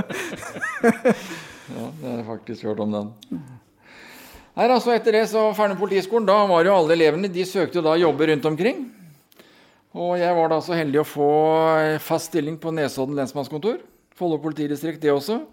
Ja, 1.69 1.85
det 1.85 2.07
har 2.07 2.15
jeg 2.15 2.25
faktisk 2.25 2.65
hørt 2.71 2.81
om 2.81 2.95
den. 2.95 3.13
Her 4.57 4.73
altså 4.73 4.95
Etter 4.95 5.13
det 5.13 5.27
så 5.29 5.45
med 5.53 5.77
politiskolen, 5.77 6.25
da 6.25 6.39
var 6.49 6.65
jo 6.65 6.73
alle 6.73 6.97
elevene 6.97 7.29
de 7.29 7.45
søkte 7.45 7.77
jo 7.77 7.85
da 7.85 7.93
jobber 8.01 8.33
rundt 8.33 8.49
omkring. 8.49 8.81
Og 9.93 10.17
jeg 10.17 10.33
var 10.41 10.49
da 10.49 10.57
så 10.65 10.73
heldig 10.73 11.03
å 11.03 11.07
få 11.07 11.29
fast 12.01 12.33
stilling 12.33 12.57
på 12.57 12.73
Nesodden 12.73 13.17
lensmannskontor. 13.17 13.77
Follo 14.17 14.41
politidistrikt, 14.41 15.03
det 15.05 15.13
også. 15.13 15.43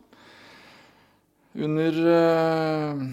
Under 1.60 2.04
øh, 2.16 3.04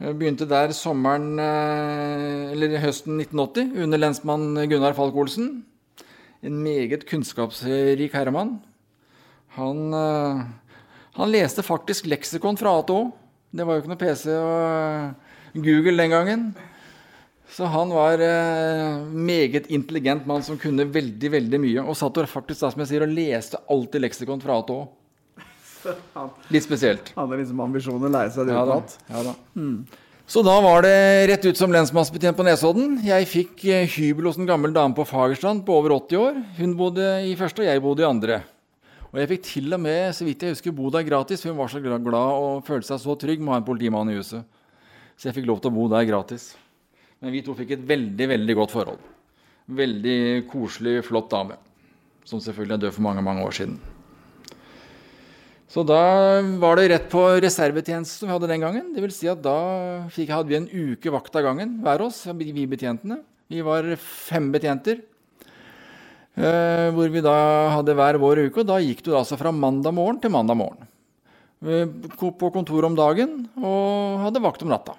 begynte 0.00 0.48
der 0.48 0.72
sommeren 0.72 1.34
øh, 1.38 2.52
Eller 2.54 2.80
høsten 2.80 3.20
1980 3.20 3.82
under 3.84 4.00
lensmann 4.00 4.54
Gunnar 4.68 4.96
Falk 4.96 5.14
Olsen. 5.14 5.64
en 6.42 6.62
meget 6.62 7.04
kunnskapsrik 7.04 8.14
herremann. 8.16 8.60
Han, 9.58 9.92
eh, 9.92 10.44
han 11.18 11.30
leste 11.30 11.62
faktisk 11.62 12.06
leksikon 12.06 12.56
fra 12.56 12.78
A 12.78 12.82
til 12.82 12.96
Å. 12.96 13.12
Det 13.52 13.66
var 13.66 13.76
jo 13.76 13.82
ikke 13.82 13.92
noe 13.92 14.00
PC 14.00 14.30
og 14.32 15.60
Google 15.60 15.96
den 16.00 16.14
gangen. 16.14 16.46
Så 17.50 17.66
han 17.66 17.90
var 17.92 18.22
en 18.22 19.10
meget 19.26 19.66
intelligent 19.68 20.24
mann 20.24 20.42
som 20.46 20.56
kunne 20.56 20.86
veldig 20.86 21.32
veldig 21.32 21.60
mye. 21.60 21.84
Og 21.84 21.98
satt 21.98 22.16
og 22.16 22.30
faktisk 22.30 22.62
da, 22.62 22.70
som 22.70 22.80
jeg 22.84 22.92
sier, 22.92 23.04
og 23.04 23.12
leste 23.12 23.60
alltid 23.68 24.06
leksikon 24.06 24.40
fra 24.40 24.56
A 24.56 24.64
til 24.64 24.80
Å. 24.80 24.88
Litt 26.54 26.66
spesielt. 26.66 27.10
Hadde 27.16 27.40
liksom 27.40 27.60
ambisjoner 27.64 28.10
å 28.10 28.14
lære 28.14 28.32
seg 28.34 28.48
det 28.48 28.54
Ja 28.56 28.62
da. 28.68 28.78
utenat. 28.78 28.96
Ja, 29.10 29.24
da. 29.30 29.34
Så 30.30 30.44
da 30.46 30.52
var 30.62 30.84
det 30.86 30.94
rett 31.26 31.42
ut 31.48 31.58
som 31.58 31.72
lensmannsbetjent 31.74 32.38
på 32.38 32.44
Nesodden. 32.46 33.00
Jeg 33.02 33.26
fikk 33.26 33.64
eh, 33.66 33.88
hybel 33.96 34.28
hos 34.28 34.38
en 34.38 34.46
gammel 34.46 34.70
dame 34.76 34.94
på 34.94 35.02
Fagerstrand 35.08 35.64
på 35.66 35.74
over 35.74 35.96
80 35.96 36.20
år. 36.22 36.38
Hun 36.60 36.76
bodde 36.78 37.08
i 37.26 37.32
første, 37.38 37.64
og 37.64 37.66
jeg 37.66 37.82
bodde 37.82 38.04
i 38.04 38.06
andre. 38.06 38.38
Og 39.10 39.18
jeg 39.18 39.32
fikk 39.32 39.42
til 39.48 39.74
og 39.74 39.82
med, 39.82 40.12
så 40.14 40.22
vidt 40.28 40.44
jeg 40.46 40.54
husker, 40.54 40.76
bo 40.76 40.86
der 40.94 41.02
gratis. 41.08 41.42
Hun 41.42 41.58
var 41.58 41.72
så 41.72 41.82
glad 41.82 42.04
glad 42.06 42.38
og 42.44 42.62
følte 42.68 42.92
seg 42.92 43.02
så 43.02 43.18
trygg 43.18 43.42
med 43.42 43.50
å 43.50 43.56
ha 43.56 43.62
en 43.64 43.66
politimann 43.66 44.12
i 44.12 44.20
huset. 44.20 44.46
Så 45.18 45.28
jeg 45.28 45.40
fikk 45.40 45.50
lov 45.50 45.58
til 45.64 45.72
å 45.72 45.78
bo 45.80 45.88
der 45.90 46.06
gratis. 46.06 46.52
Men 47.18 47.34
vi 47.34 47.42
to 47.42 47.58
fikk 47.58 47.74
et 47.74 47.82
veldig, 47.90 48.30
veldig 48.36 48.56
godt 48.62 48.76
forhold. 48.78 49.02
Veldig 49.82 50.46
koselig, 50.52 51.00
flott 51.10 51.26
dame. 51.34 51.58
Som 52.22 52.38
selvfølgelig 52.38 52.78
er 52.78 52.84
død 52.86 53.00
for 53.00 53.10
mange, 53.10 53.26
mange 53.26 53.42
år 53.50 53.58
siden. 53.58 53.80
Så 55.70 55.84
da 55.86 56.42
var 56.58 56.80
det 56.80 56.88
rett 56.90 57.04
på 57.12 57.20
reservetjeneste 57.38 58.18
som 58.18 58.26
vi 58.26 58.34
hadde 58.34 58.48
den 58.50 58.62
gangen. 58.64 58.88
Det 58.90 59.04
vil 59.04 59.12
si 59.14 59.28
at 59.30 59.38
da 59.44 59.54
fikk, 60.10 60.32
hadde 60.34 60.50
vi 60.50 60.58
en 60.58 60.66
uke 60.66 61.12
vakt 61.14 61.36
av 61.38 61.46
gangen, 61.46 61.76
hver 61.84 62.02
oss, 62.08 62.24
vi 62.34 62.66
betjentene. 62.66 63.20
Vi 63.50 63.62
var 63.62 63.86
fem 64.02 64.50
betjenter. 64.50 65.02
eh, 66.36 66.88
hvor 66.94 67.10
vi 67.10 67.22
da 67.22 67.36
hadde 67.76 67.94
hver 67.94 68.18
vår 68.18 68.46
uke. 68.48 68.62
Og 68.62 68.66
da 68.66 68.80
gikk 68.82 69.02
du 69.06 69.12
altså 69.14 69.38
fra 69.38 69.52
mandag 69.54 69.94
morgen 69.94 70.20
til 70.22 70.30
mandag 70.34 70.58
morgen. 70.58 70.86
På 72.18 72.50
kontoret 72.50 72.88
om 72.88 72.96
dagen 72.96 73.48
og 73.60 74.24
hadde 74.24 74.42
vakt 74.42 74.62
om 74.64 74.70
natta. 74.72 74.94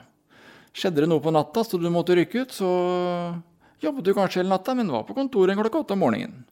Skjedde 0.72 1.04
det 1.04 1.10
noe 1.10 1.24
på 1.24 1.34
natta 1.34 1.66
så 1.66 1.80
du 1.82 1.90
måtte 1.92 2.16
rykke 2.16 2.46
ut, 2.46 2.54
så 2.54 2.70
jobbet 3.82 4.06
du 4.06 4.14
kanskje 4.14 4.40
hele 4.40 4.54
natta, 4.54 4.76
men 4.78 4.92
var 4.94 5.04
på 5.04 5.18
kontoret 5.18 5.58
klokka 5.58 5.82
åtte 5.84 5.98
om 5.98 6.04
morgenen. 6.06 6.46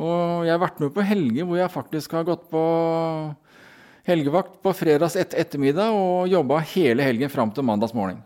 Og 0.00 0.46
jeg 0.48 0.54
har 0.54 0.62
vært 0.62 0.80
med 0.80 0.94
på 0.96 1.04
helger 1.04 1.44
hvor 1.48 1.60
jeg 1.60 1.72
faktisk 1.74 2.16
har 2.16 2.24
gått 2.28 2.46
på 2.52 2.62
helgevakt 4.08 4.56
på 4.64 4.72
fredags 4.74 5.16
et 5.20 5.34
ettermiddag 5.38 5.92
og 5.94 6.30
jobba 6.32 6.62
hele 6.72 7.04
helgen 7.04 7.30
fram 7.32 7.52
til 7.54 7.66
mandags 7.68 7.92
morgen. 7.94 8.22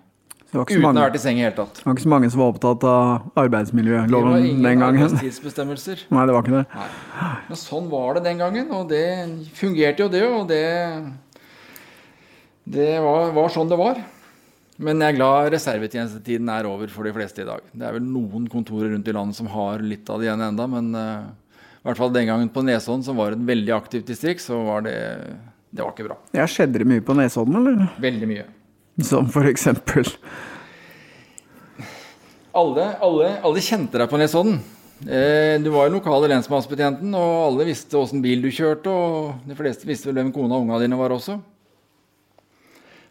Ikke 0.54 0.76
så 0.76 0.78
å 0.78 0.82
mange- 0.84 1.00
ha 1.02 1.08
vært 1.08 1.16
i 1.18 1.22
seng 1.24 1.38
i 1.40 1.42
hele 1.42 1.56
tatt. 1.56 1.80
Det 1.80 1.84
var 1.84 1.96
ikke 1.96 2.04
så 2.04 2.12
mange 2.12 2.30
som 2.30 2.40
var 2.40 2.52
opptatt 2.54 2.84
av 2.86 3.22
Det 3.34 3.50
var 3.50 4.36
ingen 4.38 4.62
den 4.62 4.82
arbeidstidsbestemmelser. 4.86 6.04
Nei, 6.14 6.26
det 6.30 6.36
var 6.36 6.44
ikke 6.46 6.54
det. 6.60 6.66
Nei. 6.78 7.30
Men 7.48 7.58
sånn 7.58 7.88
var 7.90 8.14
det 8.14 8.22
den 8.28 8.38
gangen, 8.38 8.70
og 8.70 8.88
det 8.88 9.02
fungerte 9.58 10.06
jo 10.06 10.08
det, 10.08 10.22
og 10.30 10.46
det 10.48 10.62
Det 12.64 13.00
var, 13.02 13.32
var 13.34 13.48
sånn 13.52 13.68
det 13.68 13.76
var. 13.76 13.98
Men 14.78 14.98
jeg 15.02 15.12
er 15.14 15.18
glad 15.18 15.52
reservetjenestetiden 15.54 16.48
er 16.50 16.66
over 16.66 16.88
for 16.90 17.04
de 17.06 17.12
fleste 17.14 17.42
i 17.42 17.46
dag. 17.46 17.60
Det 17.74 17.84
er 17.86 17.92
vel 17.98 18.06
noen 18.06 18.46
kontorer 18.50 18.90
rundt 18.94 19.06
i 19.10 19.14
landet 19.14 19.36
som 19.36 19.46
har 19.52 19.82
litt 19.84 20.08
av 20.10 20.18
det 20.22 20.26
igjen 20.30 20.40
enda, 20.48 20.66
men 20.70 20.88
eh, 20.98 21.26
i 21.84 21.88
hvert 21.90 22.00
fall 22.00 22.12
den 22.14 22.30
gangen 22.30 22.48
på 22.48 22.62
Nesodden, 22.64 23.02
som 23.04 23.18
var 23.20 23.34
et 23.34 23.42
veldig 23.44 23.74
aktivt 23.76 24.08
distrikt, 24.08 24.40
så 24.40 24.56
var 24.64 24.86
det 24.86 24.96
Det 25.74 25.82
var 25.82 25.90
ikke 25.92 26.06
bra. 26.06 26.16
Ja, 26.32 26.46
Skjedde 26.48 26.80
det 26.80 26.86
mye 26.88 27.02
på 27.04 27.16
Nesodden, 27.18 27.58
eller? 27.60 27.90
Veldig 28.00 28.28
mye. 28.30 28.46
Som 29.04 29.26
for 29.28 29.44
eksempel 29.50 30.06
Alle, 32.54 32.86
alle, 33.02 33.32
alle 33.42 33.60
kjente 33.66 33.98
deg 33.98 34.08
på 34.08 34.20
Nesodden. 34.20 34.60
Eh, 35.02 35.58
du 35.60 35.68
var 35.74 35.88
jo 35.88 35.96
lokale 35.98 36.30
lensmannsbetjenten, 36.30 37.10
og 37.18 37.32
alle 37.50 37.66
visste 37.68 37.98
åssen 37.98 38.22
bil 38.24 38.44
du 38.44 38.48
kjørte. 38.54 38.88
Og 38.88 39.48
de 39.50 39.56
fleste 39.58 39.88
visste 39.90 40.08
vel 40.08 40.22
hvem 40.22 40.30
kona 40.32 40.54
og 40.56 40.64
unga 40.68 40.78
dine 40.80 40.96
var 40.96 41.12
også. 41.12 41.40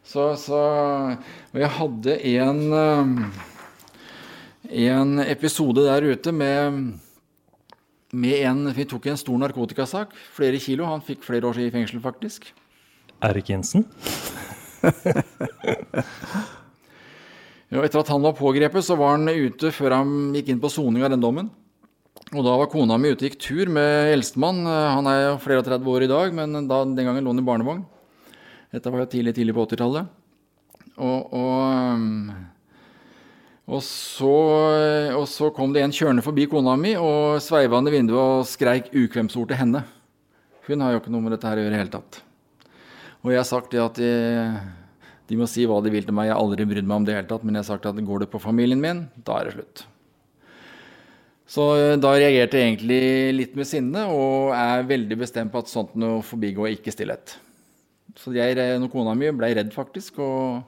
Så, 0.04 0.32
så 0.40 0.62
Og 1.54 1.60
jeg 1.60 1.76
hadde 1.78 2.16
en 2.34 2.64
eh, 2.80 3.42
en 4.74 5.20
episode 5.20 5.84
der 5.86 6.06
ute 6.08 6.32
med 6.32 6.94
med 8.14 8.46
en, 8.48 8.66
Vi 8.74 8.86
tok 8.86 9.08
en 9.10 9.18
stor 9.18 9.38
narkotikasak. 9.42 10.14
Flere 10.36 10.60
kilo. 10.62 10.86
Han 10.86 11.02
fikk 11.02 11.24
flere 11.26 11.50
år 11.50 11.60
i 11.60 11.72
fengsel, 11.74 12.02
faktisk. 12.04 12.54
Erik 13.24 13.50
Jensen? 13.50 13.88
Ja, 17.74 17.82
etter 17.82 18.04
at 18.04 18.10
han 18.14 18.22
var 18.22 18.36
pågrepet, 18.38 18.86
så 18.86 18.94
var 18.94 19.16
han 19.16 19.26
ute 19.26 19.72
før 19.74 19.96
han 19.96 20.10
gikk 20.38 20.52
inn 20.54 20.60
på 20.62 20.70
soning 20.70 21.02
av 21.02 21.10
den 21.10 21.24
dommen. 21.24 21.48
Og 22.30 22.46
da 22.46 22.54
var 22.60 22.70
kona 22.70 23.00
mi 23.02 23.10
ute 23.10 23.26
og 23.26 23.32
gikk 23.32 23.40
tur 23.42 23.72
med 23.74 24.12
eldstemann. 24.14 24.62
Han 24.68 25.10
er 25.10 25.20
jo 25.24 25.40
flere 25.42 25.64
og 25.64 25.66
30 25.66 25.90
år 25.90 26.06
i 26.06 26.10
dag, 26.12 26.36
men 26.38 26.68
da, 26.70 26.84
den 26.86 27.02
gangen 27.02 27.26
lå 27.26 27.34
han 27.34 27.42
i 27.42 27.46
barnevogn. 27.48 27.82
Dette 28.74 28.94
var 28.94 29.02
jo 29.02 29.10
tidlig, 29.10 29.34
tidlig 29.38 29.56
på 29.58 29.66
80-tallet. 29.66 30.12
Og, 31.02 31.34
og, 31.34 32.06
og, 33.64 33.80
så, 33.86 34.34
og 35.16 35.26
så 35.32 35.50
kom 35.56 35.72
det 35.72 35.86
en 35.86 35.94
kjørende 35.96 36.24
forbi 36.26 36.50
kona 36.52 36.76
mi 36.80 36.98
og 37.00 37.40
sveiva 37.44 37.80
ned 37.80 37.96
vinduet 37.96 38.20
og 38.20 38.48
skreik 38.50 38.90
ukvemsord 38.92 39.54
til 39.54 39.62
henne. 39.62 39.86
Hun 40.68 40.84
har 40.84 40.94
jo 40.94 41.00
ikke 41.02 41.14
noe 41.14 41.24
med 41.24 41.36
dette 41.36 41.48
her 41.48 41.60
å 41.60 41.64
gjøre 41.64 41.72
i 41.72 41.76
det 41.76 41.82
hele 41.82 41.94
tatt. 41.94 42.20
Og 43.24 43.32
jeg 43.32 43.40
har 43.40 43.48
sagt 43.48 43.72
det 43.72 43.80
at 43.80 44.00
de, 44.00 44.12
de 45.32 45.40
må 45.40 45.48
si 45.48 45.64
hva 45.68 45.80
de 45.84 45.92
vil 45.94 46.04
til 46.04 46.16
meg, 46.16 46.28
jeg 46.28 46.36
har 46.36 46.44
aldri 46.44 46.68
brydd 46.68 46.88
meg 46.88 47.00
om 47.00 47.08
det 47.08 47.16
i 47.16 47.18
hele 47.22 47.30
tatt, 47.30 47.48
men 47.48 47.56
jeg 47.56 47.64
har 47.64 47.72
sagt 47.72 47.88
at 47.88 48.04
går 48.04 48.26
det 48.26 48.32
på 48.34 48.44
familien 48.44 48.84
min, 48.84 49.06
da 49.24 49.40
er 49.40 49.48
det 49.48 49.56
slutt. 49.56 49.86
Så 51.54 51.68
eh, 51.78 51.96
da 52.02 52.14
reagerte 52.16 52.60
jeg 52.60 52.72
egentlig 52.72 53.02
litt 53.38 53.56
med 53.60 53.68
sinne, 53.70 54.06
og 54.12 54.52
er 54.58 54.88
veldig 54.90 55.20
bestemt 55.24 55.54
på 55.54 55.64
at 55.64 55.72
sånt 55.72 55.96
noe 56.00 56.20
forbigår 56.26 56.74
ikke 56.74 56.92
stillhet. 56.96 57.38
Så 58.20 58.34
jeg, 58.36 58.60
og 58.60 58.92
kona 58.92 59.16
mi 59.18 59.32
ble 59.36 59.54
redd, 59.56 59.72
faktisk, 59.76 60.20
og 60.24 60.64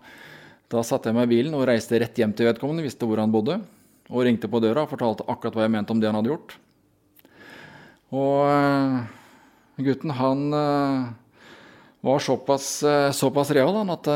da 0.72 0.82
satte 0.86 1.11
jeg 1.11 1.18
meg 1.18 1.28
i 1.28 1.34
bilen 1.36 1.55
og 1.57 1.68
reiste 1.70 1.99
rett 2.01 2.18
hjem 2.18 2.34
til 2.36 2.49
vedkommende, 2.49 2.86
visste 2.86 3.05
hvor 3.05 3.22
han 3.22 3.34
bodde, 3.34 3.59
og 4.09 4.26
ringte 4.26 4.49
på 4.49 4.61
døra 4.61 4.86
og 4.86 4.91
fortalte 4.91 5.26
akkurat 5.30 5.57
hva 5.57 5.66
jeg 5.66 5.74
mente 5.76 5.93
om 5.93 6.01
det 6.01 6.09
han 6.09 6.18
hadde 6.18 6.32
gjort. 6.34 6.55
Og 8.16 8.45
eh, 8.49 8.97
gutten, 9.86 10.13
han 10.18 10.43
eh, 10.53 11.05
var 12.05 12.24
såpass, 12.24 12.70
eh, 12.86 13.09
såpass 13.16 13.51
real 13.55 13.74
han, 13.80 13.93
at 13.93 14.09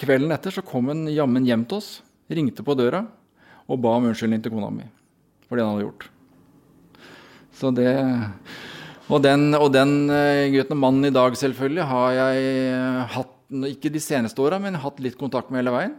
kvelden 0.00 0.34
etter 0.34 0.54
så 0.54 0.64
kom 0.66 0.90
han 0.92 1.06
jammen 1.10 1.46
hjem 1.48 1.66
til 1.68 1.80
oss, 1.80 1.94
ringte 2.32 2.64
på 2.64 2.76
døra 2.78 3.04
og 3.68 3.80
ba 3.82 3.96
om 3.98 4.08
unnskyldning 4.10 4.42
til 4.42 4.54
kona 4.54 4.70
mi 4.72 4.86
for 5.46 5.58
det 5.58 5.64
han 5.66 5.74
hadde 5.74 5.86
gjort. 5.88 6.06
Så 7.52 7.72
det 7.76 7.90
Og 9.12 9.20
den, 9.20 9.52
og 9.52 9.72
den 9.74 10.06
gutten 10.54 10.78
mannen 10.78 11.04
i 11.04 11.12
dag, 11.12 11.34
selvfølgelig, 11.36 11.84
har 11.84 12.12
jeg 12.16 13.06
hatt, 13.12 13.34
ikke 13.68 13.92
de 13.92 14.00
seneste 14.02 14.40
åra, 14.42 14.58
men 14.62 14.80
hatt 14.80 15.00
litt 15.04 15.18
kontakt 15.20 15.52
med 15.52 15.62
hele 15.62 15.74
veien. 15.74 15.94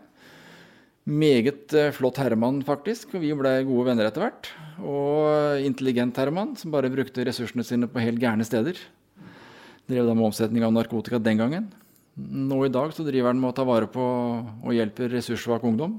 Meget 1.03 1.73
eh, 1.75 1.91
flott 1.91 2.17
herremann, 2.21 2.61
faktisk. 2.63 3.11
Vi 3.19 3.33
ble 3.35 3.57
gode 3.67 3.89
venner 3.89 4.07
etter 4.07 4.23
hvert. 4.23 4.49
Og 4.79 5.59
intelligent 5.67 6.17
herremann 6.19 6.55
som 6.59 6.71
bare 6.73 6.91
brukte 6.93 7.25
ressursene 7.27 7.65
sine 7.67 7.89
på 7.91 8.03
helt 8.03 8.21
gærne 8.23 8.47
steder. 8.47 8.79
Drev 9.89 10.07
da 10.07 10.15
med 10.15 10.29
omsetning 10.29 10.63
av 10.63 10.71
narkotika 10.71 11.19
den 11.19 11.41
gangen. 11.41 11.67
Nå 12.15 12.61
i 12.65 12.71
dag 12.71 12.93
så 12.95 13.03
driver 13.03 13.33
han 13.33 13.41
med 13.41 13.51
å 13.51 13.57
ta 13.57 13.65
vare 13.67 13.89
på 13.91 14.03
og 14.03 14.73
hjelper 14.75 15.11
ressurssvak 15.11 15.65
ungdom. 15.67 15.97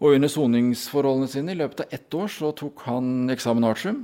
Og 0.00 0.16
under 0.16 0.30
soningsforholdene 0.30 1.30
sine 1.30 1.52
i 1.52 1.58
løpet 1.58 1.84
av 1.84 1.94
ett 1.96 2.16
år 2.16 2.32
så 2.32 2.50
tok 2.56 2.86
han 2.88 3.30
eksamen 3.32 3.66
artium. 3.68 4.02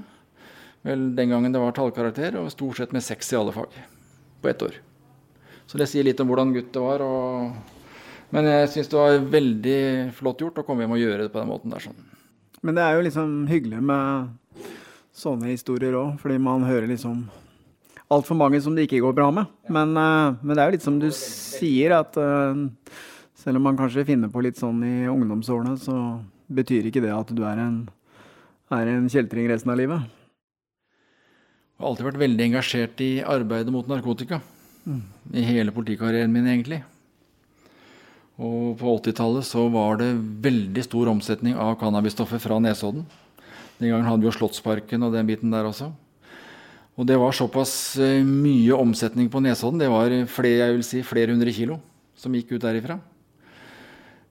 Vel, 0.87 1.11
den 1.17 1.33
gangen 1.33 1.53
det 1.53 1.61
var 1.61 1.75
tallkarakter, 1.77 2.39
og 2.41 2.53
stort 2.53 2.81
sett 2.81 2.95
med 2.97 3.05
seks 3.05 3.35
i 3.35 3.41
alle 3.41 3.53
fag. 3.57 3.75
På 4.41 4.49
ett 4.53 4.63
år. 4.65 4.79
Så 5.71 5.79
det 5.79 5.87
sier 5.87 6.03
litt 6.03 6.19
om 6.19 6.27
hvordan 6.27 6.51
gutt 6.57 6.73
det 6.75 6.83
var. 6.83 7.03
Og... 7.05 7.53
Men 8.35 8.49
jeg 8.51 8.71
syns 8.73 8.91
det 8.91 8.99
var 8.99 9.29
veldig 9.31 9.83
flott 10.19 10.43
gjort 10.43 10.59
å 10.59 10.65
komme 10.67 10.83
hjem 10.83 10.97
og 10.97 11.03
gjøre 11.03 11.27
det 11.27 11.31
på 11.31 11.39
den 11.39 11.51
måten 11.51 11.71
der. 11.71 11.85
sånn. 11.85 12.01
Men 12.67 12.77
det 12.77 12.83
er 12.83 12.97
jo 12.97 13.05
liksom 13.07 13.37
hyggelig 13.51 13.79
med 13.87 14.59
sånne 15.21 15.53
historier 15.53 15.95
òg, 15.99 16.19
fordi 16.21 16.41
man 16.43 16.67
hører 16.67 16.91
liksom 16.91 17.23
altfor 18.11 18.39
mange 18.39 18.59
som 18.63 18.75
det 18.75 18.89
ikke 18.89 19.03
går 19.05 19.15
bra 19.15 19.31
med. 19.35 19.47
Men, 19.71 19.95
eh, 19.95 20.43
men 20.43 20.57
det 20.57 20.63
er 20.63 20.71
jo 20.71 20.77
litt 20.77 20.89
som 20.89 20.99
du 20.99 21.09
sier, 21.15 21.95
at 22.01 22.19
eh, 22.19 22.67
selv 23.39 23.61
om 23.61 23.69
man 23.71 23.79
kanskje 23.79 24.09
finner 24.11 24.33
på 24.33 24.43
litt 24.43 24.59
sånn 24.59 24.83
i 24.85 24.95
ungdomsårene, 25.11 25.79
så 25.79 25.97
betyr 26.51 26.91
ikke 26.91 27.05
det 27.05 27.15
at 27.15 27.31
du 27.31 27.45
er 27.47 27.63
en, 27.63 27.85
er 28.75 28.91
en 28.91 29.07
kjeltring 29.11 29.47
resten 29.51 29.71
av 29.71 29.79
livet. 29.79 30.17
Jeg 31.79 31.85
har 31.85 31.93
alltid 31.93 32.11
vært 32.11 32.25
veldig 32.27 32.49
engasjert 32.51 33.07
i 33.07 33.13
arbeidet 33.23 33.73
mot 33.73 33.87
narkotika. 33.89 34.43
I 34.87 35.45
hele 35.45 35.75
politikarrieren 35.75 36.33
min, 36.33 36.49
egentlig. 36.49 36.83
Og 38.41 38.79
på 38.81 38.95
80-tallet 38.97 39.45
så 39.45 39.67
var 39.69 39.99
det 40.01 40.15
veldig 40.45 40.85
stor 40.87 41.11
omsetning 41.13 41.59
av 41.61 41.75
cannabisstoffer 41.81 42.41
fra 42.41 42.57
Nesodden. 42.63 43.05
Den 43.81 43.93
gangen 43.93 44.09
hadde 44.09 44.25
vi 44.25 44.31
jo 44.31 44.37
Slottsparken 44.39 45.05
og 45.05 45.13
den 45.13 45.29
biten 45.29 45.53
der 45.53 45.69
også. 45.69 45.91
Og 46.97 47.07
det 47.09 47.17
var 47.21 47.37
såpass 47.37 47.73
eh, 48.01 48.25
mye 48.25 48.77
omsetning 48.77 49.29
på 49.33 49.41
Nesodden. 49.45 49.81
Det 49.81 49.93
var 49.93 50.13
flere, 50.29 50.67
jeg 50.67 50.79
vil 50.79 50.89
si, 50.89 51.05
flere 51.07 51.33
hundre 51.33 51.53
kilo 51.57 51.79
som 52.19 52.35
gikk 52.37 52.57
ut 52.57 52.65
derifra. 52.65 52.99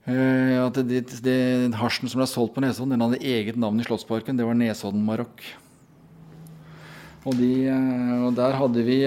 Eh, 0.10 0.58
at 0.62 0.78
det, 0.90 1.06
det, 1.26 1.40
Hasjen 1.78 2.10
som 2.10 2.22
ble 2.22 2.30
solgt 2.30 2.58
på 2.58 2.66
Nesodden, 2.66 2.94
den 2.94 3.06
hadde 3.06 3.22
eget 3.22 3.58
navn 3.62 3.82
i 3.82 3.86
Slottsparken. 3.86 4.38
Det 4.38 4.46
var 4.46 4.58
Nesodden 4.58 5.06
Marokk. 5.06 5.46
Og, 7.26 7.34
de, 7.38 7.54
eh, 7.70 8.14
og 8.26 8.38
der 8.38 8.58
hadde 8.58 8.86
vi 8.90 9.02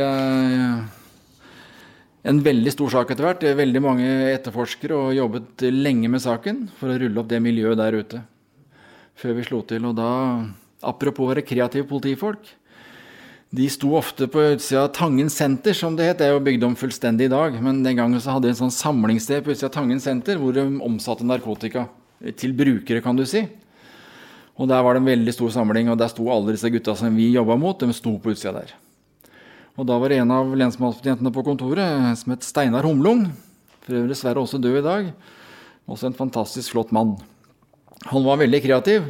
en 2.23 2.39
veldig 2.43 2.73
stor 2.75 2.93
sak 2.97 3.13
etter 3.13 3.27
hvert. 3.27 3.45
Veldig 3.59 3.83
mange 3.83 4.09
etterforskere 4.33 4.99
og 4.99 5.17
jobbet 5.17 5.65
lenge 5.75 6.11
med 6.13 6.23
saken 6.23 6.67
for 6.79 6.93
å 6.93 6.99
rulle 7.03 7.23
opp 7.23 7.31
det 7.31 7.43
miljøet 7.43 7.81
der 7.81 7.99
ute. 7.99 8.23
Før 9.19 9.39
vi 9.39 9.47
slo 9.47 9.63
til. 9.67 9.87
Og 9.91 9.97
da, 9.99 10.11
apropos 10.87 11.27
å 11.27 11.33
være 11.33 11.47
kreative 11.47 11.89
politifolk, 11.91 12.55
de 13.53 13.67
sto 13.69 13.91
ofte 13.99 14.31
på 14.33 14.41
utsida 14.55 14.87
av 14.87 14.95
Tangen 14.97 15.29
senter, 15.29 15.77
som 15.77 15.97
det 15.99 16.07
het. 16.09 16.21
Det 16.23 16.31
er 16.31 16.33
jo 16.33 16.45
bygd 16.47 16.63
om 16.71 16.77
fullstendig 16.79 17.27
i 17.29 17.33
dag. 17.35 17.59
Men 17.61 17.83
den 17.85 17.99
gangen 17.99 18.23
så 18.23 18.37
hadde 18.37 18.49
de 18.49 18.55
en 18.55 18.63
sånn 18.63 18.73
samlingssted 18.73 19.45
på 19.45 19.53
utsida 19.53 19.69
av 19.69 19.75
Tangen 19.75 20.01
senter 20.01 20.41
hvor 20.41 20.57
de 20.57 20.65
omsatte 20.81 21.27
narkotika. 21.27 21.89
Til 22.39 22.55
brukere, 22.57 23.03
kan 23.05 23.19
du 23.19 23.27
si. 23.27 23.43
Og 24.57 24.69
der 24.71 24.85
var 24.85 24.95
det 24.95 25.03
en 25.03 25.11
veldig 25.11 25.35
stor 25.35 25.51
samling, 25.53 25.91
og 25.91 25.99
der 25.99 26.13
sto 26.13 26.29
alle 26.31 26.55
disse 26.55 26.71
gutta 26.71 26.95
som 26.97 27.13
vi 27.17 27.33
jobba 27.35 27.59
mot, 27.59 27.81
de 27.81 27.97
sto 27.97 28.15
på 28.23 28.33
utsida 28.33 28.55
der. 28.61 28.75
Og 29.81 29.89
da 29.89 29.97
var 29.97 30.13
det 30.13 30.19
en 30.21 30.33
av 30.35 30.51
lensmannsbetjentene 30.53 31.33
på 31.33 31.45
kontoret 31.47 32.19
som 32.21 32.35
het 32.35 32.45
Steinar 32.45 32.85
Humlung, 32.85 33.31
for 33.81 33.97
øvrig 33.97 34.13
dessverre 34.13 34.43
også 34.43 34.61
død 34.61 34.83
i 34.83 34.85
dag, 34.85 35.13
også 35.89 36.11
en 36.11 36.19
fantastisk 36.19 36.75
flott 36.75 36.93
mann. 36.93 37.15
Han 38.11 38.27
var 38.27 38.43
veldig 38.43 38.61
kreativ. 38.65 39.07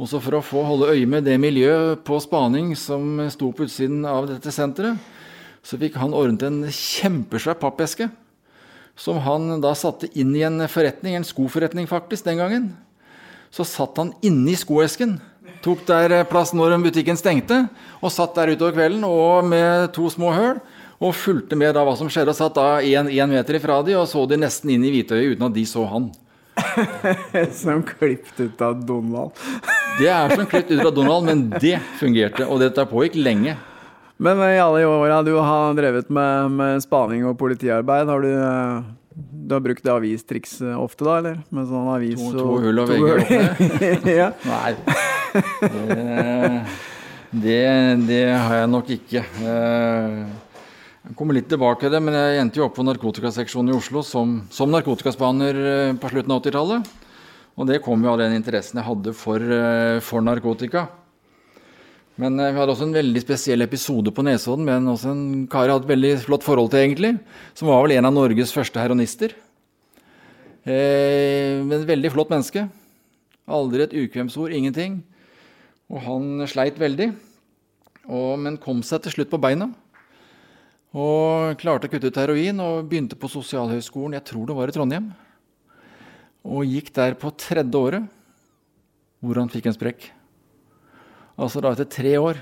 Også 0.00 0.16
for 0.24 0.38
å 0.38 0.44
få 0.44 0.62
holde 0.64 0.94
øye 0.94 1.08
med 1.08 1.26
det 1.28 1.36
miljøet 1.36 2.00
på 2.08 2.16
spaning 2.24 2.72
som 2.78 3.18
sto 3.28 3.50
på 3.52 3.66
utsiden 3.66 4.06
av 4.08 4.30
dette 4.30 4.52
senteret, 4.54 4.96
så 5.60 5.76
fikk 5.76 5.98
han 6.00 6.16
ordnet 6.16 6.46
en 6.46 6.62
kjempesvær 6.72 7.58
pappeske. 7.60 8.08
Som 8.96 9.20
han 9.24 9.60
da 9.60 9.74
satte 9.76 10.08
inn 10.16 10.32
i 10.36 10.46
en 10.46 10.64
forretning, 10.72 11.18
en 11.18 11.26
skoforretning 11.26 11.88
faktisk, 11.88 12.24
den 12.24 12.40
gangen. 12.40 12.70
Så 13.52 13.66
satt 13.68 14.00
han 14.00 14.14
inni 14.24 14.56
skoesken. 14.56 15.18
Tok 15.64 15.82
der 15.88 16.22
plass 16.28 16.54
når 16.56 16.78
butikken 16.84 17.18
stengte, 17.18 17.64
og 18.00 18.12
satt 18.12 18.36
der 18.36 18.52
utover 18.54 18.76
kvelden 18.76 19.04
og 19.08 19.44
med 19.48 19.90
to 19.96 20.08
små 20.12 20.32
høl. 20.36 20.60
Og 21.00 21.14
fulgte 21.16 21.56
med 21.56 21.72
da 21.72 21.80
hva 21.86 21.94
som 21.96 22.10
skjedde, 22.12 22.34
og 22.34 22.36
satt 22.36 22.58
da 22.58 22.80
én 22.84 23.30
meter 23.30 23.56
ifra 23.56 23.78
de 23.84 23.94
og 23.96 24.04
så 24.08 24.26
de 24.28 24.36
nesten 24.36 24.74
inn 24.74 24.84
i 24.84 24.90
hvitøyet 24.92 25.36
uten 25.36 25.46
at 25.48 25.54
de 25.56 25.64
så 25.68 25.86
han. 25.88 26.10
som 27.62 27.80
klippet 27.86 28.40
ut 28.40 28.60
av 28.64 28.82
Donald. 28.84 29.32
det 30.00 30.10
er 30.12 30.34
som 30.34 30.44
klippet 30.44 30.76
ut 30.76 30.84
av 30.84 30.92
Donald, 30.92 31.24
men 31.30 31.46
det 31.56 31.78
fungerte. 32.00 32.44
Og 32.44 32.60
dette 32.60 32.84
pågikk 32.90 33.16
lenge. 33.16 33.56
Men 34.20 34.42
i 34.44 34.60
alle 34.60 34.84
åra 34.84 35.22
du 35.24 35.32
har 35.38 35.76
drevet 35.78 36.10
med, 36.12 36.52
med, 36.52 36.82
spaning 36.84 37.24
og 37.24 37.38
politiarbeid, 37.40 38.10
har 38.12 38.20
du, 38.26 38.32
du 39.30 39.54
har 39.56 39.62
brukt 39.64 39.86
avistriks 39.90 40.58
ofte, 40.76 41.04
da? 41.06 41.16
eller? 41.20 41.40
Med 41.54 41.66
sånn 41.70 41.88
avis 41.92 42.20
to, 42.20 42.30
to 42.36 42.58
hull 42.64 42.82
og 42.82 42.92
vegger 42.92 43.24
oppe? 43.24 44.12
ja. 44.20 44.28
Nei. 44.46 44.72
Det, 45.80 46.04
det, 47.30 47.58
det, 48.08 48.22
har 48.34 48.62
jeg 48.62 48.70
nok 48.70 48.94
ikke. 48.96 49.24
Uh, 49.42 50.24
jeg 51.00 51.16
kommer 51.16 51.34
litt 51.34 51.48
tilbake 51.50 51.80
til 51.82 51.94
det, 51.94 52.00
men 52.04 52.14
jeg 52.14 52.40
endte 52.42 52.60
jo 52.60 52.66
opp 52.66 52.74
på 52.76 52.84
narkotikaseksjonen 52.84 53.72
i 53.72 53.76
Oslo 53.76 54.02
som, 54.06 54.40
som 54.52 54.70
narkotikaspaner 54.70 55.56
eh, 55.58 55.92
på 55.98 56.10
slutten 56.12 56.34
av 56.34 56.42
80-tallet. 56.42 56.90
Og 57.56 57.66
det 57.66 57.80
kom 57.82 58.04
jo 58.04 58.12
av 58.12 58.20
den 58.20 58.36
interessen 58.36 58.78
jeg 58.78 58.86
hadde 58.86 59.14
for, 59.16 59.40
eh, 59.40 59.96
for 60.04 60.22
narkotika. 60.22 60.84
Men 62.20 62.36
eh, 62.36 62.50
vi 62.52 62.60
hadde 62.60 62.74
også 62.74 62.88
en 62.88 62.96
veldig 62.98 63.22
spesiell 63.22 63.64
episode 63.64 64.12
på 64.12 64.24
Nesodden 64.26 64.66
med 64.66 64.76
en, 64.76 64.90
også 64.92 65.14
en 65.14 65.46
kar 65.50 65.64
jeg 65.64 65.76
hadde 65.76 65.88
et 65.88 65.94
veldig 65.94 66.10
flott 66.26 66.44
forhold 66.44 66.68
til, 66.72 66.82
egentlig. 66.84 67.14
Som 67.56 67.70
var 67.70 67.80
vel 67.86 67.96
en 67.96 68.08
av 68.10 68.16
Norges 68.16 68.52
første 68.52 68.82
heronister. 68.82 69.32
Eh, 70.68 71.62
men 71.64 71.88
veldig 71.88 72.12
flott 72.12 72.32
menneske. 72.32 72.66
Aldri 73.50 73.86
et 73.86 73.96
ukvemsord, 74.02 74.52
ingenting. 74.52 75.00
Og 75.90 76.04
han 76.04 76.44
sleit 76.50 76.76
veldig. 76.80 77.08
Og, 78.10 78.36
men 78.42 78.60
kom 78.60 78.84
seg 78.84 79.06
til 79.06 79.16
slutt 79.16 79.32
på 79.32 79.40
beina. 79.40 79.70
Og 80.90 81.56
klarte 81.60 81.86
å 81.86 81.90
kutte 81.90 82.10
ut 82.10 82.20
heroin 82.20 82.60
og 82.64 82.86
begynte 82.90 83.16
på 83.18 83.30
Sosialhøgskolen, 83.30 84.16
jeg 84.18 84.26
tror 84.26 84.48
det 84.48 84.56
var 84.58 84.70
i 84.70 84.74
Trondheim. 84.74 85.10
Og 86.42 86.66
gikk 86.66 86.90
der 86.96 87.14
på 87.20 87.30
tredje 87.38 87.78
året, 87.78 88.08
hvor 89.22 89.38
han 89.38 89.52
fikk 89.52 89.70
en 89.70 89.76
sprekk. 89.76 90.10
Altså 91.40 91.62
da 91.64 91.72
etter 91.72 91.88
tre 91.88 92.14
år. 92.20 92.40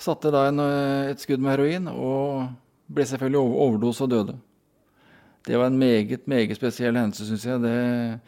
Satte 0.00 0.32
da 0.32 0.46
en, 0.48 0.60
eh, 0.60 1.10
et 1.12 1.20
skudd 1.20 1.40
med 1.40 1.56
heroin 1.56 1.88
og 1.88 2.48
ble 2.92 3.04
selvfølgelig 3.08 3.40
over, 3.40 3.56
overdose 3.66 4.04
og 4.04 4.10
døde. 4.12 4.36
Det 5.46 5.56
var 5.56 5.70
en 5.70 5.78
meget, 5.78 6.26
meget 6.26 6.56
spesiell 6.56 6.96
hendelse, 6.96 7.26
syns 7.28 7.44
jeg. 7.46 7.60
Det, 7.62 8.20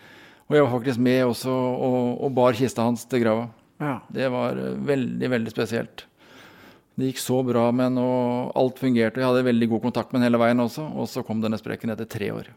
og 0.49 0.57
jeg 0.57 0.65
var 0.65 0.75
faktisk 0.77 1.01
med 1.03 1.25
også 1.25 1.51
og, 1.53 2.21
og 2.25 2.35
bar 2.35 2.53
kista 2.57 2.85
hans 2.87 3.05
til 3.05 3.25
grava. 3.25 3.49
Ja. 3.81 3.99
Det 4.13 4.31
var 4.33 4.59
eh, 4.59 4.79
veldig, 4.87 5.31
veldig 5.31 5.55
spesielt. 5.55 6.05
Det 6.99 7.13
gikk 7.13 7.21
så 7.23 7.43
bra 7.47 7.69
med 7.71 7.93
den, 7.93 7.99
og 8.03 8.53
alt 8.59 8.81
fungerte. 8.83 9.21
Jeg 9.21 9.29
hadde 9.29 9.47
veldig 9.47 9.69
god 9.71 9.83
kontakt 9.87 10.13
med 10.13 10.19
den 10.19 10.33
hele 10.33 10.41
veien 10.43 10.65
også. 10.65 10.83
Og 10.99 11.07
så 11.07 11.23
kom 11.23 11.39
denne 11.43 11.61
sprekken 11.61 11.93
etter 11.95 12.09
tre 12.11 12.33
år. 12.35 12.49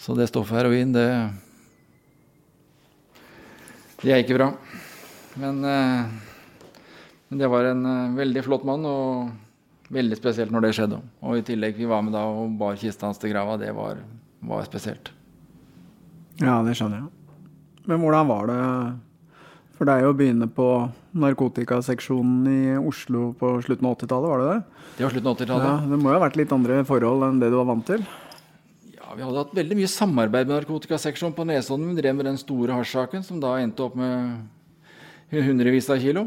Så 0.00 0.16
det 0.16 0.30
stoffet 0.30 0.56
heroin, 0.56 0.94
det 0.96 1.08
Det 4.00 4.14
er 4.14 4.22
ikke 4.22 4.38
bra. 4.38 4.54
Men, 5.40 5.60
eh, 5.64 6.06
men 7.30 7.42
det 7.42 7.50
var 7.50 7.70
en 7.70 7.84
eh, 7.86 8.16
veldig 8.18 8.44
flott 8.46 8.66
mann, 8.68 8.84
og 8.84 9.92
veldig 9.94 10.18
spesielt 10.18 10.52
når 10.54 10.66
det 10.66 10.74
skjedde. 10.76 11.00
Og 11.24 11.40
i 11.40 11.46
tillegg 11.46 11.78
vi 11.80 11.88
var 11.90 12.04
med 12.06 12.14
da 12.14 12.26
og 12.28 12.56
bar 12.60 12.78
kista 12.80 13.08
hans 13.08 13.20
til 13.22 13.32
grava. 13.32 13.58
Det 13.60 13.72
var, 13.76 14.02
var 14.46 14.66
spesielt. 14.68 15.12
Ja, 16.40 16.60
det 16.64 16.76
skjønner 16.78 17.02
jeg. 17.02 17.46
Men 17.88 18.02
hvordan 18.02 18.28
var 18.28 18.50
det 18.50 18.60
for 19.80 19.88
det 19.88 19.94
er 19.96 20.10
å 20.10 20.12
begynne 20.12 20.44
på 20.52 20.64
narkotikaseksjonen 21.16 22.48
i 22.52 22.72
Oslo 22.76 23.30
på 23.40 23.54
slutten 23.64 23.86
av 23.88 23.94
80-tallet, 23.96 24.28
var 24.28 24.42
det 24.42 24.48
det? 24.50 24.88
Det 24.98 25.06
var 25.06 25.14
slutten 25.14 25.30
av 25.30 25.38
80-tallet. 25.38 25.68
Ja, 25.70 25.88
det 25.88 25.98
må 26.02 26.10
jo 26.10 26.16
ha 26.18 26.20
vært 26.26 26.36
litt 26.36 26.52
andre 26.52 26.82
forhold 26.84 27.24
enn 27.24 27.38
det 27.40 27.48
du 27.48 27.56
var 27.56 27.68
vant 27.70 27.86
til? 27.88 28.04
Ja, 28.92 29.14
Vi 29.16 29.24
hadde 29.24 29.40
hatt 29.40 29.54
veldig 29.56 29.78
mye 29.78 29.88
samarbeid 29.88 30.50
med 30.50 30.58
narkotikaseksjonen 30.58 31.32
på 31.38 31.46
Nesodden. 31.48 31.88
Vi 31.94 32.02
drev 32.02 32.18
med 32.18 32.28
den 32.28 32.36
store 32.42 32.76
hasjsaken 32.76 33.24
som 33.24 33.40
da 33.40 33.54
endte 33.62 33.86
opp 33.86 33.96
med 33.96 34.44
hundrevis 35.30 35.90
av 35.92 36.00
kilo. 36.02 36.26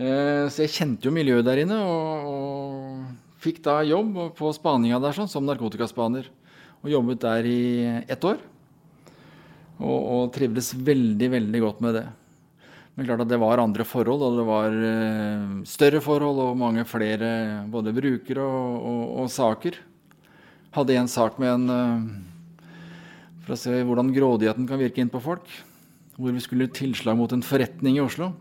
Eh, 0.00 0.46
så 0.48 0.64
jeg 0.64 0.72
kjente 0.72 1.08
jo 1.08 1.14
miljøet 1.14 1.44
der 1.44 1.60
inne, 1.64 1.76
og, 1.84 2.30
og 2.30 3.40
fikk 3.42 3.60
da 3.64 3.80
jobb 3.84 4.16
på 4.38 4.52
spaninga 4.56 5.00
der 5.02 5.16
sånn, 5.16 5.28
som 5.30 5.44
narkotikaspaner. 5.48 6.30
Og 6.80 6.88
jobbet 6.94 7.20
der 7.20 7.48
i 7.48 7.60
ett 8.08 8.24
år. 8.24 8.40
Og, 9.80 9.98
og, 9.98 10.24
trivdes 10.32 10.72
veldig, 10.76 11.28
veldig 11.34 11.60
godt 11.64 11.84
med 11.84 11.96
det. 11.98 12.06
Men 12.94 13.06
klart 13.08 13.22
at 13.24 13.30
det 13.30 13.38
var 13.40 13.60
andre 13.62 13.84
forhold, 13.88 14.24
og 14.24 14.38
det 14.40 14.44
var 14.48 14.74
uh, 14.76 15.60
større 15.68 16.02
forhold 16.04 16.40
og 16.42 16.58
mange 16.58 16.84
flere 16.88 17.30
både 17.70 17.94
brukere 17.96 18.44
og, 18.44 18.74
og, 18.90 19.04
og 19.22 19.30
saker. 19.32 19.78
Hadde 20.76 20.98
en 21.00 21.08
sak 21.08 21.38
med 21.40 21.54
en 21.54 21.72
uh, 21.72 22.66
For 23.46 23.56
å 23.56 23.60
se 23.60 23.78
hvordan 23.88 24.12
grådigheten 24.14 24.68
kan 24.68 24.80
virke 24.80 25.00
inn 25.00 25.12
på 25.12 25.22
folk. 25.24 25.48
Hvor 26.20 26.36
vi 26.36 26.44
skulle 26.44 26.68
tilslag 26.68 27.16
mot 27.16 27.32
en 27.32 27.44
forretning 27.44 27.96
i 27.96 28.04
Oslo. 28.04 28.34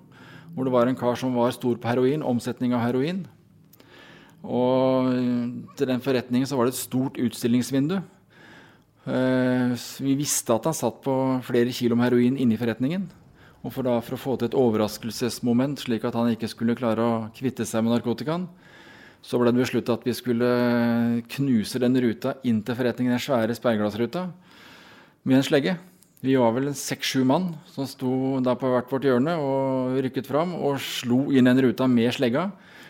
Hvor 0.53 0.67
det 0.67 0.75
var 0.75 0.91
en 0.91 0.99
kar 0.99 1.15
som 1.15 1.37
var 1.37 1.55
stor 1.55 1.79
på 1.79 1.87
heroin, 1.87 2.25
omsetning 2.25 2.75
av 2.75 2.83
heroin. 2.83 3.23
Og 4.43 5.11
til 5.79 5.87
den 5.87 6.03
forretningen 6.03 6.47
så 6.47 6.59
var 6.59 6.67
det 6.67 6.75
et 6.75 6.83
stort 6.83 7.19
utstillingsvindu 7.19 8.01
Eh, 9.09 9.73
vi 10.03 10.15
visste 10.19 10.53
at 10.53 10.67
han 10.67 10.75
satt 10.75 10.99
på 11.05 11.13
flere 11.47 11.73
kilo 11.73 11.95
med 11.97 12.09
heroin 12.09 12.37
inne 12.37 12.55
i 12.55 12.59
forretningen. 12.59 13.07
Og 13.63 13.73
for, 13.73 13.83
da, 13.83 13.97
for 14.03 14.15
å 14.15 14.21
få 14.21 14.35
til 14.37 14.49
et 14.49 14.57
overraskelsesmoment, 14.57 15.81
slik 15.83 16.05
at 16.07 16.15
han 16.15 16.31
ikke 16.31 16.49
skulle 16.51 16.77
klare 16.79 17.03
å 17.03 17.15
kvitte 17.35 17.65
seg 17.67 17.83
med 17.83 17.95
narkotikaen, 17.95 18.47
så 19.19 19.39
ble 19.39 19.51
det 19.51 19.59
besluttet 19.59 19.91
at 19.91 20.05
vi 20.07 20.15
skulle 20.15 20.49
knuse 21.33 21.81
den 21.83 21.97
ruta 21.99 22.37
inn 22.47 22.61
til 22.63 22.77
forretningen, 22.77 23.17
den 23.17 23.23
svære 23.23 23.57
speilglassruta, 23.57 24.29
med 25.27 25.41
en 25.41 25.47
slegge. 25.47 25.75
Vi 26.19 26.33
var 26.35 26.51
vel 26.51 26.73
seks-sju 26.75 27.21
mann 27.23 27.53
som 27.71 27.85
sto 27.87 28.09
der 28.43 28.57
på 28.59 28.67
hvert 28.67 28.89
vårt 28.91 29.05
hjørne 29.07 29.37
og 29.39 30.01
rykket 30.03 30.27
fram 30.27 30.51
og 30.57 30.81
slo 30.83 31.29
inn 31.31 31.47
den 31.47 31.61
ruta 31.63 31.87
med 31.87 32.11
slegga, 32.11 32.49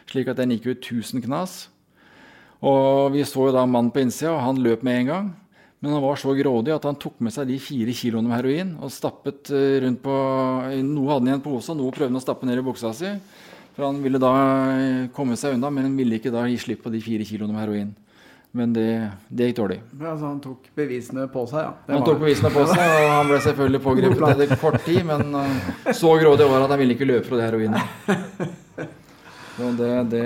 slik 0.10 0.32
at 0.32 0.40
den 0.40 0.56
gikk 0.56 0.72
ut 0.72 0.80
1000 0.82 1.22
knas. 1.28 1.60
Og 2.66 3.14
vi 3.14 3.22
så 3.30 3.46
jo 3.46 3.54
da 3.54 3.68
mannen 3.70 3.94
på 3.94 4.02
innsida, 4.02 4.34
og 4.34 4.42
han 4.48 4.64
løp 4.66 4.82
med 4.82 5.04
en 5.04 5.12
gang. 5.12 5.30
Men 5.80 5.94
han 5.94 6.04
var 6.04 6.18
så 6.18 6.34
grådig 6.36 6.74
at 6.74 6.90
han 6.90 6.98
tok 7.00 7.22
med 7.22 7.32
seg 7.32 7.48
de 7.48 7.60
fire 7.62 7.94
kiloene 7.96 8.28
med 8.28 8.36
heroin 8.36 8.74
og 8.82 8.92
stappet 8.92 9.54
eh, 9.56 9.78
rundt 9.86 10.02
på 10.04 10.16
Noe 10.90 11.14
hadde 11.14 11.30
han 11.30 11.38
en 11.38 11.46
pose, 11.46 11.70
og 11.72 11.78
noe 11.80 11.94
prøvde 11.94 12.10
han 12.10 12.20
å 12.20 12.26
stappe 12.26 12.50
ned 12.50 12.60
i 12.60 12.66
buksa 12.66 12.92
si. 12.98 13.14
For 13.78 13.86
han 13.86 14.02
ville 14.04 14.20
da 14.20 14.34
eh, 14.74 15.06
komme 15.16 15.38
seg 15.40 15.56
unna, 15.56 15.70
men 15.70 15.86
han 15.88 15.96
ville 16.02 16.18
ikke 16.18 16.34
da 16.34 16.50
gi 16.50 16.58
slipp 16.66 16.82
på 16.84 16.92
de 16.92 17.06
fire 17.06 17.30
kiloene 17.30 17.54
med 17.54 17.64
heroin. 17.64 17.94
Men 18.52 18.72
det, 18.74 19.12
det 19.30 19.50
gikk 19.50 19.60
dårlig. 19.60 19.78
Ja, 20.00 20.16
så 20.18 20.26
han 20.26 20.40
tok 20.42 20.72
bevisene 20.78 21.28
på 21.30 21.44
seg, 21.52 21.68
ja? 21.68 21.74
Han 21.94 22.06
tok 22.08 22.18
bevisene 22.24 22.50
på 22.54 22.64
seg, 22.72 22.82
og 22.82 23.10
han 23.12 23.30
ble 23.30 23.38
selvfølgelig 23.46 23.82
pågrepet 23.84 24.32
etter 24.34 24.62
kort 24.62 24.80
tid. 24.88 25.04
Men 25.06 25.36
uh, 25.38 25.94
så 25.94 26.16
grådig 26.18 26.48
var 26.50 26.66
at 26.66 26.74
han 26.74 26.82
ville 26.82 26.98
ikke 26.98 27.08
løpe 27.10 27.30
fra 27.30 27.38
det 27.38 27.50
heroinet. 27.50 27.86
Så 29.60 29.70
det, 29.76 29.88
det 30.08 30.24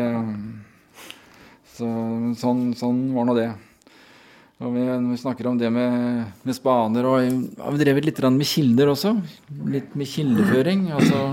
så, 1.74 1.88
sånn, 2.38 2.60
sånn 2.78 3.00
var 3.16 3.26
nå 3.26 3.34
det. 3.34 3.48
Og 4.62 4.76
vi, 4.76 4.84
vi 5.08 5.18
snakker 5.18 5.48
om 5.50 5.58
det 5.58 5.72
med, 5.74 6.28
med 6.46 6.54
spaner, 6.54 7.08
og 7.10 7.24
ja, 7.26 7.72
vi 7.74 7.82
drevet 7.82 8.06
litt 8.06 8.22
med 8.28 8.46
kilder 8.46 8.92
også. 8.94 9.16
Litt 9.74 9.98
med 9.98 10.12
kildeføring. 10.12 10.86
altså 10.94 11.24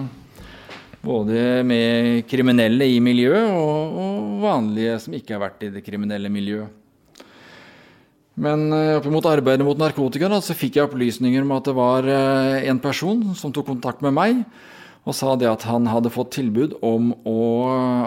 både 1.01 1.63
med 1.65 2.27
kriminelle 2.29 2.85
i 2.93 2.99
miljøet 3.01 3.53
og, 3.55 4.01
og, 4.01 4.27
vanlige 4.41 4.99
som 5.01 5.17
ikke 5.17 5.37
har 5.37 5.45
vært 5.47 5.65
i 5.65 5.73
det 5.77 5.85
kriminelle 5.85 6.33
miljøet. 6.33 6.80
Men 8.41 8.71
uh, 8.73 8.97
oppimot 8.97 9.27
arbeidet 9.29 9.67
mot 9.67 9.79
narkotika 9.79 10.31
da, 10.33 10.41
så 10.41 10.57
fikk 10.57 10.79
jeg 10.79 10.89
opplysninger 10.89 11.45
om 11.45 11.53
at 11.59 11.67
det 11.69 11.75
var 11.77 12.07
uh, 12.09 12.57
en 12.65 12.81
person 12.81 13.21
som 13.37 13.53
tok 13.53 13.69
kontakt 13.75 14.05
med 14.05 14.17
meg 14.17 14.45
og 15.09 15.17
sa 15.17 15.33
det 15.37 15.49
at 15.49 15.65
han 15.69 15.87
hadde 15.89 16.13
fått 16.13 16.35
tilbud 16.37 16.75
om 16.85 17.13
å, 17.25 17.41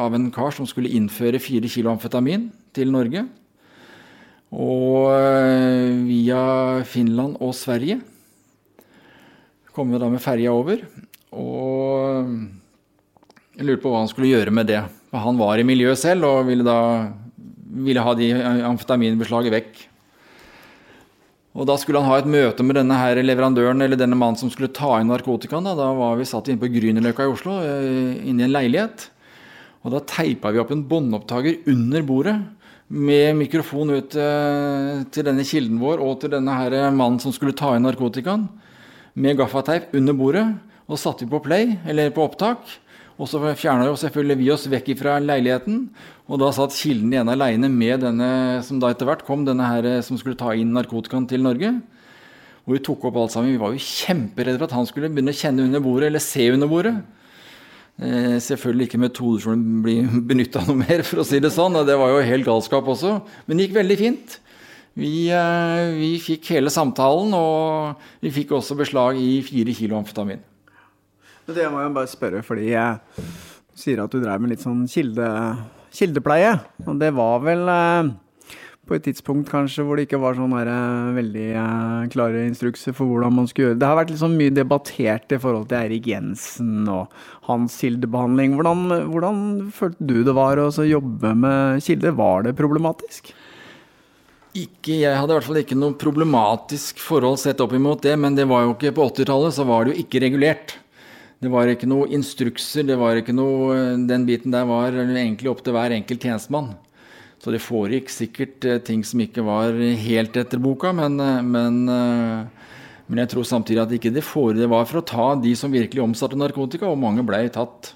av 0.04 0.14
en 0.14 0.28
kar 0.34 0.54
som 0.54 0.68
skulle 0.70 0.92
innføre 0.94 1.42
fire 1.42 1.70
kilo 1.70 1.90
amfetamin 1.90 2.52
til 2.74 2.92
Norge. 2.94 3.24
Og 4.54 5.10
via 6.06 6.44
Finland 6.86 7.40
og 7.42 7.56
Sverige 7.58 7.98
kom 9.74 9.90
vi 9.90 9.98
da 9.98 10.12
med 10.14 10.22
ferja 10.22 10.54
over. 10.54 10.84
Og 11.34 12.30
jeg 13.58 13.66
lurte 13.66 13.84
på 13.88 13.94
hva 13.94 14.04
han 14.04 14.12
skulle 14.14 14.30
gjøre 14.30 14.54
med 14.54 14.70
det. 14.70 14.84
Han 15.18 15.42
var 15.42 15.58
i 15.58 15.66
miljøet 15.66 15.98
selv 16.02 16.30
og 16.30 16.46
ville 16.46 16.66
da 16.66 16.80
ville 17.74 18.06
ha 18.06 18.14
de 18.18 18.30
amfetaminbeslaget 18.70 19.54
vekk. 19.58 19.84
Og 21.54 21.68
Da 21.70 21.76
skulle 21.78 22.02
han 22.02 22.10
ha 22.10 22.18
et 22.18 22.30
møte 22.30 22.66
med 22.66 22.80
denne 22.80 22.98
her 22.98 23.20
leverandøren 23.22 23.86
eller 23.86 24.00
denne 24.00 24.18
mannen 24.18 24.40
som 24.40 24.50
skulle 24.50 24.74
ta 24.74 24.96
inn 24.98 25.12
narkotikaen. 25.12 25.68
Da, 25.68 25.76
da 25.78 25.92
var 25.94 26.18
vi 26.18 26.26
satt 26.26 26.50
inne 26.50 26.62
på 26.62 26.72
Grünerløkka 26.74 27.28
i 27.28 27.30
Oslo, 27.30 27.60
eh, 27.62 28.24
inne 28.26 28.42
i 28.42 28.48
en 28.48 28.56
leilighet. 28.56 29.08
Og 29.86 29.94
Da 29.94 30.02
teipa 30.10 30.50
vi 30.54 30.62
opp 30.64 30.74
en 30.74 30.86
båndopptaker 30.90 31.70
under 31.70 32.02
bordet 32.08 32.38
med 32.94 33.38
mikrofon 33.38 33.94
ut 33.94 34.18
eh, 34.18 35.04
til 35.14 35.28
denne 35.30 35.46
kilden 35.46 35.80
vår 35.82 36.02
og 36.04 36.20
til 36.22 36.34
denne 36.34 36.58
her 36.58 36.76
mannen 36.94 37.22
som 37.22 37.34
skulle 37.36 37.56
ta 37.58 37.76
inn 37.78 37.86
narkotikaen. 37.86 38.48
Med 39.14 39.38
gaffateip 39.38 39.94
under 39.94 40.18
bordet. 40.18 40.48
Og 40.90 41.00
satte 41.00 41.24
vi 41.24 41.32
på 41.32 41.40
play, 41.46 41.78
eller 41.88 42.10
på 42.12 42.26
opptak. 42.26 42.66
Og 43.22 43.30
så 43.30 43.40
fjerna 43.54 43.92
selvfølgelig 44.00 44.40
vi 44.40 44.52
oss 44.54 44.68
vekk 44.72 44.94
fra 45.00 45.20
leiligheten. 45.22 45.88
Og 46.26 46.40
da 46.42 46.50
satt 46.56 46.76
Kilden 46.76 47.12
igjen 47.14 47.30
aleine 47.30 47.70
med 47.70 48.02
denne 48.02 48.30
som 48.66 48.80
da 48.82 48.90
etter 48.94 49.10
hvert 49.10 49.26
kom, 49.28 49.44
denne 49.46 49.68
her 49.70 49.90
som 50.06 50.18
skulle 50.18 50.40
ta 50.40 50.56
inn 50.58 50.74
narkotikaen 50.74 51.28
til 51.30 51.46
Norge. 51.46 51.76
Og 52.64 52.78
vi 52.78 52.84
tok 52.84 53.10
opp 53.10 53.20
alt 53.20 53.34
sammen. 53.36 53.52
Vi 53.54 53.62
var 53.62 53.74
jo 53.74 53.84
kjemperedde 53.84 54.58
for 54.58 54.70
at 54.70 54.78
han 54.78 54.88
skulle 54.88 55.12
begynne 55.12 55.34
å 55.34 55.38
kjenne 55.38 55.66
under 55.68 55.84
bordet, 55.84 56.10
eller 56.10 56.24
se 56.24 56.48
under 56.54 56.72
bordet. 56.72 56.96
Eh, 58.02 58.40
selvfølgelig 58.42 58.88
ikke 58.88 59.02
metoder 59.04 59.44
som 59.44 59.66
blir 59.86 60.08
benytta 60.32 60.64
noe 60.66 60.80
mer, 60.80 61.04
for 61.06 61.22
å 61.22 61.28
si 61.28 61.42
det 61.44 61.52
sånn. 61.54 61.76
Det 61.86 61.98
var 62.00 62.16
jo 62.16 62.24
helt 62.26 62.48
galskap 62.48 62.88
også. 62.96 63.18
Men 63.46 63.60
det 63.60 63.68
gikk 63.68 63.78
veldig 63.82 64.00
fint. 64.00 64.40
Vi, 64.98 65.28
eh, 65.34 65.92
vi 65.98 66.16
fikk 66.24 66.54
hele 66.56 66.72
samtalen, 66.74 67.36
og 67.36 68.24
vi 68.24 68.32
fikk 68.34 68.56
også 68.56 68.80
beslag 68.80 69.20
i 69.20 69.42
fire 69.46 69.76
kilo 69.76 70.00
amfetamin. 70.00 70.42
Det 71.44 71.68
må 71.68 71.82
jeg 71.84 71.96
bare 71.96 72.08
spørre, 72.08 72.44
fordi 72.46 72.70
jeg 72.72 73.24
sier 73.76 74.00
at 74.04 74.12
du 74.14 74.22
dreiv 74.22 74.44
med 74.44 74.54
litt 74.54 74.64
sånn 74.64 74.86
kilde, 74.88 75.28
kildepleie. 75.92 76.56
Og 76.88 77.00
det 77.02 77.10
var 77.18 77.42
vel 77.44 77.68
eh, 77.68 78.12
på 78.88 78.96
et 78.96 79.06
tidspunkt 79.08 79.52
kanskje 79.52 79.84
hvor 79.84 80.00
det 80.00 80.06
ikke 80.08 80.22
var 80.24 80.38
sånn 80.38 80.56
eh, 80.62 81.12
veldig 81.18 81.46
eh, 81.60 82.08
klare 82.14 82.46
instrukser 82.48 82.96
for 82.96 83.12
hvordan 83.12 83.36
man 83.36 83.50
skulle 83.50 83.72
gjøre. 83.72 83.80
Det 83.82 83.90
har 83.90 84.00
vært 84.00 84.14
liksom 84.14 84.38
mye 84.40 84.56
debattert 84.56 85.36
i 85.36 85.40
forhold 85.44 85.70
til 85.72 85.80
Eirik 85.82 86.08
Jensen 86.14 86.88
og 86.92 87.12
hans 87.50 87.76
kildebehandling. 87.82 88.56
Hvordan, 88.60 88.86
hvordan 89.12 89.42
følte 89.76 90.10
du 90.14 90.22
det 90.24 90.36
var 90.38 90.62
å 90.64 90.70
jobbe 90.72 91.34
med 91.44 91.84
kilder? 91.84 92.16
Var 92.20 92.48
det 92.48 92.56
problematisk? 92.60 93.34
Ikke, 94.54 95.00
jeg 95.02 95.18
hadde 95.18 95.34
i 95.34 95.38
hvert 95.40 95.48
fall 95.48 95.64
ikke 95.64 95.80
noe 95.80 95.98
problematisk 95.98 97.00
forhold 97.02 97.40
sett 97.42 97.62
opp 97.64 97.72
imot 97.74 98.04
det, 98.06 98.14
men 98.22 98.36
det 98.38 98.46
var 98.48 98.68
jo 98.68 98.76
ikke 98.76 98.94
på 98.94 99.08
80-tallet, 99.10 99.56
så 99.56 99.66
var 99.66 99.88
det 99.88 99.96
jo 99.96 100.04
ikke 100.06 100.22
regulert. 100.22 100.76
Det 101.44 101.52
var 101.52 101.68
ikke 101.68 101.90
noe 101.92 102.08
instrukser, 102.16 102.86
det 102.88 102.96
var 102.96 103.18
ikke 103.20 103.36
noe 103.36 103.98
Den 104.08 104.24
biten 104.28 104.54
der 104.54 104.68
var 104.70 104.96
egentlig 104.96 105.50
opp 105.52 105.64
til 105.66 105.76
hver 105.76 105.92
enkelt 105.92 106.24
tjenestemann. 106.24 106.72
Så 107.44 107.52
det 107.52 107.60
foregikk 107.60 108.12
sikkert 108.14 108.64
eh, 108.64 108.80
ting 108.88 109.02
som 109.04 109.20
ikke 109.20 109.44
var 109.44 109.76
helt 109.76 110.38
etter 110.40 110.62
boka, 110.64 110.94
men, 110.96 111.18
eh, 111.20 111.42
men, 111.44 111.82
eh, 111.92 112.70
men 113.10 113.20
jeg 113.20 113.34
tror 113.34 113.50
samtidig 113.50 113.82
at 113.84 113.98
ikke 113.98 114.14
det 114.16 114.24
foregikk. 114.24 114.62
Det 114.64 114.72
var 114.72 114.88
for 114.88 115.02
å 115.02 115.10
ta 115.12 115.28
de 115.44 115.52
som 115.60 115.74
virkelig 115.74 116.06
omsatte 116.06 116.40
narkotika, 116.40 116.88
og 116.88 117.02
mange 117.04 117.26
ble 117.28 117.44
tatt. 117.52 117.92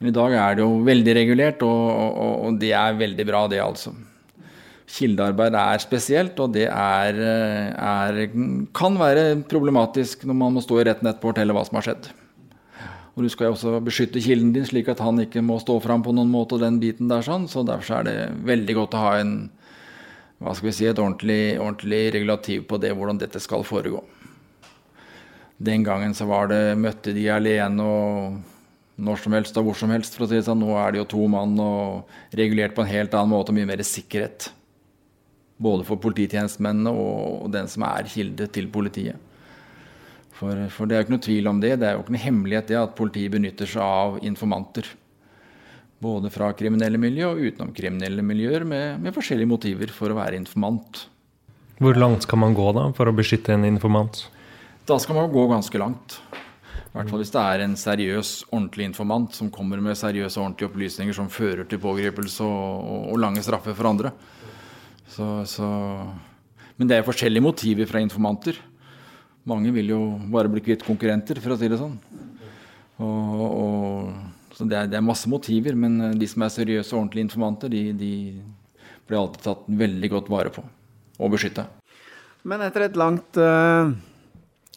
Men 0.00 0.08
i 0.08 0.16
dag 0.16 0.32
er 0.32 0.56
det 0.56 0.64
jo 0.64 0.80
veldig 0.88 1.18
regulert, 1.20 1.68
og, 1.68 1.84
og, 1.92 2.34
og 2.48 2.60
det 2.64 2.72
er 2.80 2.96
veldig 2.96 3.28
bra, 3.28 3.44
det 3.52 3.60
altså. 3.60 3.92
Kildearbeid 4.96 5.60
er 5.60 5.84
spesielt, 5.84 6.40
og 6.40 6.56
det 6.56 6.70
er, 6.70 7.20
er, 7.76 8.26
kan 8.76 8.96
være 8.96 9.32
problematisk 9.50 10.24
når 10.24 10.44
man 10.46 10.56
må 10.56 10.64
stå 10.64 10.80
i 10.80 10.88
retten 10.88 11.10
etterpå 11.10 11.34
og 11.34 11.34
fortelle 11.34 11.56
hva 11.56 11.68
som 11.68 11.76
har 11.82 11.90
skjedd. 11.90 12.14
Og 13.16 13.24
du 13.24 13.30
skal 13.32 13.48
jo 13.48 13.54
også 13.54 13.78
beskytte 13.80 14.20
kilden 14.20 14.50
din, 14.52 14.66
slik 14.68 14.90
at 14.92 15.00
han 15.00 15.22
ikke 15.22 15.40
må 15.40 15.56
stå 15.62 15.78
fram 15.80 16.02
på 16.04 16.12
noen 16.12 16.28
måte. 16.28 16.60
den 16.60 16.80
biten 16.80 17.08
der 17.08 17.22
sånn, 17.24 17.48
Så 17.48 17.64
derfor 17.64 18.00
er 18.00 18.04
det 18.04 18.44
veldig 18.44 18.74
godt 18.74 18.94
å 18.94 19.04
ha 19.04 19.18
en, 19.20 19.50
hva 20.38 20.54
skal 20.54 20.68
vi 20.68 20.72
si, 20.72 20.86
et 20.86 20.98
ordentlig, 20.98 21.58
ordentlig 21.58 22.12
regulativ 22.12 22.66
på 22.68 22.78
det, 22.78 22.92
hvordan 22.92 23.18
dette 23.18 23.40
skal 23.40 23.64
foregå. 23.64 24.04
Den 25.56 25.82
gangen 25.82 26.12
så 26.12 26.26
var 26.26 26.48
det, 26.48 26.76
møtte 26.76 27.14
de 27.14 27.24
alene 27.32 27.80
og 27.82 28.36
når 28.98 29.16
som 29.16 29.32
helst 29.32 29.56
og 29.56 29.64
hvor 29.64 29.76
som 29.76 29.90
helst. 29.90 30.14
for 30.14 30.26
å 30.26 30.28
si 30.28 30.36
det 30.36 30.44
sånn. 30.44 30.60
Nå 30.60 30.76
er 30.76 30.92
det 30.92 30.98
jo 30.98 31.08
to 31.16 31.26
mann 31.28 31.58
og 31.58 32.04
regulert 32.32 32.74
på 32.74 32.84
en 32.84 32.92
helt 32.92 33.14
annen 33.14 33.32
måte 33.32 33.48
og 33.48 33.56
mye 33.56 33.66
mer 33.68 33.80
sikkerhet. 33.80 34.50
Både 35.56 35.84
for 35.88 35.96
polititjenestemennene 35.96 36.92
og 36.92 37.50
den 37.50 37.66
som 37.66 37.82
er 37.88 38.04
kilde 38.12 38.46
til 38.52 38.68
politiet. 38.68 39.16
For, 40.36 40.66
for, 40.72 40.84
det 40.84 40.96
er 40.96 41.00
jo 41.00 41.06
ikke 41.06 41.14
noe 41.14 41.24
tvil 41.24 41.48
om 41.48 41.60
det. 41.62 41.72
Det 41.80 41.88
er 41.88 41.96
jo 41.96 42.04
ikke 42.04 42.14
noe 42.16 42.26
hemmelighet 42.26 42.70
det 42.70 42.78
at 42.80 42.96
politiet 42.98 43.32
benytter 43.32 43.68
seg 43.70 43.82
av 43.82 44.18
informanter. 44.26 44.88
Både 46.02 46.28
fra 46.32 46.50
kriminelle 46.56 47.00
miljø 47.00 47.30
og 47.30 47.40
utenomkriminelle 47.40 48.24
miljøer 48.26 48.66
med, 48.68 49.00
med, 49.00 49.14
forskjellige 49.16 49.48
motiver 49.48 49.92
for 49.96 50.12
å 50.12 50.18
være 50.18 50.36
informant. 50.36 51.06
Hvor 51.80 51.96
langt 51.96 52.26
skal 52.28 52.40
man 52.42 52.56
gå 52.56 52.68
da 52.76 52.90
for 52.96 53.08
å 53.08 53.16
beskytte 53.16 53.54
en 53.56 53.64
informant? 53.68 54.26
Da 54.88 55.00
skal 55.00 55.16
man 55.16 55.32
gå 55.32 55.46
ganske 55.50 55.80
langt. 55.80 56.18
I 56.76 56.98
hvert 56.98 57.10
fall 57.12 57.20
hvis 57.20 57.32
det 57.32 57.40
er 57.40 57.64
en 57.64 57.74
seriøs, 57.76 58.28
ordentlig 58.50 58.86
informant 58.90 59.34
som 59.36 59.50
kommer 59.52 59.80
med 59.84 59.96
seriøse, 59.98 60.36
og 60.38 60.46
ordentlige 60.46 60.70
opplysninger 60.70 61.16
som 61.16 61.32
fører 61.32 61.66
til 61.68 61.80
pågripelse 61.80 62.44
og, 62.44 62.86
og, 62.92 63.02
og 63.12 63.20
lange 63.24 63.42
straffer 63.44 63.76
for 63.76 63.88
andre. 63.88 64.12
Så, 65.12 65.26
så. 65.48 65.68
Men 66.76 66.88
det 66.88 67.00
er 67.00 67.08
forskjellige 67.08 67.44
motiver 67.44 67.88
fra 67.88 68.04
informanter. 68.04 68.60
Mange 69.46 69.70
vil 69.74 69.92
jo 69.92 70.00
bare 70.32 70.50
bli 70.50 70.62
kvitt 70.64 70.82
konkurrenter, 70.86 71.38
for 71.42 71.54
å 71.54 71.58
si 71.60 71.68
det 71.70 71.78
sånn. 71.78 71.94
Og, 72.96 73.44
og, 73.44 74.56
så 74.56 74.66
det 74.66 74.78
er, 74.78 74.90
det 74.90 74.98
er, 74.98 75.04
masse 75.04 75.28
motiver, 75.30 75.76
men 75.78 76.00
eh, 76.08 76.16
de 76.18 76.28
som 76.30 76.42
er 76.42 76.52
seriøse 76.54 76.94
og 76.94 77.02
ordentlige 77.02 77.28
informanter, 77.28 77.70
de, 77.70 77.82
de 77.94 78.12
blir 79.06 79.20
alltid 79.20 79.44
tatt 79.44 79.66
veldig 79.68 80.12
godt 80.16 80.30
vare 80.32 80.52
på 80.54 80.64
og 81.16 81.32
beskytta. 81.32 81.66
Men 82.46 82.62
etter 82.66 82.86
et 82.86 82.96
langt 82.98 83.38
uh, 83.40 83.90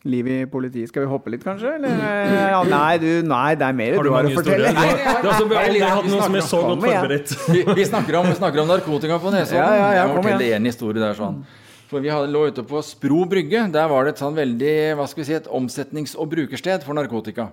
liv 0.10 0.28
i 0.32 0.38
politiet, 0.50 0.90
skal 0.90 1.04
vi 1.04 1.10
hoppe 1.12 1.34
litt, 1.34 1.44
kanskje? 1.44 1.74
Eller, 1.76 1.96
eh, 2.06 2.36
ja, 2.54 2.62
nei, 2.70 2.94
du, 3.02 3.10
nei, 3.28 3.50
det 3.60 3.68
er 3.68 3.76
mer 3.78 3.98
har 3.98 4.06
du, 4.06 4.10
du 4.10 4.16
har 4.16 4.30
å 4.30 4.36
fortelle. 4.38 4.72
Nei, 4.78 4.86
nei, 4.86 5.16
vi 5.20 5.58
har 5.58 5.66
aldri 5.66 5.82
hatt 5.84 6.08
noen 6.08 6.24
som 6.24 6.38
er 6.40 6.46
så 6.48 6.62
godt 6.66 6.86
forberedt. 6.86 7.34
Vi, 7.50 7.64
vi, 7.68 7.88
snakker 7.90 8.20
om, 8.22 8.30
vi, 8.30 8.38
snakker 8.40 8.64
om, 8.64 8.72
narkotika 8.72 9.20
på 9.22 9.34
Nesodden. 9.36 9.60
Ja, 9.60 9.68
ja, 9.76 9.82
ja, 9.82 9.90
jeg 10.00 10.14
må 10.14 10.22
fortelle 10.22 10.54
én 10.58 10.70
historie 10.72 11.04
der 11.04 11.18
sånn. 11.20 11.42
For 11.90 12.04
vi 12.06 12.12
lå 12.14 12.44
ute 12.52 12.62
på 12.70 12.84
Spro 12.86 13.24
brygge. 13.26 13.64
Der 13.74 13.88
var 13.90 14.06
det 14.06 14.14
et 14.14 14.22
sånn 14.22 14.38
veldig 14.38 14.74
hva 15.00 15.08
skal 15.10 15.24
vi 15.24 15.26
si, 15.26 15.34
et 15.40 15.50
omsetnings- 15.50 16.14
og 16.14 16.30
brukersted 16.30 16.86
for 16.86 16.94
narkotika. 16.94 17.48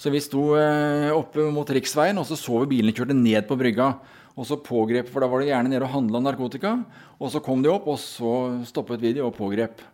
Så 0.00 0.08
vi 0.08 0.22
sto 0.24 0.54
eh, 0.56 1.10
oppe 1.12 1.44
mot 1.52 1.68
riksveien, 1.68 2.16
og 2.16 2.24
så 2.24 2.38
så 2.40 2.62
vi 2.62 2.70
bilene 2.78 2.94
kjørte 2.96 3.12
ned 3.12 3.44
på 3.44 3.58
brygga. 3.60 3.90
Og 4.32 4.48
så 4.48 4.56
pågrep, 4.56 5.10
for 5.12 5.20
da 5.20 5.28
var 5.28 5.42
det 5.42 5.50
gjerne 5.50 5.74
nede 5.74 5.84
og 5.84 5.92
handla 5.92 6.22
narkotika. 6.24 6.78
Og 7.20 7.34
så 7.34 7.42
kom 7.44 7.60
de 7.60 7.68
opp, 7.68 7.84
og 7.84 8.00
så 8.00 8.64
stoppet 8.64 9.02
vi 9.02 9.12
de 9.18 9.26
og 9.26 9.36
pågrep. 9.36 9.84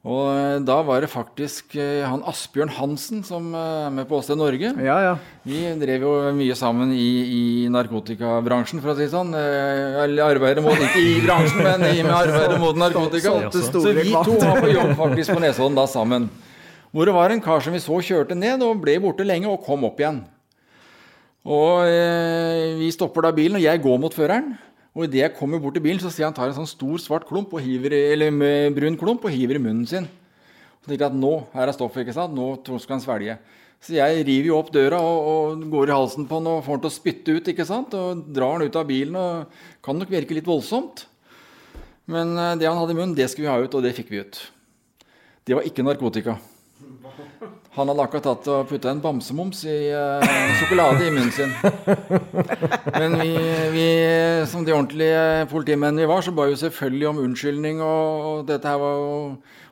Og 0.00 0.30
eh, 0.32 0.58
da 0.64 0.78
var 0.80 1.02
det 1.04 1.10
faktisk 1.12 1.74
eh, 1.76 2.06
han 2.08 2.22
Asbjørn 2.24 2.70
Hansen 2.72 3.20
som 3.26 3.50
eh, 3.52 3.82
er 3.84 3.90
med 3.92 4.08
på 4.08 4.16
Åsted 4.16 4.38
Norge. 4.40 4.70
Ja, 4.80 4.96
ja. 5.04 5.10
Vi 5.44 5.60
drev 5.82 6.06
jo 6.06 6.12
mye 6.38 6.56
sammen 6.56 6.94
i, 6.96 7.08
i 7.36 7.42
narkotikabransjen, 7.72 8.80
for 8.80 8.94
å 8.94 8.96
si 8.96 9.04
det 9.04 9.12
sånn. 9.12 9.34
Eller 9.36 10.24
arbeidet 10.24 10.64
mot 10.64 10.72
Ikke 10.72 11.04
i 11.04 11.18
bransjen, 11.26 11.60
men 11.66 11.84
i 11.90 12.00
med 12.00 12.16
arbeidet 12.16 12.56
mot 12.62 12.80
narkotika. 12.80 13.36
Så 13.52 13.84
vi 13.92 14.08
to 14.14 14.38
var 14.40 14.64
på 14.64 14.72
jobb 14.72 14.96
faktisk 15.02 15.36
på 15.36 15.44
Nesodden 15.44 15.76
da 15.76 15.84
sammen. 15.90 16.30
Hvor 16.90 17.06
det 17.06 17.14
var 17.14 17.30
en 17.30 17.44
kar 17.44 17.60
som 17.62 17.76
vi 17.76 17.84
så 17.84 18.00
kjørte 18.02 18.34
ned 18.34 18.64
og 18.66 18.80
ble 18.82 18.96
borte 19.04 19.26
lenge 19.26 19.52
og 19.52 19.60
kom 19.68 19.84
opp 19.86 20.00
igjen. 20.00 20.24
Og 21.44 21.84
eh, 21.88 22.76
vi 22.80 22.88
stopper 22.92 23.28
da 23.28 23.36
bilen, 23.36 23.60
og 23.60 23.64
jeg 23.64 23.80
går 23.84 24.00
mot 24.00 24.16
føreren. 24.16 24.54
Og 24.96 25.06
idet 25.06 25.22
jeg 25.22 25.36
kommer 25.38 25.60
bort 25.62 25.76
til 25.78 25.84
bilen, 25.84 26.00
så 26.02 26.10
ser 26.10 26.24
jeg 26.24 26.32
han 26.32 26.36
tar 26.36 26.50
en 26.50 26.56
sånn 26.56 26.68
stor, 26.70 26.98
svart 26.98 27.28
klump 27.28 27.52
og 27.54 27.62
hiver, 27.62 27.94
eller 27.94 28.34
brun 28.74 28.98
klump 28.98 29.26
og 29.28 29.34
hiver 29.34 29.60
i 29.60 29.62
munnen 29.62 29.86
sin. 29.86 30.08
Så 30.80 30.88
tenker 30.88 31.04
jeg 31.04 31.12
at 31.12 31.20
nå 31.20 31.32
her 31.52 31.70
er 31.70 31.76
stoffet, 31.76 32.02
ikke 32.02 32.16
sant? 32.16 32.34
Nå 32.34 32.78
skal 32.82 32.96
han 32.96 33.04
svelge. 33.04 33.36
Så 33.80 33.94
jeg 33.96 34.24
river 34.28 34.50
jo 34.50 34.58
opp 34.58 34.72
døra 34.74 34.98
og, 35.00 35.28
og 35.30 35.62
går 35.72 35.92
i 35.92 35.96
halsen 35.96 36.26
på 36.28 36.40
han 36.40 36.50
og 36.50 36.64
får 36.66 36.76
han 36.76 36.82
til 36.82 36.90
å 36.90 36.96
spytte 36.96 37.36
ut. 37.36 37.52
ikke 37.52 37.68
sant? 37.68 37.94
Og 37.96 38.26
drar 38.28 38.58
han 38.58 38.66
ut 38.66 38.76
av 38.76 38.88
bilen 38.88 39.16
og 39.16 39.62
kan 39.84 39.96
nok 40.00 40.12
virke 40.12 40.36
litt 40.36 40.48
voldsomt. 40.48 41.06
Men 42.10 42.34
eh, 42.34 42.56
det 42.60 42.68
han 42.68 42.80
hadde 42.80 42.96
i 42.96 42.98
munnen, 42.98 43.16
det 43.16 43.30
skulle 43.30 43.48
vi 43.48 43.54
ha 43.54 43.62
ut, 43.62 43.76
og 43.78 43.86
det 43.86 43.94
fikk 43.96 44.12
vi 44.12 44.24
ut. 44.24 44.42
Det 45.46 45.56
var 45.56 45.68
ikke 45.68 45.86
narkotika. 45.86 46.36
Han 47.80 47.88
hadde 47.88 48.04
akkurat 48.04 48.26
tatt 48.28 48.48
og 48.52 48.66
putta 48.68 48.90
en 48.92 49.00
bamsemums 49.00 49.62
i 49.64 49.76
uh, 49.88 50.24
sjokolade 50.60 51.06
i 51.06 51.12
munnen 51.14 51.32
sin. 51.32 51.54
Men 53.00 53.16
vi, 53.22 53.30
vi, 53.72 53.86
som 54.50 54.66
de 54.66 54.74
ordentlige 54.76 55.46
politimennene 55.48 56.04
vi 56.04 56.10
var, 56.10 56.20
så 56.26 56.34
ba 56.36 56.50
jo 56.50 56.58
selvfølgelig 56.60 57.08
om 57.08 57.22
unnskyldning. 57.24 57.80
Og, 57.80 58.26
og 58.30 58.44
dette 58.50 58.68
her 58.68 58.82
var 58.82 59.00
jo 59.00 59.16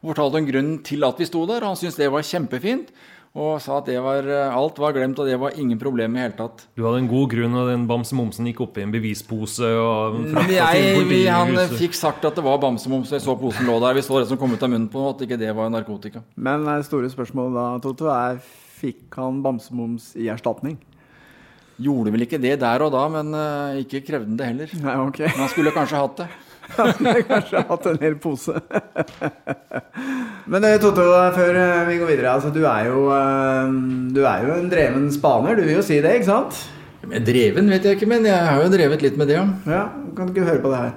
fortalte 0.01 0.41
om 0.41 0.49
grunnen 0.49 0.81
til 0.87 1.05
at 1.05 1.21
vi 1.21 1.29
sto 1.29 1.45
der. 1.51 1.67
Han 1.69 1.77
syntes 1.77 2.01
det 2.01 2.09
var 2.15 2.25
kjempefint. 2.25 2.93
Og 3.37 3.59
sa 3.63 3.77
at 3.79 3.89
var, 4.03 4.27
alt 4.49 4.79
var 4.81 4.95
glemt, 4.97 5.19
og 5.21 5.29
det 5.29 5.37
var 5.39 5.57
ingen 5.61 5.79
problem 5.79 6.17
i 6.17 6.23
hele 6.25 6.35
tatt. 6.39 6.65
Du 6.75 6.83
hadde 6.87 7.03
en 7.03 7.11
god 7.11 7.29
grunn, 7.35 7.57
og 7.61 7.69
den 7.69 7.85
bamsemomsen 7.91 8.49
gikk 8.49 8.63
oppi 8.65 8.83
en 8.83 8.95
bevispose? 8.95 9.69
og 9.69 10.17
jeg, 10.49 11.05
vi, 11.11 11.21
Han 11.29 11.55
fikk 11.77 11.95
sagt 11.99 12.25
at 12.25 12.39
det 12.39 12.45
var 12.47 12.59
bamsemums, 12.63 13.13
og 13.13 13.19
jeg 13.19 13.27
så 13.27 13.37
posen 13.39 13.69
lå 13.69 13.77
der. 13.85 13.99
Vi 13.99 14.07
så 14.07 14.23
det 14.23 14.31
som 14.33 14.41
kom 14.41 14.57
ut 14.57 14.65
av 14.65 14.73
munnen 14.73 14.89
på 14.91 15.05
at 15.11 15.27
ikke 15.27 15.39
det 15.39 15.53
var 15.55 15.71
narkotika. 15.71 16.25
Men 16.35 16.67
det 16.67 16.81
store 16.89 17.13
spørsmålet 17.13 17.59
da, 17.61 17.69
Toto, 17.85 18.11
er 18.11 18.41
fikk 18.79 19.19
han 19.19 19.43
bamsemums 19.45 20.13
i 20.19 20.31
erstatning? 20.33 20.79
Gjorde 21.79 22.11
vel 22.15 22.25
ikke 22.27 22.41
det 22.43 22.57
der 22.59 22.83
og 22.83 22.91
da, 22.95 23.05
men 23.13 23.31
uh, 23.37 23.79
ikke 23.79 24.03
krevde 24.07 24.33
han 24.33 24.39
det 24.41 24.51
heller. 24.51 24.77
Nei, 24.83 24.95
ok. 25.05 25.21
Men 25.29 25.43
han 25.45 25.53
skulle 25.53 25.75
kanskje 25.75 26.01
hatt 26.01 26.23
det. 26.25 26.29
Han 26.77 26.93
skulle 26.95 27.23
kanskje 27.29 27.63
hatt 27.69 27.87
en 27.91 28.01
hel 28.03 28.17
pose. 28.21 28.55
Men 30.53 30.65
Toto, 30.83 31.05
før 31.37 31.61
eh, 31.61 31.87
vi 31.89 31.99
går 32.01 32.13
videre. 32.13 32.33
Altså, 32.33 32.51
du, 32.55 32.63
er 32.69 32.89
jo, 32.89 33.07
eh, 33.13 33.73
du 34.15 34.23
er 34.25 34.47
jo 34.47 34.57
en 34.57 34.71
dreven 34.73 35.09
spaner, 35.13 35.59
du 35.59 35.67
vil 35.67 35.79
jo 35.79 35.85
si 35.85 36.01
det, 36.05 36.19
ikke 36.21 36.31
sant? 36.31 36.63
Men 37.09 37.25
dreven 37.25 37.69
vet 37.73 37.85
jeg 37.87 37.99
ikke, 37.99 38.09
men 38.11 38.27
jeg 38.27 38.37
har 38.37 38.63
jo 38.63 38.71
drevet 38.73 39.05
litt 39.05 39.19
med 39.21 39.31
det, 39.31 39.39
ja. 39.39 39.45
ja 39.71 39.83
kan 40.17 40.33
ikke 40.33 40.49
høre 40.49 40.63
på 40.65 40.73
det 40.73 40.81
her? 40.83 40.95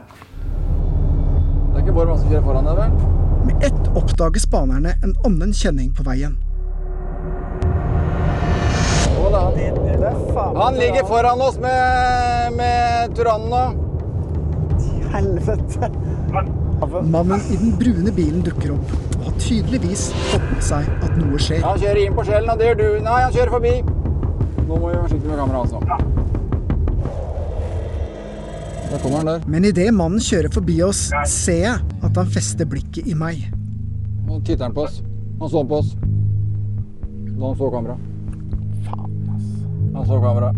Det 1.72 1.78
er 1.78 1.84
ikke 1.84 1.94
bare 1.96 2.08
masse 2.10 2.24
som 2.24 2.32
kjører 2.32 2.48
foran 2.48 2.68
deg, 2.68 2.80
vel? 2.80 3.20
Med 3.48 3.68
ett 3.68 3.92
oppdager 3.98 4.44
spanerne 4.44 4.96
en 5.06 5.14
annen 5.28 5.54
kjenning 5.56 5.92
på 5.96 6.06
veien. 6.08 6.40
Han 10.56 10.76
ligger 10.76 11.08
foran 11.08 11.42
oss 11.42 11.58
med, 11.62 12.54
med 12.58 13.16
Turanen 13.16 13.50
nå 13.54 13.91
helvete! 15.14 15.90
Mannen 17.12 17.42
i 17.54 17.58
den 17.62 17.76
brune 17.78 18.12
bilen 18.16 18.42
dukker 18.46 18.74
opp 18.74 18.94
og 19.20 19.26
har 19.28 19.36
tydeligvis 19.42 20.08
fått 20.32 20.48
med 20.50 20.64
seg 20.66 20.88
at 21.06 21.14
noe 21.20 21.38
skjer. 21.42 21.62
Han 21.66 21.78
kjører 21.82 22.02
inn 22.06 22.16
på 22.18 22.26
skjellen, 22.26 22.50
og 22.50 22.58
det 22.58 22.72
gjør 22.72 22.80
du. 22.80 22.88
Nei, 23.06 23.20
han 23.22 23.36
kjører 23.36 23.54
forbi. 23.54 23.74
Nå 24.66 24.72
må 24.72 24.80
vi 24.82 24.92
være 24.96 25.04
forsiktige 25.06 25.30
med 25.30 25.40
kameraet, 25.44 25.64
altså. 25.68 25.80
Der 28.92 29.00
kommer 29.00 29.18
han 29.22 29.30
der. 29.30 29.46
Men 29.48 29.66
idet 29.70 29.88
mannen 29.96 30.20
kjører 30.24 30.52
forbi 30.52 30.82
oss, 30.84 31.06
ser 31.32 31.62
jeg 31.64 31.78
at 32.04 32.18
han 32.20 32.32
fester 32.34 32.68
blikket 32.68 33.08
i 33.08 33.16
meg. 33.16 33.46
Nå 34.28 34.42
titter 34.42 34.66
han 34.68 34.76
på 34.76 34.88
oss. 34.88 35.00
Han 35.40 35.50
så 35.54 35.64
på 35.68 35.80
oss. 35.80 35.94
Da 37.38 37.46
han 37.46 37.58
så 37.62 37.70
kameraet. 37.74 38.10
Faen, 38.88 39.14
ass. 39.36 39.48
Han 39.96 40.10
så 40.10 40.20
kameraet. 40.26 40.58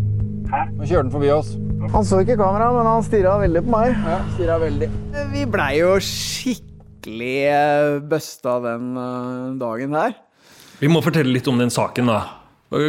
Nå 0.77 0.87
kjørte 0.87 1.05
han 1.05 1.13
forbi 1.13 1.29
oss. 1.35 1.53
Han 1.91 2.05
så 2.07 2.21
ikke 2.23 2.37
kameraet, 2.39 2.77
men 2.77 2.87
han 2.87 3.03
stirra 3.03 3.33
veldig 3.41 3.61
på 3.65 3.71
meg. 3.73 3.95
Ja, 4.07 4.19
stirra 4.35 4.55
veldig. 4.61 4.87
Vi 5.33 5.43
blei 5.51 5.71
jo 5.81 5.89
skikkelig 5.99 7.35
eh, 7.49 7.97
busta 8.09 8.55
den 8.63 8.93
uh, 8.95 9.51
dagen 9.59 9.97
her. 9.97 10.15
Vi 10.79 10.91
må 10.91 11.01
fortelle 11.03 11.33
litt 11.35 11.49
om 11.51 11.59
den 11.59 11.73
saken, 11.73 12.11
da. 12.11 12.21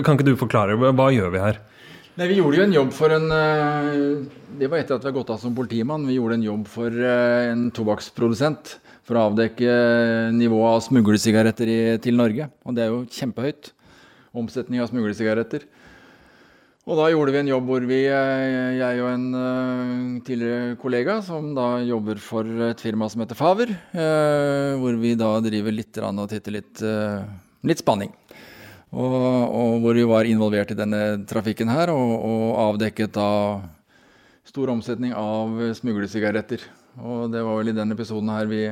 Kan 0.06 0.14
ikke 0.14 0.28
du 0.28 0.36
forklare? 0.40 0.76
Hva 0.78 1.08
gjør 1.12 1.34
vi 1.34 1.42
her? 1.42 1.60
Nei, 2.14 2.28
Vi 2.30 2.38
gjorde 2.38 2.60
jo 2.60 2.64
en 2.68 2.76
jobb 2.76 2.92
for 2.94 3.12
en 3.12 3.26
uh, 3.34 4.22
Det 4.60 4.70
var 4.70 4.80
etter 4.80 4.96
at 4.96 5.02
vi 5.02 5.10
har 5.10 5.16
gått 5.18 5.34
av 5.34 5.42
som 5.42 5.56
politimann. 5.58 6.06
Vi 6.06 6.20
gjorde 6.20 6.38
en 6.38 6.46
jobb 6.46 6.66
for 6.70 7.04
en 7.10 7.68
tobakksprodusent 7.74 8.76
for 9.04 9.18
å 9.18 9.26
avdekke 9.28 9.72
nivået 10.32 10.78
av 10.78 10.84
smuglesigaretter 10.86 11.98
til 12.04 12.20
Norge. 12.20 12.46
Og 12.64 12.76
det 12.76 12.86
er 12.86 12.94
jo 12.94 13.02
kjempehøyt. 13.10 13.74
Omsetning 14.38 14.80
av 14.80 14.88
smuglesigaretter. 14.92 15.66
Og 16.84 16.98
da 17.00 17.06
gjorde 17.08 17.32
vi 17.32 17.38
en 17.40 17.48
jobb 17.48 17.68
hvor 17.70 17.84
vi, 17.88 18.02
eh, 18.12 18.74
jeg 18.76 18.98
og 19.00 19.06
en 19.08 19.22
uh, 19.32 20.18
tidligere 20.26 20.74
kollega, 20.76 21.14
som 21.24 21.54
da 21.56 21.78
jobber 21.80 22.18
for 22.20 22.44
et 22.66 22.82
firma 22.84 23.08
som 23.08 23.22
heter 23.24 23.38
Faver, 23.38 23.72
uh, 23.96 24.76
hvor 24.82 24.98
vi 25.00 25.14
da 25.16 25.30
driver 25.40 25.72
litt 25.72 25.96
og 26.02 26.26
titter 26.28 26.58
litt, 26.58 26.82
litt 27.64 27.80
spanning. 27.80 28.12
Og, 28.92 29.16
og, 29.16 29.78
hvor 29.80 29.96
vi 29.96 30.04
var 30.06 30.28
involvert 30.28 30.74
i 30.74 30.78
denne 30.78 31.00
trafikken 31.26 31.72
her, 31.72 31.90
og, 31.90 32.12
og 32.20 32.44
avdekket 32.68 33.16
da 33.16 33.30
stor 34.44 34.70
omsetning 34.76 35.16
av 35.16 35.56
smuglesigaretter. 35.80 36.68
Og 37.00 37.32
det 37.32 37.40
var 37.42 37.62
vel 37.62 37.72
i 37.72 37.78
den 37.80 37.96
episoden 37.96 38.28
her 38.30 38.46
vi 38.46 38.68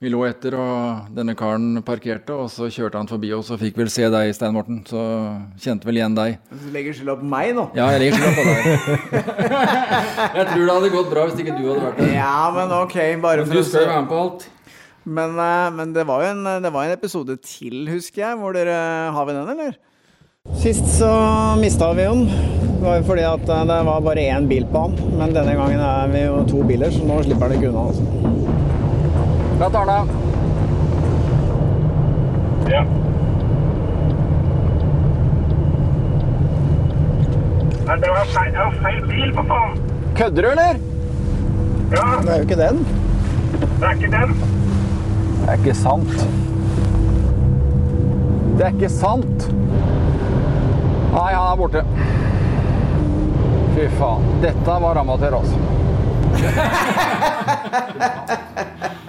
vi 0.00 0.08
lå 0.08 0.22
etter, 0.24 0.54
og 0.56 1.10
denne 1.12 1.34
karen 1.36 1.82
parkerte, 1.84 2.32
og 2.32 2.46
så 2.48 2.70
kjørte 2.72 2.96
han 2.96 3.08
forbi 3.10 3.34
oss 3.36 3.50
og 3.52 3.58
fikk 3.60 3.76
vel 3.82 3.90
se 3.92 4.06
deg, 4.08 4.30
Stein 4.32 4.54
Morten. 4.56 4.78
Så 4.88 5.00
kjente 5.60 5.84
vel 5.84 5.98
igjen 6.00 6.16
deg. 6.16 6.38
Du 6.48 6.70
legger 6.72 6.96
skylda 6.96 7.18
på 7.20 7.28
meg 7.28 7.50
nå? 7.58 7.66
Ja, 7.76 7.90
jeg 7.92 8.06
legger 8.06 8.16
skylda 8.16 8.30
på 8.38 8.46
deg. 8.48 8.62
jeg 10.38 10.46
tror 10.54 10.64
det 10.64 10.76
hadde 10.78 10.90
gått 10.94 11.12
bra 11.12 11.26
hvis 11.28 11.42
ikke 11.44 11.58
du 11.58 11.66
hadde 11.66 11.84
vært 11.84 12.00
der. 12.00 12.14
Ja, 12.16 12.38
men 12.56 12.72
ok, 12.78 12.96
bare 13.20 13.44
for 13.44 13.60
Du 13.60 13.68
skal 13.68 13.84
jo 13.84 13.90
være 13.90 14.00
med 14.06 14.10
på 14.14 14.22
alt. 14.24 14.48
Men, 15.04 15.36
eh, 15.44 15.68
men 15.76 15.92
det, 15.96 16.06
var 16.08 16.24
jo 16.24 16.32
en, 16.32 16.48
det 16.64 16.72
var 16.72 16.88
en 16.88 16.96
episode 16.96 17.36
til, 17.44 17.82
husker 17.92 18.24
jeg. 18.24 18.40
Hvor 18.40 18.56
dere 18.56 18.80
Har 19.12 19.28
vi 19.28 19.36
den, 19.36 19.52
eller? 19.52 19.76
Sist 20.56 20.88
så 20.96 21.10
mista 21.60 21.90
vi 21.92 22.08
den. 22.08 22.24
Det 22.80 22.86
var 22.86 23.02
jo 23.02 23.04
fordi 23.10 23.28
at 23.28 23.52
eh, 23.52 23.68
det 23.68 23.82
var 23.90 24.00
bare 24.08 24.24
én 24.32 24.48
bil 24.48 24.64
på 24.72 24.86
han. 24.86 24.96
Men 25.20 25.36
denne 25.36 25.60
gangen 25.60 25.84
er 25.84 26.08
vi 26.16 26.24
jo 26.24 26.40
to 26.48 26.64
biler, 26.64 26.88
så 26.88 27.04
nå 27.04 27.20
slipper 27.28 27.50
han 27.52 27.60
ikke 27.60 27.74
unna. 27.74 27.90
altså. 27.92 28.49
Bra, 29.60 29.68
Arne. 29.74 30.08
Ja. 32.70 32.84
Men 37.86 38.00
det 38.00 38.08
var 38.08 38.24
feil, 38.24 38.52
det 38.52 38.58
var 38.58 38.74
feil 38.82 39.06
bil, 39.06 39.34
for 39.34 39.42
faen! 39.42 39.78
Kødder 40.16 40.42
du, 40.42 40.48
eller? 40.48 40.80
Ja. 41.92 42.20
Det 42.22 42.30
er 42.30 42.36
jo 42.36 42.42
ikke 42.42 42.56
den. 42.56 42.86
Det 43.60 43.84
er 43.84 43.90
ikke 43.90 44.10
den. 44.16 44.30
Det 45.42 45.48
er 45.48 45.52
ikke 45.52 45.74
sant. 45.74 46.14
Det 48.56 48.64
er 48.64 48.72
ikke 48.72 48.88
sant. 48.88 49.48
Nei, 51.12 51.32
han 51.34 51.52
er 51.52 51.56
borte. 51.60 51.84
Fy 53.76 53.84
faen. 53.98 54.24
Dette 54.40 54.72
var 54.86 55.04
amatør, 55.04 55.42
altså. 55.42 55.58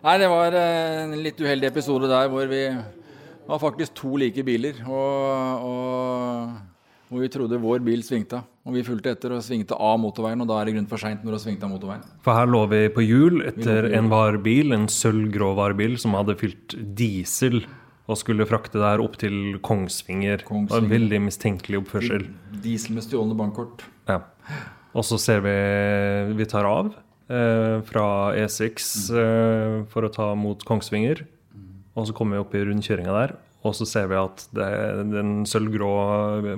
Nei, 0.00 0.16
det 0.16 0.30
var 0.32 0.54
en 0.56 1.12
litt 1.20 1.40
uheldig 1.40 1.68
episode 1.68 2.08
der 2.08 2.30
hvor 2.32 2.48
vi 2.48 2.64
var 3.50 3.60
faktisk 3.60 3.94
to 3.98 4.14
like 4.20 4.44
biler. 4.46 4.78
Og, 4.88 5.66
og 5.66 7.10
hvor 7.10 7.24
vi 7.24 7.28
trodde 7.32 7.58
vår 7.60 7.82
bil 7.84 8.04
svingte. 8.06 8.40
Og 8.64 8.76
vi 8.76 8.84
fulgte 8.86 9.12
etter 9.12 9.34
og 9.34 9.42
svingte 9.44 9.74
av 9.74 9.98
motorveien, 10.00 10.40
og 10.44 10.48
da 10.48 10.60
er 10.60 10.68
det 10.68 10.76
grunn 10.76 10.88
for 10.90 11.02
seint 11.02 11.24
når 11.24 11.34
du 11.34 11.36
har 11.36 11.42
svingt 11.42 11.64
av 11.66 11.72
motorveien. 11.72 12.04
For 12.24 12.38
her 12.38 12.48
lå 12.48 12.62
vi 12.70 12.80
på 12.94 13.04
hjul 13.04 13.42
etter 13.50 13.90
en 13.98 14.10
varebil, 14.12 14.72
en 14.76 14.86
sølvgrå 14.92 15.52
varebil 15.58 15.98
som 16.00 16.14
hadde 16.16 16.38
fylt 16.40 16.76
diesel 16.96 17.64
og 18.10 18.18
skulle 18.18 18.46
frakte 18.48 18.78
det 18.78 18.86
her 18.86 19.02
opp 19.02 19.18
til 19.20 19.58
Kongsvinger. 19.62 20.44
Kongsvinger. 20.46 20.70
Det 20.70 20.76
var 20.76 20.86
en 20.86 20.94
veldig 20.94 21.20
mistenkelig 21.28 21.82
oppførsel. 21.82 22.26
Diesel 22.64 22.96
med 22.96 23.06
stjålne 23.06 23.36
bankkort. 23.38 23.84
Ja. 24.10 24.22
Og 24.94 25.06
så 25.06 25.18
ser 25.22 25.44
vi 25.44 25.54
vi 26.38 26.46
tar 26.50 26.66
av 26.66 26.90
eh, 26.90 27.09
fra 27.86 28.06
E6 28.34 28.88
eh, 29.14 29.76
for 29.92 30.06
å 30.06 30.12
ta 30.14 30.32
mot 30.38 30.62
Kongsvinger. 30.66 31.24
Og 31.98 32.08
så 32.08 32.14
kommer 32.16 32.38
vi 32.38 32.44
opp 32.44 32.54
i 32.54 32.62
rundkjøringa 32.66 33.14
der, 33.14 33.34
og 33.66 33.74
så 33.76 33.86
ser 33.88 34.06
vi 34.10 34.16
at 34.16 34.44
det, 34.56 34.68
den 35.10 35.40
sølvgrå 35.48 35.90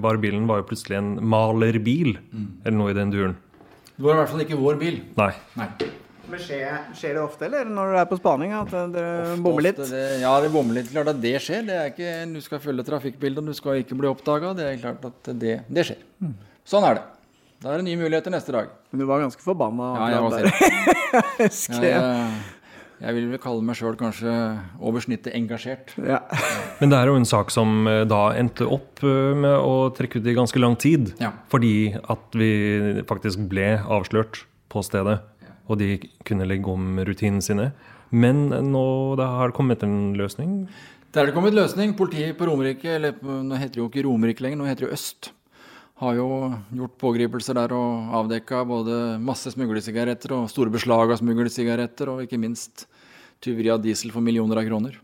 varebilen 0.05 0.45
var 0.49 0.61
jo 0.61 0.69
plutselig 0.71 1.01
en 1.01 1.15
malerbil, 1.25 2.19
mm. 2.21 2.47
eller 2.63 2.79
noe 2.79 2.93
i 2.93 2.99
den 2.99 3.15
duren. 3.15 3.35
Det 3.97 4.05
var 4.05 4.15
i 4.15 4.21
hvert 4.21 4.33
fall 4.33 4.45
ikke 4.45 4.61
vår 4.61 4.79
bil. 4.81 5.01
Nei. 5.19 5.33
Nei. 5.59 5.69
Men 6.33 6.41
skjer, 6.41 6.77
skjer, 6.97 7.17
det 7.17 7.23
ofte, 7.23 7.49
eller 7.49 7.69
når 7.69 7.91
du 7.91 7.97
er 8.01 8.07
på 8.09 8.17
spaning, 8.21 8.55
at 8.57 8.71
dere 8.95 9.35
bommer 9.43 9.67
litt? 9.67 9.81
Det, 9.91 10.05
ja, 10.23 10.31
det 10.41 10.53
bommer 10.55 10.79
litt. 10.79 10.93
Klart 10.93 11.11
at 11.13 11.19
det 11.21 11.35
skjer. 11.45 11.67
Det 11.67 11.75
er 11.77 11.91
ikke, 11.91 12.13
du 12.33 12.39
skal 12.45 12.63
følge 12.63 12.87
trafikkbildet, 12.87 13.51
du 13.51 13.59
skal 13.59 13.83
ikke 13.83 13.99
bli 13.99 14.09
oppdaga. 14.09 14.55
Det 14.57 14.69
er 14.69 14.79
klart 14.81 15.05
at 15.11 15.33
det, 15.43 15.59
det 15.69 15.85
skjer. 15.89 16.01
Mm. 16.23 16.37
Sånn 16.73 16.87
er 16.89 17.01
det. 17.01 17.05
Da 17.63 17.71
er 17.71 17.79
det 17.79 17.87
nye 17.87 17.99
muligheter 18.01 18.33
neste 18.35 18.51
dag. 18.55 18.71
Men 18.91 19.03
du 19.03 19.07
var 19.07 19.23
ganske 19.23 19.43
forbanna? 19.43 19.93
Ja, 19.95 20.07
jeg 20.11 20.23
var 20.25 20.33
selv. 20.35 21.83
jeg, 21.87 22.31
jeg 23.05 23.15
vil 23.15 23.29
vel 23.31 23.41
kalle 23.43 23.63
meg 23.67 23.77
sjøl 23.79 23.95
kanskje 23.99 24.33
over 24.83 25.05
snittet 25.05 25.37
engasjert. 25.39 25.93
Ja. 26.03 26.19
Men 26.81 26.91
det 26.91 26.99
er 26.99 27.11
jo 27.13 27.21
en 27.21 27.29
sak 27.29 27.53
som 27.55 27.87
eh, 27.87 28.03
da 28.11 28.33
endte 28.39 28.67
opp 28.67 29.05
eh, 29.07 29.31
med 29.39 29.55
å 29.55 29.93
trekke 29.95 30.19
ut 30.19 30.27
i 30.27 30.35
ganske 30.35 30.63
lang 30.63 30.75
tid. 30.75 31.13
Ja. 31.23 31.31
Fordi 31.53 31.93
at 32.01 32.35
vi 32.35 32.51
faktisk 33.07 33.45
ble 33.53 33.77
avslørt 33.79 34.43
på 34.73 34.83
stedet. 34.83 35.21
Og 35.71 35.79
de 35.79 36.01
kunne 36.27 36.49
legge 36.51 36.73
om 36.73 36.99
rutinene 36.99 37.45
sine. 37.47 37.69
Men 38.11 38.49
nå 38.51 38.87
det 39.21 39.29
har 39.39 39.55
kommet 39.55 39.87
en 39.87 40.17
løsning? 40.19 40.65
Det 41.15 41.23
er 41.23 41.31
det 41.31 41.37
kommet 41.37 41.55
løsning. 41.55 41.95
Politiet 41.95 42.35
på 42.41 42.51
Romerike, 42.51 42.99
eller 42.99 43.23
nå 43.23 43.55
heter 43.55 43.79
det 43.79 43.83
jo 43.85 43.87
ikke 43.87 44.05
Romerike 44.09 44.43
lenger, 44.43 44.59
nå 44.59 44.67
heter 44.67 44.89
det 44.89 44.91
jo 44.91 44.99
Øst 44.99 45.31
har 46.03 46.19
jo 46.19 46.27
gjort 46.75 46.99
pågripelser 46.99 47.57
der 47.57 47.75
og 47.77 48.15
avdekka 48.23 48.65
både 48.67 48.99
masse 49.23 49.53
smuglesigaretter 49.55 50.35
og 50.35 50.51
store 50.51 50.73
beslag 50.75 51.13
av 51.15 51.21
smuglesigaretter, 51.21 52.11
og 52.11 52.25
ikke 52.25 52.41
minst 52.43 52.87
tyveri 53.43 53.71
av 53.71 53.83
diesel 53.85 54.11
for 54.15 54.25
millioner 54.25 54.59
av 54.59 54.67
kroner. 54.67 54.99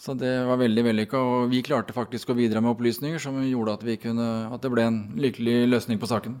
Så 0.00 0.14
det 0.16 0.32
var 0.48 0.56
veldig 0.56 0.86
vellykka, 0.86 1.20
og 1.20 1.50
vi 1.52 1.60
klarte 1.64 1.92
faktisk 1.92 2.32
å 2.32 2.38
bidra 2.38 2.62
med 2.64 2.72
opplysninger 2.72 3.20
som 3.20 3.36
gjorde 3.44 3.76
at, 3.76 3.84
kunne, 4.00 4.28
at 4.48 4.64
det 4.64 4.72
ble 4.72 4.86
en 4.88 5.02
lykkelig 5.20 5.58
løsning 5.68 6.00
på 6.00 6.08
saken. 6.08 6.38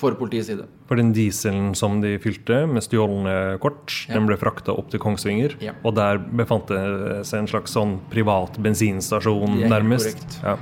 For 0.00 0.16
politiets 0.16 0.48
side. 0.48 0.64
For 0.88 0.96
den 0.96 1.12
dieselen 1.12 1.74
som 1.76 1.98
de 2.00 2.14
fylte 2.22 2.62
med 2.70 2.82
stjålne 2.86 3.58
kort, 3.60 3.92
Ja. 4.08 4.14
den 4.16 4.26
ble 4.30 4.36
frakta 4.40 4.72
opp 4.72 4.88
til 4.90 4.98
Kongsvinger. 5.02 5.54
Ja. 5.60 5.72
Og 5.84 5.94
der 5.94 6.16
befant 6.18 6.66
det 6.72 7.26
seg 7.28 7.40
en 7.42 7.46
slags 7.50 7.74
sånn 7.76 7.98
privat 8.10 8.56
bensinstasjon, 8.64 9.58
Det 9.60 9.66
er 9.66 9.74
nærmest. 9.76 10.16
korrekt. 10.16 10.42
Ja. 10.42 10.56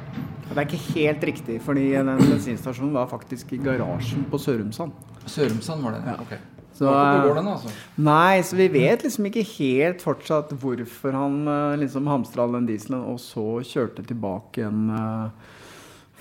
Det 0.48 0.56
er 0.58 0.64
ikke 0.66 0.94
helt 0.96 1.20
riktig, 1.28 1.60
fordi 1.62 1.90
den 1.92 2.18
bensinstasjonen 2.18 2.92
var 2.92 3.06
faktisk 3.06 3.52
i 3.52 3.58
garasjen 3.62 4.24
på 4.30 4.38
Sørumsand. 4.40 4.92
Sørumsand 5.26 5.82
var 5.84 5.92
det? 5.92 6.02
Ja. 6.06 6.14
Ok. 6.20 6.38
Så, 6.78 6.86
eh, 6.86 7.22
gården, 7.26 7.46
altså? 7.46 7.70
Nei, 7.98 8.40
så 8.40 8.56
vi 8.56 8.68
vet 8.68 9.02
liksom 9.02 9.26
ikke 9.26 9.44
helt 9.58 10.00
fortsatt 10.00 10.50
hvorfor 10.60 11.12
han 11.12 11.46
eh, 11.48 11.76
liksom 11.84 12.06
hamstra 12.06 12.42
all 12.44 12.52
den 12.52 12.66
dieselen 12.66 13.02
og 13.04 13.18
så 13.18 13.58
kjørte 13.66 14.06
tilbake 14.06 14.62
igjen. 14.62 15.30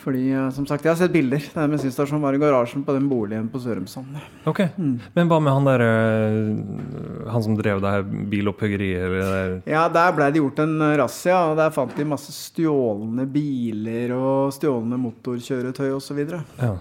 Fordi, 0.08 0.22
eh, 0.32 0.45
som 0.55 0.64
sagt, 0.64 0.86
jeg 0.88 0.93
har 0.93 0.99
sett 1.01 1.12
bilder. 1.12 1.41
Den 1.51 1.74
bensinstasjonen 1.74 2.22
var 2.24 2.32
i 2.38 2.39
garasjen 2.39 2.86
på 2.88 2.93
den 2.95 3.10
boligen 3.12 3.49
på 3.51 3.60
Sørumsand. 3.60 4.14
Ok, 4.47 4.62
Men 4.80 5.28
hva 5.28 5.41
med 5.43 5.51
han 5.51 5.66
der 5.68 5.84
eh, 5.84 7.32
Han 7.34 7.43
som 7.43 7.58
drev 7.60 7.82
det 7.84 7.91
her 7.91 8.05
bilopphuggeriet? 8.32 9.12
der- 9.12 9.58
Ja, 9.68 9.89
der 9.91 10.14
ble 10.16 10.30
det 10.32 10.39
gjort 10.39 10.60
en 10.64 10.78
eh, 10.82 10.95
razzia, 11.01 11.41
og 11.51 11.58
der 11.60 11.76
fant 11.76 11.91
de 11.97 12.05
masse 12.08 12.32
stjålne 12.32 13.28
biler 13.28 14.16
og 14.16 14.53
stjålne 14.55 14.95
motorkjøretøy 14.95 15.91
osv. 15.91 16.08
Så, 16.08 16.16
videre. 16.16 16.39
Ja. 16.58 16.78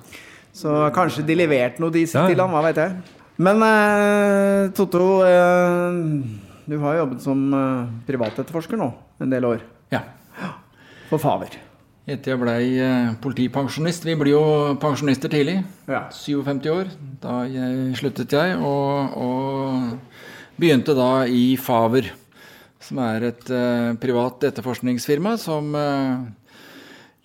så 0.55 0.77
kanskje 0.95 1.27
de 1.27 1.35
leverte 1.35 1.81
noe 1.83 1.91
de 1.91 2.07
Ja, 2.07 2.23
ja. 2.23 2.27
til 2.31 2.41
han, 2.41 2.51
hva 2.55 2.63
vet 2.63 2.77
jeg. 2.77 2.95
Men 3.43 3.61
eh, 3.67 4.71
Totto, 4.73 5.25
eh, 5.27 5.99
du 6.71 6.79
har 6.79 7.03
jobbet 7.03 7.21
som 7.27 7.43
eh, 7.53 7.87
privatetterforsker 8.07 8.79
nå 8.79 8.93
en 9.21 9.31
del 9.35 9.45
år. 9.51 9.67
Ja. 9.91 10.05
For 11.11 11.19
Faver. 11.19 11.59
Etter 12.07 12.37
jeg 12.37 12.39
blei 12.39 12.77
eh, 12.79 13.15
politipensjonist 13.19 14.05
Vi 14.07 14.15
blir 14.15 14.37
jo 14.37 14.43
pensjonister 14.79 15.31
tidlig. 15.33 15.57
Ja. 15.91 16.05
57 16.15 16.69
år. 16.71 16.93
Da 17.23 17.41
jeg, 17.51 17.97
sluttet 17.99 18.31
jeg, 18.37 18.53
og, 18.63 19.17
og 19.19 20.61
begynte 20.61 20.95
da 20.95 21.27
i 21.27 21.57
Faver. 21.59 22.13
Som 22.87 23.01
er 23.03 23.25
et 23.33 23.49
uh, 23.51 23.97
privat 23.99 24.45
etterforskningsfirma 24.47 25.33
som 25.43 25.73
uh, 25.75 26.29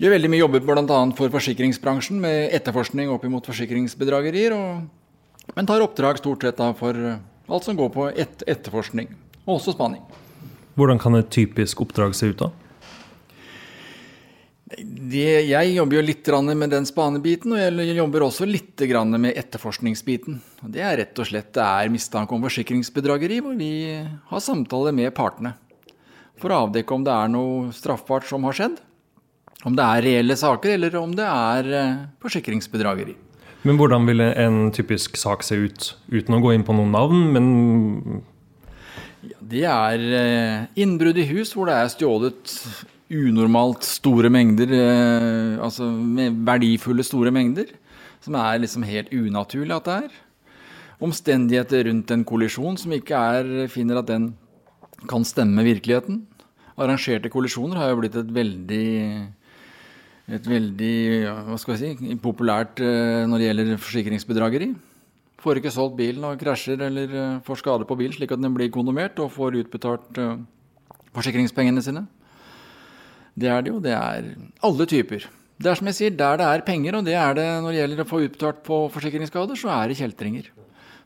gjør 0.02 0.16
veldig 0.16 0.32
mye 0.34 0.40
jobber 0.40 0.64
bl.a. 0.66 0.98
for 1.14 1.30
forsikringsbransjen 1.36 2.18
med 2.24 2.56
etterforskning 2.58 3.12
opp 3.14 3.28
imot 3.28 3.46
forsikringsbedragerier. 3.52 4.56
Og, 4.58 5.52
men 5.54 5.70
tar 5.70 5.86
oppdrag 5.86 6.18
stort 6.24 6.48
sett 6.48 6.58
da 6.58 6.72
for 6.74 6.98
alt 6.98 7.68
som 7.68 7.78
går 7.78 7.94
på 7.94 8.10
et, 8.10 8.42
etterforskning. 8.50 9.14
Og 9.46 9.60
også 9.60 9.76
spaning. 9.78 10.02
Hvordan 10.74 10.98
kan 11.04 11.20
et 11.20 11.30
typisk 11.30 11.86
oppdrag 11.86 12.18
se 12.18 12.34
ut 12.34 12.42
da? 12.42 12.50
Det, 15.12 15.24
jeg 15.50 15.74
jobber 15.76 15.98
jo 15.98 16.04
litt 16.06 16.30
med 16.56 16.72
den 16.72 16.86
spanebiten, 16.88 17.56
og 17.56 17.60
jeg 17.60 17.96
jobber 17.98 18.24
også 18.24 18.46
litt 18.48 18.80
med 19.18 19.34
etterforskningsbiten. 19.36 20.40
Og 20.64 20.70
Det 20.72 20.82
er 20.82 20.98
rett 20.98 21.20
og 21.20 21.28
slett 21.28 21.54
det 21.54 21.64
er 21.64 21.90
mistanke 21.90 22.36
om 22.36 22.44
forsikringsbedrageri, 22.46 23.42
hvor 23.42 23.58
vi 23.58 23.72
har 24.30 24.40
samtaler 24.40 24.94
med 24.94 25.14
partene. 25.14 25.56
For 26.40 26.52
å 26.52 26.68
avdekke 26.68 26.94
om 26.94 27.04
det 27.04 27.12
er 27.12 27.28
noe 27.34 27.74
straffbart 27.76 28.30
som 28.30 28.44
har 28.48 28.56
skjedd. 28.56 28.80
Om 29.68 29.76
det 29.78 29.84
er 29.86 30.06
reelle 30.06 30.38
saker, 30.38 30.74
eller 30.78 30.96
om 30.98 31.12
det 31.14 31.28
er 31.28 31.68
eh, 31.78 32.00
forsikringsbedrageri. 32.24 33.14
Men 33.62 33.78
hvordan 33.78 34.08
ville 34.10 34.32
en 34.42 34.72
typisk 34.74 35.20
sak 35.22 35.44
se 35.46 35.60
ut? 35.60 35.92
Uten 36.10 36.38
å 36.38 36.42
gå 36.42 36.56
inn 36.56 36.66
på 36.66 36.74
noen 36.74 36.96
navn, 36.96 37.28
men 37.36 38.24
Det 39.38 39.68
er 39.70 40.08
eh, 40.18 40.64
innbrudd 40.82 41.20
i 41.22 41.28
hus 41.30 41.54
hvor 41.54 41.70
det 41.70 41.76
er 41.78 41.92
stjålet 41.94 42.56
unormalt 43.12 43.84
store 43.84 44.30
mengder, 44.32 44.72
eh, 44.72 45.60
altså 45.62 45.88
verdifulle 46.48 47.04
store 47.04 47.32
mengder, 47.32 47.74
som 48.24 48.38
er 48.40 48.62
liksom 48.62 48.86
helt 48.88 49.12
unaturlig 49.12 49.76
at 49.76 49.88
det 49.88 49.96
er. 50.06 50.20
Omstendigheter 51.02 51.88
rundt 51.90 52.12
en 52.14 52.24
kollisjon 52.24 52.78
som 52.78 52.94
ikke 52.96 53.18
er, 53.18 53.68
finner 53.68 54.00
at 54.00 54.08
den 54.08 54.32
kan 55.10 55.26
stemme 55.26 55.58
med 55.58 55.66
virkeligheten. 55.66 56.22
Arrangerte 56.78 57.30
kollisjoner 57.30 57.78
har 57.78 57.92
jo 57.92 58.02
blitt 58.02 58.16
et 58.16 58.32
veldig 58.32 58.88
et 60.32 60.46
veldig 60.48 60.96
hva 61.50 61.58
skal 61.60 61.76
jeg 61.76 61.98
si, 61.98 62.16
populært 62.22 62.80
eh, 62.80 63.26
når 63.28 63.42
det 63.42 63.48
gjelder 63.50 63.82
forsikringsbedrageri. 63.82 64.70
Får 65.42 65.58
ikke 65.58 65.74
solgt 65.74 65.98
bilen 65.98 66.24
og 66.24 66.40
krasjer 66.40 66.80
eller 66.88 67.12
eh, 67.12 67.36
får 67.44 67.60
skade 67.60 67.90
på 67.90 67.98
bilen 68.00 68.16
slik 68.16 68.32
at 68.32 68.40
den 68.40 68.56
blir 68.56 68.72
kondomert 68.72 69.20
og 69.20 69.34
får 69.34 69.60
utbetalt 69.66 70.22
forsikringspengene 71.12 71.84
sine. 71.84 72.06
Det 73.34 73.52
er 73.52 73.62
det 73.64 73.72
jo. 73.72 73.80
Det 73.84 73.94
er 73.96 74.34
alle 74.68 74.88
typer. 74.90 75.28
Det 75.62 75.70
er 75.70 75.78
som 75.78 75.90
jeg 75.92 75.98
sier, 75.98 76.18
der 76.18 76.40
det 76.42 76.48
er 76.48 76.66
penger, 76.66 76.98
og 76.98 77.06
det 77.06 77.14
er 77.20 77.38
det 77.38 77.46
når 77.62 77.70
det 77.70 77.80
gjelder 77.82 78.02
å 78.02 78.10
få 78.10 78.24
utbetalt 78.26 78.64
på 78.66 78.82
forsikringsskader, 78.96 79.60
så 79.60 79.70
er 79.76 79.92
det 79.92 80.00
kjeltringer. 80.00 80.50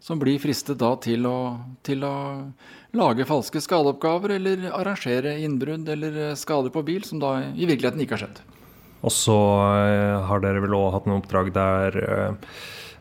Som 0.03 0.21
blir 0.21 0.39
fristet 0.39 0.79
da 0.79 0.93
til 1.01 1.25
å, 1.27 1.37
til 1.83 2.05
å 2.07 2.15
lage 2.95 3.27
falske 3.27 3.59
skadeoppgaver 3.63 4.35
eller 4.37 4.67
arrangere 4.69 5.33
innbrudd 5.43 5.89
eller 5.91 6.35
skader 6.39 6.71
på 6.71 6.85
bil 6.87 7.03
som 7.07 7.19
da 7.19 7.39
i 7.51 7.67
virkeligheten 7.67 8.05
ikke 8.05 8.15
har 8.15 8.27
skjedd. 8.27 8.43
Og 9.05 9.13
så 9.13 9.37
eh, 9.81 10.23
har 10.29 10.41
dere 10.41 10.63
vel 10.63 10.77
òg 10.77 10.93
hatt 10.95 11.09
noen 11.09 11.21
oppdrag 11.21 11.51
der 11.55 11.99
eh, 12.01 12.55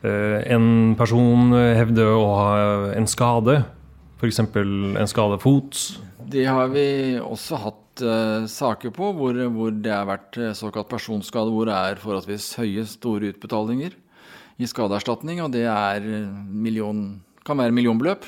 eh, 0.05 0.41
en 0.57 0.97
person 0.99 1.55
hevder 1.55 2.11
å 2.17 2.27
ha 2.41 2.51
en 2.97 3.09
skade. 3.11 3.61
F.eks. 4.19 4.43
en 4.43 5.11
skadefot. 5.11 5.81
Det 6.35 6.45
har 6.49 6.71
vi 6.73 6.87
også 7.21 7.61
hatt 7.63 7.84
eh, 8.03 8.47
saker 8.51 8.91
på 8.95 9.11
hvor, 9.15 9.39
hvor 9.55 9.75
det 9.75 9.93
har 9.93 10.09
vært 10.09 10.39
eh, 10.41 10.55
såkalt 10.57 10.89
personskade, 10.91 11.53
hvor 11.53 11.69
det 11.69 11.77
er 11.77 12.01
forholdsvis 12.03 12.49
høye, 12.59 12.87
store 12.89 13.31
utbetalinger 13.35 13.95
i 14.59 14.69
skadeerstatning, 14.71 15.43
og 15.45 15.53
det 15.55 15.67
er 15.69 16.05
eh, 16.07 16.31
million, 16.49 17.05
kan 17.47 17.61
være 17.61 17.75
millionbeløp. 17.75 18.27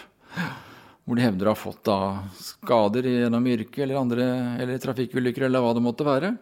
Hvor 1.07 1.19
de 1.19 1.23
hevder 1.23 1.47
å 1.47 1.55
ha 1.55 1.59
fått 1.59 1.85
da 1.87 1.99
skader 2.35 3.07
gjennom 3.07 3.45
yrke 3.47 3.85
eller, 3.85 4.01
andre, 4.01 4.25
eller 4.59 4.81
trafikkulykker 4.83 5.47
eller 5.47 5.63
hva 5.63 5.71
det 5.77 5.85
måtte 5.85 6.07
være. 6.07 6.33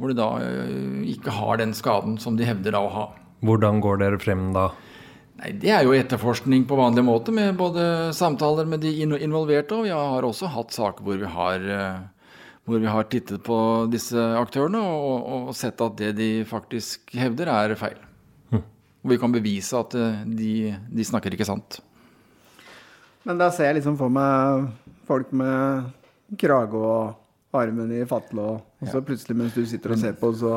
Hvor 0.00 0.08
de 0.08 0.16
da 0.16 0.28
uh, 0.40 1.02
ikke 1.08 1.34
har 1.36 1.60
den 1.60 1.74
skaden 1.76 2.16
som 2.20 2.36
de 2.36 2.48
hevder 2.48 2.72
da 2.72 2.80
å 2.84 2.88
ha. 2.94 3.04
Hvordan 3.44 3.82
går 3.84 4.00
dere 4.00 4.20
frem 4.20 4.48
da? 4.56 4.70
Nei, 5.36 5.52
Det 5.60 5.72
er 5.72 5.84
jo 5.84 5.92
etterforskning 5.96 6.64
på 6.68 6.78
vanlig 6.80 7.04
måte, 7.04 7.32
med 7.36 7.58
både 7.60 8.14
samtaler 8.16 8.68
med 8.68 8.80
de 8.84 8.92
involverte, 9.04 9.76
og 9.76 9.84
vi 9.84 9.92
har 9.92 10.24
også 10.24 10.48
hatt 10.52 10.72
saker 10.72 11.04
hvor 11.04 11.20
vi 11.20 11.32
har, 11.36 11.68
hvor 12.66 12.82
vi 12.82 12.90
har 12.90 13.06
tittet 13.10 13.42
på 13.46 13.56
disse 13.90 14.18
aktørene 14.40 14.80
og, 14.82 15.26
og 15.50 15.54
sett 15.54 15.80
at 15.84 15.98
det 16.00 16.12
de 16.18 16.30
faktisk 16.48 17.14
hevder, 17.14 17.50
er 17.52 17.76
feil. 17.78 18.00
Og 19.06 19.12
vi 19.12 19.20
kan 19.22 19.30
bevise 19.30 19.78
at 19.78 19.94
eh, 19.94 20.24
de, 20.26 20.54
de 20.90 21.04
snakker 21.06 21.36
ikke 21.36 21.46
sant. 21.46 21.78
Men 23.26 23.38
da 23.38 23.52
ser 23.54 23.70
jeg 23.70 23.78
liksom 23.78 23.94
for 23.98 24.10
meg 24.10 24.66
folk 25.06 25.30
med 25.34 25.86
krage 26.38 26.80
og 26.80 27.14
armen 27.56 27.92
i 27.94 28.02
fatle, 28.08 28.42
og 28.42 28.82
så 28.82 28.96
så 28.96 29.04
plutselig 29.06 29.36
mens 29.38 29.54
du 29.54 29.62
sitter 29.66 29.94
og 29.94 30.00
ser 30.02 30.18
på, 30.18 30.32
så 30.34 30.56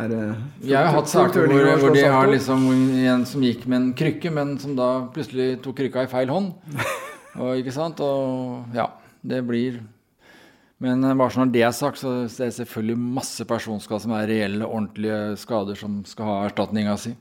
er 0.00 0.10
det 0.10 0.24
Vi 0.64 0.74
har 0.74 0.88
jo 0.88 0.96
hatt 0.98 1.12
saker 1.12 1.46
hvor, 1.46 1.70
hvor 1.84 1.94
de 1.94 2.02
har 2.02 2.28
liksom 2.30 2.66
en 3.14 3.24
som 3.30 3.46
gikk 3.46 3.62
med 3.70 3.78
en 3.78 3.88
krykke, 3.94 4.34
men 4.34 4.56
som 4.58 4.74
da 4.78 4.90
plutselig 5.14 5.60
tok 5.62 5.78
krykka 5.84 6.04
i 6.06 6.10
feil 6.10 6.34
hånd. 6.34 6.52
Og, 7.40 7.54
ikke 7.62 7.72
sant? 7.74 8.02
Og 8.02 8.74
ja, 8.74 8.88
det 9.22 9.44
blir 9.46 9.78
Men 10.80 11.04
eh, 11.04 11.16
bare 11.16 11.32
så 11.32 11.42
når 11.42 11.52
det 11.54 11.64
er 11.66 11.74
sagt, 11.76 12.00
så 12.00 12.12
er 12.24 12.30
det 12.30 12.54
selvfølgelig 12.56 13.00
masse 13.20 13.44
personskader 13.48 14.04
som 14.06 14.14
er 14.16 14.30
reelle, 14.30 14.68
ordentlige 14.68 15.36
skader 15.42 15.78
som 15.78 16.00
skal 16.08 16.30
ha 16.30 16.38
erstatninga 16.48 16.96
si. 17.00 17.14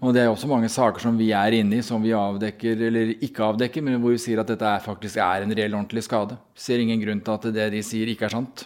Og 0.00 0.14
det 0.16 0.22
er 0.22 0.30
også 0.30 0.48
mange 0.48 0.68
saker 0.72 1.02
som 1.02 1.16
vi 1.20 1.30
er 1.36 1.54
inne 1.58 1.78
i, 1.78 1.84
som 1.84 2.02
vi 2.02 2.14
avdekker 2.16 2.86
eller 2.88 3.12
ikke 3.24 3.44
avdekker, 3.46 3.84
men 3.84 3.98
hvor 4.02 4.14
vi 4.14 4.20
sier 4.22 4.40
at 4.40 4.48
dette 4.48 4.68
er 4.68 4.84
faktisk 4.84 5.20
er 5.20 5.44
en 5.44 5.52
reell, 5.54 5.76
ordentlig 5.76 6.04
skade. 6.06 6.38
Ser 6.56 6.80
ingen 6.80 7.02
grunn 7.02 7.20
til 7.24 7.36
at 7.36 7.48
det 7.54 7.68
de 7.74 7.82
sier, 7.84 8.10
ikke 8.10 8.26
er 8.28 8.34
sant. 8.34 8.64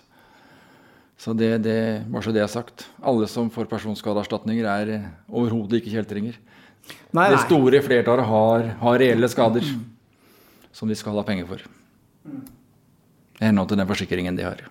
Så 1.19 1.35
det, 1.35 1.51
det, 1.65 1.79
bare 2.07 2.23
så 2.23 2.35
det 2.35 2.45
er 2.45 2.51
sagt. 2.51 2.87
Alle 3.03 3.27
som 3.31 3.51
får 3.51 3.67
personskadeerstatninger, 3.71 4.69
er 4.71 4.93
eh, 4.95 5.09
overhodet 5.27 5.81
ikke 5.81 5.97
kjeltringer. 5.97 6.39
Nei, 7.13 7.27
Det 7.35 7.43
store 7.45 7.83
flertallet 7.85 8.29
har, 8.29 8.69
har 8.81 9.03
reelle 9.03 9.29
skader 9.29 9.67
som 10.73 10.89
de 10.89 10.97
skal 10.97 11.19
ha 11.19 11.27
penger 11.27 11.51
for. 11.51 11.67
I 13.39 13.47
henhold 13.47 13.71
til 13.71 13.79
den 13.81 13.89
forsikringen 13.89 14.39
de 14.39 14.47
har. 14.47 14.63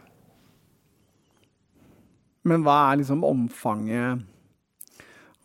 Men 2.48 2.64
hva 2.64 2.78
er 2.92 3.02
liksom 3.02 3.24
omfanget 3.28 4.24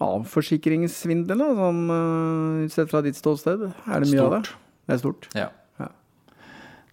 av 0.02 0.26
forsikringssvindel, 0.30 1.38
da, 1.38 1.48
sånn 1.58 1.82
uh, 1.90 2.68
sett 2.70 2.90
fra 2.90 3.02
ditt 3.06 3.18
ståsted? 3.18 3.68
Er 3.86 4.02
det 4.02 4.10
mye 4.10 4.26
av 4.26 4.36
det? 4.36 4.44
Det 4.86 4.96
er 4.96 5.02
stort? 5.02 5.28
Ja. 5.38 5.50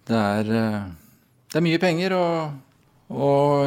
Det 0.10 0.18
er, 0.18 0.48
eh, 0.58 0.82
det 1.54 1.60
er 1.60 1.62
mye 1.62 1.80
penger, 1.82 2.16
og 2.18 2.58
Og 3.10 3.66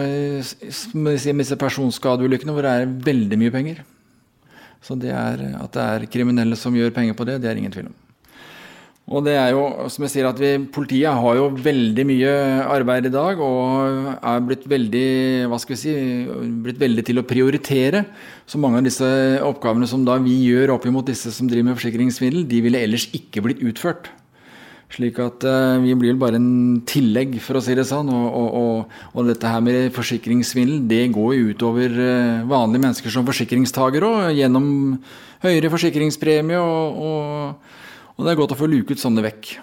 med 0.95 1.17
disse 1.19 1.57
personskadeulykkene 1.59 2.53
hvor 2.55 2.63
det 2.63 2.75
er 2.79 2.93
veldig 3.11 3.39
mye 3.41 3.51
penger. 3.51 3.81
Så 4.83 4.95
det 4.95 5.11
er, 5.11 5.43
at 5.59 5.75
det 5.75 5.83
er 5.83 6.07
kriminelle 6.11 6.55
som 6.59 6.75
gjør 6.75 6.95
penger 6.95 7.17
på 7.19 7.27
det, 7.27 7.41
det 7.43 7.51
er 7.51 7.59
ingen 7.59 7.75
tvil 7.75 7.89
om. 7.91 7.97
Og 9.13 9.21
det 9.27 9.35
er 9.37 9.51
jo, 9.53 9.65
som 9.93 10.07
jeg 10.07 10.13
sier, 10.15 10.27
at 10.29 10.39
vi, 10.41 10.55
Politiet 10.73 11.13
har 11.21 11.37
jo 11.37 11.51
veldig 11.53 12.05
mye 12.09 12.31
arbeid 12.65 13.11
i 13.11 13.13
dag 13.13 13.41
og 13.45 14.09
er 14.17 14.47
blitt 14.47 14.65
veldig 14.71 15.09
hva 15.53 15.59
skal 15.61 15.77
vi 15.77 15.81
si, 15.83 15.93
blitt 16.65 16.81
veldig 16.81 17.05
til 17.05 17.21
å 17.21 17.27
prioritere. 17.29 18.07
Så 18.49 18.61
mange 18.63 18.81
av 18.81 18.89
disse 18.89 19.11
oppgavene 19.45 19.89
som 19.91 20.07
da 20.09 20.17
vi 20.23 20.39
gjør 20.47 20.73
oppimot 20.79 21.11
disse 21.13 21.35
som 21.35 21.51
driver 21.51 21.71
med 21.71 21.81
forsikringsmiddel, 21.81 22.47
de 22.49 22.63
ville 22.65 22.81
ellers 22.89 23.11
ikke 23.13 23.45
blitt 23.45 23.61
utført. 23.69 24.09
Slik 24.93 25.21
at 25.25 25.45
uh, 25.49 25.81
vi 25.81 25.95
blir 25.97 26.17
bare 26.21 26.37
en 26.37 26.81
tillegg, 26.89 27.39
for 27.41 27.57
å 27.57 27.63
si 27.65 27.77
det 27.77 27.87
sånn. 27.89 28.11
Og, 28.13 28.27
og, 28.29 28.49
og, 28.61 28.97
og 29.17 29.29
dette 29.31 29.49
her 29.49 29.63
med 29.65 29.93
forsikringssvindel, 29.97 30.83
det 30.89 31.07
går 31.15 31.37
jo 31.39 31.53
utover 31.55 31.95
uh, 31.97 32.43
vanlige 32.49 32.85
mennesker 32.85 33.15
som 33.15 33.29
forsikringstagere 33.29 34.09
òg, 34.09 34.27
gjennom 34.37 34.67
høyere 35.45 35.73
forsikringspremie. 35.73 36.61
Og, 36.61 37.01
det 38.21 38.33
er 38.33 38.41
godt 38.43 38.53
å 38.55 38.59
få 38.61 38.69
luket 38.69 39.01
sånne 39.01 39.25
vekk. 39.25 39.55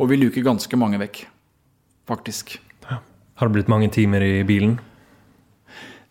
Og 0.00 0.08
vi 0.08 0.16
luker 0.16 0.44
ganske 0.46 0.78
mange 0.80 1.00
vekk, 1.02 1.26
faktisk. 2.08 2.56
Ja. 2.88 3.02
Har 3.38 3.48
det 3.48 3.58
blitt 3.58 3.72
mange 3.72 3.90
timer 3.92 4.24
i 4.24 4.40
bilen? 4.48 4.78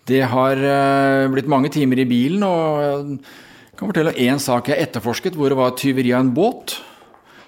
Det 0.10 0.22
har 0.30 0.58
uh, 0.58 1.30
blitt 1.34 1.50
mange 1.50 1.72
timer 1.74 2.02
i 2.02 2.08
bilen, 2.10 2.46
og 2.46 2.82
jeg 2.82 3.78
kan 3.78 3.90
fortelle 3.90 4.18
én 4.22 4.42
sak 4.42 4.70
jeg 4.70 4.82
etterforsket, 4.82 5.38
hvor 5.38 5.50
det 5.50 5.58
var 5.58 5.78
tyveri 5.78 6.14
av 6.14 6.26
en 6.26 6.34
båt 6.36 6.78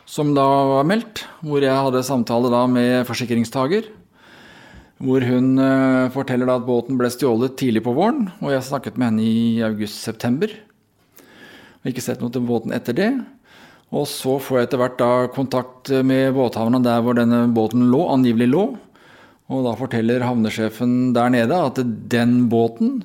som 0.10 0.34
da 0.36 0.46
var 0.80 0.88
meldt, 0.88 1.24
hvor 1.46 1.64
jeg 1.64 1.74
hadde 1.74 2.04
samtale 2.06 2.52
da 2.54 2.66
med 2.70 3.06
forsikringstager. 3.10 3.90
Hvor 5.04 5.26
hun 5.26 5.58
uh, 5.60 6.12
forteller 6.14 6.48
da 6.48 6.58
at 6.60 6.68
båten 6.68 6.98
ble 7.00 7.10
stjålet 7.12 7.58
tidlig 7.60 7.84
på 7.86 7.96
våren, 7.98 8.30
og 8.42 8.54
jeg 8.54 8.66
snakket 8.70 8.98
med 8.98 9.12
henne 9.12 9.26
i 9.26 9.64
august-september. 9.66 10.54
Har 11.84 11.92
ikke 11.92 12.06
sett 12.06 12.22
noe 12.24 12.32
til 12.32 12.46
båten 12.48 12.72
etter 12.76 12.96
det. 12.96 13.10
Og 13.94 14.08
så 14.10 14.39
får 14.41 14.58
jeg 14.58 14.68
etter 14.68 14.82
hvert 14.82 14.98
da 14.98 15.12
kontakt 15.34 15.91
med 16.06 16.34
båthavna 16.34 16.82
der 16.82 17.04
hvor 17.06 17.18
denne 17.18 17.46
båten 17.54 17.86
lå, 17.91 18.08
angivelig 18.10 18.50
lå. 18.50 18.66
Og 19.54 19.68
da 19.68 19.76
forteller 19.78 20.26
havnesjefen 20.26 21.14
der 21.14 21.30
nede 21.34 21.60
at 21.68 21.80
den 22.10 22.48
båten 22.50 23.02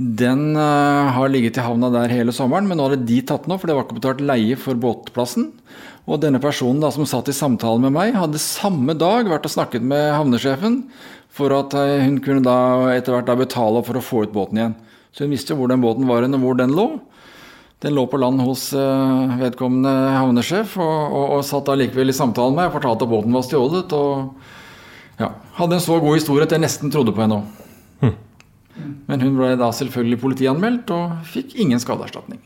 den 0.00 0.54
uh, 0.56 1.10
har 1.12 1.28
ligget 1.28 1.58
i 1.60 1.64
havna 1.64 1.90
der 1.92 2.08
hele 2.08 2.32
sommeren, 2.32 2.64
men 2.64 2.78
nå 2.80 2.86
hadde 2.88 3.04
de 3.04 3.18
tatt 3.26 3.44
den 3.44 3.52
opp, 3.52 3.60
for 3.60 3.68
det 3.68 3.76
var 3.76 3.84
ikke 3.84 3.98
betalt 3.98 4.22
leie 4.24 4.56
for 4.56 4.78
båtplassen. 4.80 5.50
Og 6.08 6.22
denne 6.22 6.40
personen 6.40 6.80
da, 6.80 6.88
som 6.94 7.04
satt 7.08 7.28
i 7.28 7.36
samtale 7.36 7.82
med 7.82 7.92
meg, 7.92 8.16
hadde 8.16 8.40
samme 8.40 8.96
dag 8.96 9.28
vært 9.28 9.44
og 9.44 9.52
snakket 9.52 9.84
med 9.84 10.14
havnesjefen 10.16 10.80
for 11.36 11.52
at 11.54 11.76
eh, 11.76 12.00
hun 12.06 12.16
kunne 12.24 12.42
da 12.46 12.88
etter 12.94 13.14
hvert 13.14 13.28
da 13.28 13.36
betale 13.38 13.84
for 13.84 14.00
å 14.00 14.04
få 14.04 14.24
ut 14.24 14.32
båten 14.32 14.62
igjen. 14.62 14.78
Så 15.12 15.26
hun 15.26 15.34
visste 15.34 15.56
hvor 15.58 15.68
den 15.68 15.84
båten 15.84 16.08
var 16.08 16.24
og 16.24 16.40
hvor 16.40 16.56
den 16.58 16.72
lå. 16.74 16.88
Den 17.80 17.94
lå 17.96 18.02
på 18.12 18.18
land 18.20 18.42
hos 18.44 18.66
uh, 18.76 19.38
vedkommende 19.40 19.92
havnesjef, 20.12 20.74
og, 20.76 20.96
og, 21.16 21.26
og, 21.38 21.44
satt 21.48 21.64
da 21.64 21.78
likevel 21.80 22.12
i 22.12 22.16
samtalen 22.16 22.52
med 22.52 22.66
meg 22.66 22.68
og 22.68 22.74
fortalte 22.76 23.06
at 23.06 23.12
båten 23.12 23.36
var 23.36 23.44
stjålet. 23.46 23.94
Og 23.96 25.20
ja, 25.22 25.30
hadde 25.56 25.78
en 25.78 25.84
så 25.84 25.96
god 26.02 26.18
historie 26.18 26.44
at 26.44 26.52
jeg 26.52 26.60
nesten 26.60 26.92
trodde 26.92 27.14
på 27.16 27.24
henne 27.24 27.38
òg. 27.40 27.62
Hm. 28.02 28.18
Men 29.08 29.24
hun 29.24 29.38
ble 29.38 29.54
da 29.60 29.70
selvfølgelig 29.76 30.18
politianmeldt 30.20 30.92
og 30.92 31.22
fikk 31.32 31.54
ingen 31.64 31.80
skadeerstatning. 31.80 32.42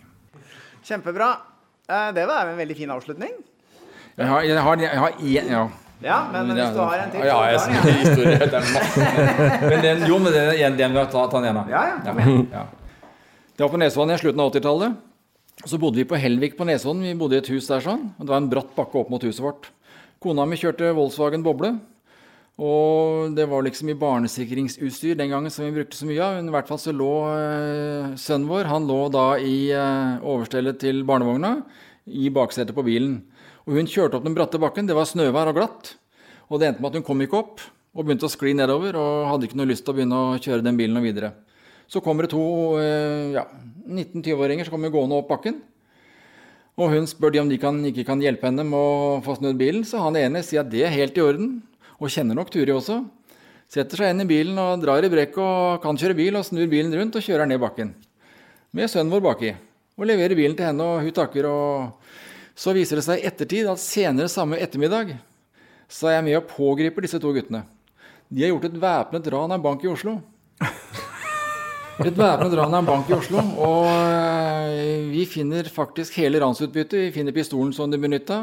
Kjempebra. 0.86 1.32
Eh, 1.88 2.12
det 2.14 2.26
var 2.30 2.52
en 2.52 2.60
veldig 2.60 2.76
fin 2.78 2.92
avslutning. 2.94 3.32
Jeg 4.14 4.28
har, 4.30 4.44
jeg 4.46 4.62
har, 4.62 4.84
jeg 4.84 5.00
har 5.02 5.16
en, 5.18 5.50
ja. 5.50 5.64
ja. 6.04 6.18
men, 6.30 6.46
men 6.46 6.60
hvis 6.60 6.76
du 6.76 6.78
har 6.78 7.02
en 7.02 7.10
til 7.10 7.26
Ja, 7.26 7.40
jeg 7.50 7.58
har 7.58 7.88
en 7.90 7.98
historie. 8.04 8.36
Det 8.38 8.60
er 8.60 8.70
masse. 8.76 9.08
Men 9.66 9.82
den, 9.82 10.06
jo, 10.12 10.20
men 10.22 10.30
den, 10.30 10.78
den 10.78 10.94
vil 10.94 11.02
jeg 11.02 11.10
ta, 11.10 11.26
ta 11.26 11.42
den 11.42 11.50
ene. 11.50 11.66
Ja, 11.74 11.82
ja, 11.90 12.14
ja. 12.54 12.64
Det 13.54 13.66
var 13.66 13.74
på 13.74 13.82
Nesodden 13.82 14.14
i 14.14 14.20
slutten 14.22 14.44
av 14.46 14.54
80-tallet. 14.54 15.02
Så 15.62 15.78
bodde 15.78 16.00
vi 16.00 16.08
på 16.08 16.18
Helvik 16.18 16.56
på 16.58 16.66
Nesodden. 16.66 17.04
Vi 17.06 17.14
bodde 17.14 17.38
i 17.38 17.40
et 17.40 17.48
hus 17.52 17.68
der 17.70 17.82
sånn. 17.84 18.08
Det 18.18 18.26
var 18.26 18.40
en 18.42 18.50
bratt 18.50 18.72
bakke 18.74 18.98
opp 18.98 19.10
mot 19.12 19.22
huset 19.22 19.42
vårt. 19.44 19.68
Kona 20.20 20.46
mi 20.48 20.58
kjørte 20.58 20.90
Volkswagen 20.96 21.44
Boble. 21.46 21.76
Og 22.58 23.34
det 23.34 23.46
var 23.50 23.62
liksom 23.66 23.88
i 23.90 23.96
barnesikringsutstyr 23.98 25.16
den 25.18 25.30
gangen 25.30 25.50
som 25.54 25.64
vi 25.66 25.76
brukte 25.76 25.98
så 25.98 26.08
mye 26.08 26.22
av. 26.22 26.40
Men 26.40 26.50
i 26.50 26.54
hvert 26.54 26.70
fall 26.70 26.80
så 26.82 26.94
lå 26.94 27.10
øh, 27.30 28.16
sønnen 28.18 28.50
vår 28.50 28.70
han 28.70 28.90
lå 28.90 28.98
da 29.14 29.24
i 29.38 29.56
øh, 29.74 30.26
overstellet 30.34 30.80
til 30.82 31.04
barnevogna 31.06 31.56
i 32.06 32.30
baksetet 32.34 32.74
på 32.74 32.84
bilen. 32.86 33.20
Og 33.64 33.78
hun 33.78 33.90
kjørte 33.90 34.18
opp 34.18 34.26
den 34.26 34.36
bratte 34.36 34.60
bakken. 34.62 34.90
Det 34.90 34.98
var 34.98 35.06
snøvær 35.08 35.52
og 35.52 35.58
glatt. 35.60 35.94
Og 36.50 36.58
det 36.58 36.72
endte 36.72 36.82
med 36.82 36.90
at 36.90 36.98
hun 36.98 37.06
kom 37.06 37.22
ikke 37.22 37.40
opp 37.40 37.62
og 37.94 38.02
begynte 38.02 38.26
å 38.26 38.32
skli 38.32 38.56
nedover 38.58 38.98
og 38.98 39.30
hadde 39.30 39.48
ikke 39.48 39.58
noe 39.62 39.70
lyst 39.70 39.86
til 39.86 39.94
å 39.94 39.98
begynne 40.00 40.18
å 40.18 40.38
kjøre 40.42 40.66
den 40.66 40.78
bilen 40.78 40.98
og 40.98 41.06
videre. 41.06 41.30
Så 41.86 42.02
kommer 42.02 42.26
det 42.26 42.32
to 42.34 42.42
ja, 43.34 43.44
19-20-åringer 43.84 44.66
som 44.66 44.76
kommer 44.76 44.92
gående 44.94 45.18
opp 45.20 45.30
bakken. 45.30 45.60
Og 46.74 46.90
hun 46.90 47.06
spør 47.06 47.34
de 47.34 47.42
om 47.42 47.50
de 47.50 47.58
kan, 47.62 47.76
ikke 47.86 48.06
kan 48.08 48.22
hjelpe 48.22 48.48
henne 48.48 48.64
med 48.66 48.78
å 48.78 49.20
få 49.24 49.36
snudd 49.38 49.60
bilen. 49.60 49.84
Så 49.86 50.02
han 50.02 50.18
ene 50.18 50.42
sier 50.42 50.64
at 50.64 50.72
det 50.72 50.82
er 50.86 50.94
helt 50.94 51.18
i 51.18 51.22
orden, 51.22 51.60
og 52.00 52.10
kjenner 52.10 52.38
nok 52.38 52.50
Turi 52.50 52.74
også. 52.74 53.02
Setter 53.70 54.00
seg 54.00 54.14
inn 54.14 54.24
i 54.24 54.28
bilen 54.28 54.58
og 54.60 54.82
drar 54.82 55.06
i 55.06 55.10
brekk 55.10 55.38
og 55.40 55.84
kan 55.84 55.98
kjøre 55.98 56.18
bil, 56.18 56.38
og 56.38 56.46
snur 56.46 56.66
bilen 56.70 56.94
rundt 56.94 57.16
og 57.18 57.24
kjører 57.24 57.48
ned 57.48 57.62
bakken. 57.62 57.94
Med 58.74 58.90
sønnen 58.90 59.14
vår 59.14 59.22
baki. 59.28 59.54
Og 59.94 60.08
leverer 60.10 60.34
bilen 60.34 60.56
til 60.58 60.66
henne, 60.66 60.82
og 60.82 61.04
hun 61.06 61.14
takker 61.14 61.46
og 61.46 62.02
så 62.54 62.74
viser 62.74 63.00
det 63.00 63.06
seg 63.06 63.20
i 63.20 63.26
ettertid 63.26 63.66
at 63.66 63.82
senere 63.82 64.30
samme 64.30 64.60
ettermiddag 64.62 65.16
så 65.90 66.08
er 66.08 66.18
jeg 66.18 66.26
med 66.28 66.36
og 66.38 66.50
pågriper 66.52 67.04
disse 67.04 67.18
to 67.22 67.32
guttene. 67.34 67.64
De 68.30 68.44
har 68.44 68.52
gjort 68.52 68.68
et 68.68 68.78
væpnet 68.80 69.28
ran 69.34 69.54
av 69.54 69.62
bank 69.62 69.82
i 69.84 69.90
Oslo. 69.90 70.16
Et 72.02 72.10
væpnet 72.10 72.54
ran 72.58 72.72
er 72.74 72.80
en 72.80 72.86
bank 72.88 73.06
i 73.06 73.14
Oslo. 73.14 73.38
Og 73.62 73.84
eh, 73.86 75.04
vi 75.12 75.22
finner 75.30 75.68
faktisk 75.70 76.16
hele 76.18 76.40
ransutbyttet. 76.42 76.96
Vi 77.06 77.12
finner 77.14 77.34
pistolen 77.36 77.70
som 77.76 77.92
de 77.92 78.00
benytta. 78.02 78.40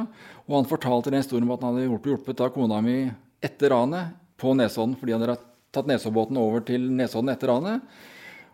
Og 0.48 0.56
han 0.56 0.70
fortalte 0.70 1.12
den 1.12 1.20
historien 1.20 1.44
om 1.44 1.52
at 1.58 1.66
han 1.66 1.76
hadde 1.76 1.90
hjulpet 2.08 2.44
av 2.46 2.54
kona 2.56 2.80
mi 2.86 2.96
etter 3.44 3.74
ranet 3.76 4.14
på 4.40 4.54
Nesodden. 4.56 4.96
Fordi 5.02 5.18
han 5.18 5.26
hadde 5.26 5.36
tatt 5.76 5.92
Nesoddbåten 5.92 6.40
over 6.40 6.64
til 6.64 6.88
Nesodden 6.96 7.34
etter 7.34 7.52
ranet. 7.52 7.84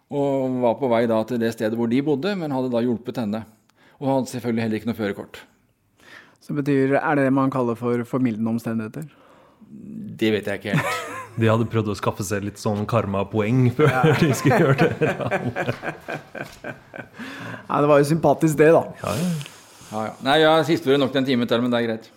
Og 0.10 0.58
var 0.66 0.80
på 0.82 0.90
vei 0.90 1.04
da 1.12 1.22
til 1.30 1.44
det 1.46 1.54
stedet 1.54 1.78
hvor 1.78 1.92
de 1.92 2.02
bodde, 2.02 2.34
men 2.40 2.56
hadde 2.56 2.74
da 2.74 2.82
hjulpet 2.82 3.22
henne. 3.22 3.44
Og 4.02 4.10
hadde 4.16 4.34
selvfølgelig 4.34 4.66
heller 4.66 4.82
ikke 4.82 4.90
noe 4.90 5.02
førerkort. 5.04 5.44
Så 6.42 6.58
betyr, 6.58 6.98
Er 6.98 7.16
det 7.16 7.30
det 7.30 7.38
man 7.38 7.54
kaller 7.54 7.78
for 7.78 8.02
formildende 8.08 8.50
omstendigheter? 8.50 9.06
Det 10.18 10.32
vet 10.34 10.48
jeg 10.50 10.62
ikke 10.62 10.78
helt. 10.78 10.94
De 11.38 11.46
hadde 11.52 11.68
prøvd 11.70 11.92
å 11.94 11.96
skaffe 11.98 12.24
seg 12.26 12.42
litt 12.48 12.58
sånn 12.58 12.88
karma-poeng 12.90 13.68
før 13.78 13.92
ja. 13.94 14.02
de 14.18 14.34
skulle 14.34 14.58
gjøre 14.58 14.88
det. 14.90 14.96
Nei, 17.70 17.80
det 17.84 17.90
var 17.92 17.98
jo 18.02 18.08
sympatisk, 18.10 18.58
det, 18.58 18.72
da. 18.74 18.82
Ja, 19.04 19.12
ja. 19.20 19.28
ja, 19.92 20.00
ja. 20.08 20.14
Nei, 20.26 20.38
ja, 20.42 20.56
historie 20.66 20.98
nok 20.98 21.14
til 21.14 21.22
en 21.22 21.30
time 21.30 21.46
til, 21.46 21.62
men 21.62 21.70
det 21.76 21.84
er 21.84 21.88
greit. 21.92 22.10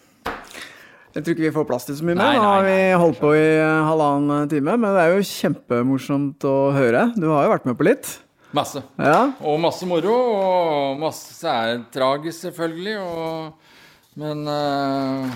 Jeg 1.11 1.25
tror 1.25 1.35
ikke 1.35 1.43
vi 1.43 1.57
får 1.59 1.67
plass 1.67 1.85
til 1.89 1.97
så 1.99 2.05
mye 2.07 2.15
mer. 2.15 2.37
Nå 2.39 2.43
har 2.47 2.63
vi 2.65 2.75
holdt 3.03 3.19
på 3.19 3.33
i 3.35 3.59
halvannen 3.61 4.49
time. 4.51 4.77
Men 4.79 4.95
det 4.95 5.01
er 5.03 5.11
jo 5.17 5.25
kjempemorsomt 5.27 6.45
å 6.47 6.71
høre. 6.77 7.09
Du 7.19 7.27
har 7.33 7.49
jo 7.49 7.55
vært 7.57 7.67
med 7.67 7.75
på 7.81 7.87
litt. 7.89 8.07
Masse. 8.55 8.83
Ja. 8.95 9.33
Og 9.43 9.59
masse 9.63 9.87
moro. 9.91 10.15
Og 10.37 11.01
masse 11.03 11.51
er 11.51 11.83
tragisk, 11.91 12.39
selvfølgelig. 12.47 12.95
Og, 13.03 13.75
men 14.23 14.47
uh. 14.47 15.35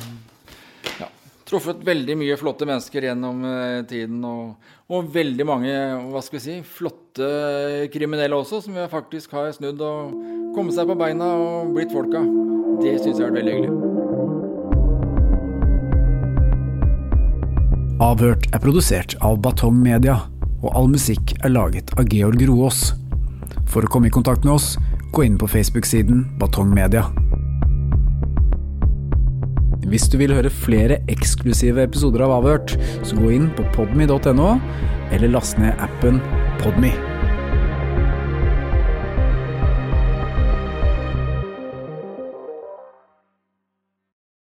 Truffet 1.45 1.83
veldig 1.85 2.15
mye 2.17 2.37
flotte 2.41 2.65
mennesker 2.69 3.05
gjennom 3.11 3.43
uh, 3.45 3.83
tiden. 3.89 4.23
Og, 4.25 4.71
og, 4.89 5.11
veldig 5.13 5.45
mange 5.49 5.75
hva 6.09 6.23
skal 6.25 6.39
vi 6.39 6.45
si, 6.45 6.55
flotte 6.65 7.29
kriminelle 7.93 8.37
også, 8.39 8.63
som 8.65 8.77
vi 8.79 8.87
faktisk 8.89 9.37
har 9.37 9.53
snudd 9.57 9.83
og 9.85 10.15
kommet 10.57 10.77
seg 10.77 10.89
på 10.89 10.97
beina 10.99 11.35
og 11.37 11.75
blitt 11.77 11.93
folka. 11.93 12.25
Det 12.81 12.97
syns 13.03 13.19
jeg 13.19 13.27
har 13.27 13.35
vært 13.35 13.43
veldig 13.43 13.59
hyggelig. 13.59 13.73
Avhørt 18.05 18.49
er 18.51 18.61
produsert 18.61 19.15
av 19.25 19.39
Batong 19.45 19.77
Media, 19.85 20.17
og 20.65 20.73
all 20.75 20.89
musikk 20.91 21.37
er 21.45 21.53
laget 21.53 21.93
av 22.01 22.09
Georg 22.11 22.41
Roaas. 22.49 22.95
For 23.71 23.85
å 23.85 23.91
komme 23.91 24.09
i 24.11 24.15
kontakt 24.15 24.45
med 24.47 24.57
oss, 24.57 24.75
gå 25.15 25.29
inn 25.29 25.39
på 25.39 25.49
Facebook-siden 25.51 26.25
Batong 26.41 26.73
Media. 26.75 27.07
Hvis 29.89 30.07
du 30.09 30.17
vil 30.21 30.33
høre 30.35 30.53
flere 30.53 31.01
eksklusive 31.13 31.85
episoder 31.85 32.25
av 32.25 32.39
Avhørt, 32.39 32.77
så 33.05 33.19
gå 33.19 33.35
inn 33.37 33.51
på 33.57 33.67
podmy.no, 33.77 34.55
eller 35.13 35.35
last 35.35 35.61
ned 35.61 35.77
appen 35.85 36.23
Podme. 36.63 37.14